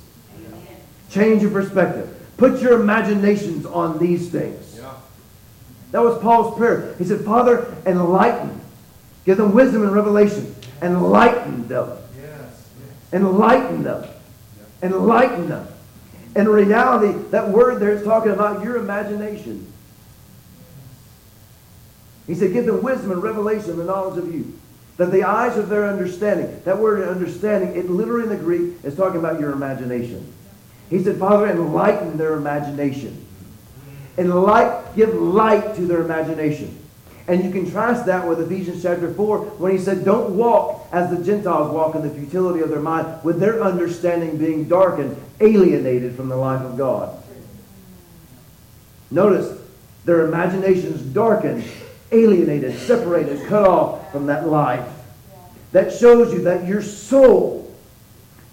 [1.09, 2.11] Change your perspective.
[2.37, 4.64] Put your imaginations on these things.
[5.95, 6.93] That was Paul's prayer.
[6.97, 8.59] He said, Father, enlighten.
[9.23, 10.53] Give them wisdom and revelation.
[10.81, 11.89] Enlighten them.
[12.17, 13.13] Yes, yes.
[13.13, 14.05] Enlighten them.
[14.83, 15.65] Enlighten them.
[16.35, 19.71] In reality, that word there is talking about your imagination.
[22.27, 24.59] He said, Give them wisdom and revelation, the knowledge of you.
[24.97, 28.97] That the eyes of their understanding, that word understanding, it literally in the Greek is
[28.97, 30.29] talking about your imagination.
[30.89, 33.24] He said, Father, enlighten their imagination.
[34.17, 36.81] Enlight, give light to their imagination.
[37.27, 41.23] And you contrast that with Ephesians chapter 4 when he said, Don't walk as the
[41.23, 46.29] Gentiles walk in the futility of their mind, with their understanding being darkened, alienated from
[46.29, 47.21] the life of God.
[49.09, 49.59] Notice,
[50.05, 51.63] their imaginations darkened,
[52.11, 54.87] alienated, separated, cut off from that life.
[55.71, 57.75] That shows you that your soul,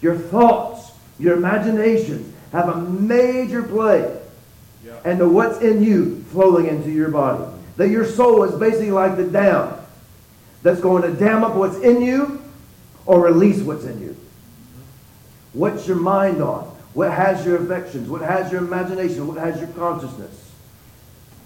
[0.00, 4.18] your thoughts, your imaginations have a major play
[5.04, 7.44] And the what's in you flowing into your body.
[7.76, 9.74] That your soul is basically like the dam
[10.62, 12.42] that's going to dam up what's in you
[13.06, 14.16] or release what's in you.
[15.52, 16.64] What's your mind on?
[16.94, 18.08] What has your affections?
[18.08, 19.26] What has your imagination?
[19.26, 20.50] What has your consciousness?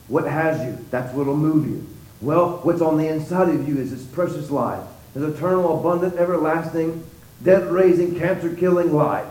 [0.08, 0.84] What has you?
[0.90, 1.86] That's what'll move you.
[2.20, 4.84] Well, what's on the inside of you is this precious life,
[5.14, 7.04] this eternal, abundant, everlasting,
[7.42, 9.26] death raising, cancer killing life,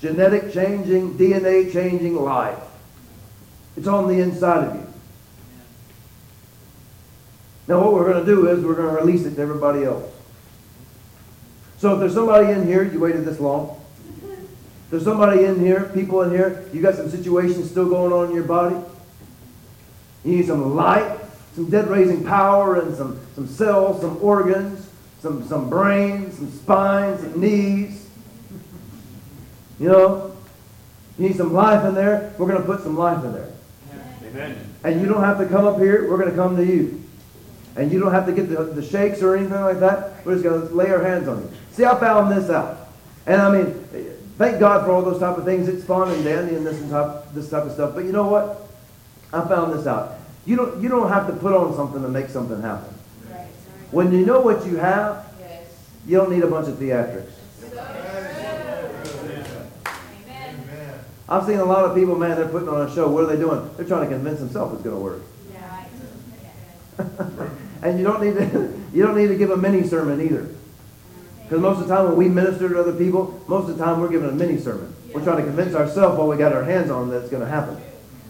[0.00, 2.58] genetic changing, DNA changing life.
[3.78, 4.86] It's on the inside of you.
[7.68, 10.04] Now, what we're going to do is we're going to release it to everybody else.
[11.76, 13.80] So, if there's somebody in here, you waited this long.
[14.24, 18.30] If there's somebody in here, people in here, you got some situations still going on
[18.30, 18.74] in your body.
[20.24, 21.16] You need some light,
[21.54, 24.90] some dead raising power, and some, some cells, some organs,
[25.20, 28.08] some, some brains, some spines, some knees.
[29.78, 30.36] You know,
[31.16, 32.34] you need some life in there.
[32.38, 33.52] We're going to put some life in there.
[34.28, 34.74] Amen.
[34.84, 36.08] And you don't have to come up here.
[36.08, 37.02] We're going to come to you.
[37.76, 40.24] And you don't have to get the, the shakes or anything like that.
[40.24, 41.50] We're just going to lay our hands on you.
[41.72, 42.88] See, I found this out.
[43.26, 43.72] And I mean,
[44.36, 45.68] thank God for all those type of things.
[45.68, 47.94] It's fun and dandy and this and type, this type of stuff.
[47.94, 48.68] But you know what?
[49.32, 50.14] I found this out.
[50.46, 52.92] You don't, you don't have to put on something to make something happen.
[53.30, 53.46] Right.
[53.90, 55.66] When you know what you have, Yes.
[56.06, 57.30] you don't need a bunch of theatrics.
[60.26, 60.64] Amen.
[60.64, 61.00] Amen.
[61.28, 63.08] I've seen a lot of people, man, they're putting on a show.
[63.08, 63.70] What are they doing?
[63.76, 65.22] They're trying to convince themselves it's going to work.
[66.98, 67.48] Right.
[67.80, 70.48] And you don't need to, you don't need to give a mini sermon either.
[71.44, 74.00] Because most of the time when we minister to other people, most of the time
[74.00, 74.92] we're giving a mini sermon.
[75.14, 77.48] We're trying to convince ourselves while we got our hands on that it's going to
[77.48, 77.80] happen.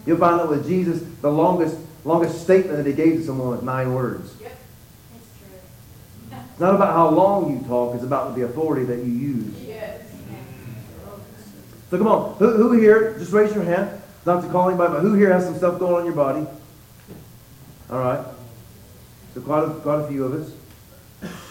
[0.05, 3.61] You'll find out with Jesus, the longest longest statement that he gave to someone was
[3.61, 4.33] nine words.
[4.41, 4.57] Yep.
[6.31, 9.53] It's not about how long you talk, it's about the authority that you use.
[11.89, 13.89] So come on, who, who here, just raise your hand,
[14.25, 16.45] not to call anybody, but who here has some stuff going on in your body?
[17.89, 18.23] All right.
[19.33, 20.51] So quite a, quite a few of us.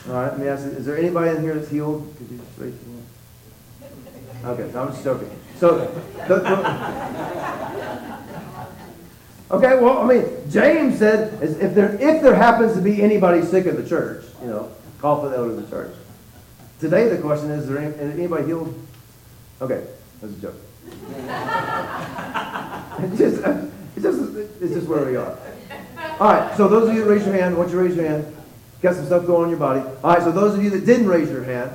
[0.09, 2.15] All right, let me ask, you, is there anybody in here that's healed?
[2.17, 4.59] Could you just raise your hand?
[4.61, 5.31] Okay, no, I'm just joking.
[5.57, 5.79] So,
[6.29, 8.19] the, the-
[9.51, 13.67] okay, well, I mean, James said, if there, if there happens to be anybody sick
[13.67, 14.71] in the church, you know,
[15.01, 15.93] call for the elder of the church.
[16.81, 18.73] Today, the question is, is there any, anybody healed?
[19.61, 19.85] Okay,
[20.21, 20.55] that's a joke.
[23.01, 23.37] It's just,
[23.95, 24.21] it's just,
[24.61, 25.39] it's just where we are.
[26.19, 28.37] All right, so those of you that raise your hand, want you raise your hand.
[28.83, 29.81] Got some stuff going on in your body.
[30.03, 31.71] All right, so those of you that didn't raise your hand,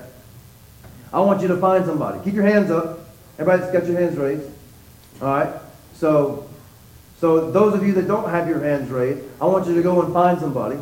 [1.13, 2.19] I want you to find somebody.
[2.25, 2.99] Keep your hands up.
[3.39, 4.49] Everybody's got your hands raised.
[5.21, 5.53] All right,
[5.93, 6.49] so,
[7.19, 10.01] so those of you that don't have your hands raised, I want you to go
[10.01, 10.77] and find somebody.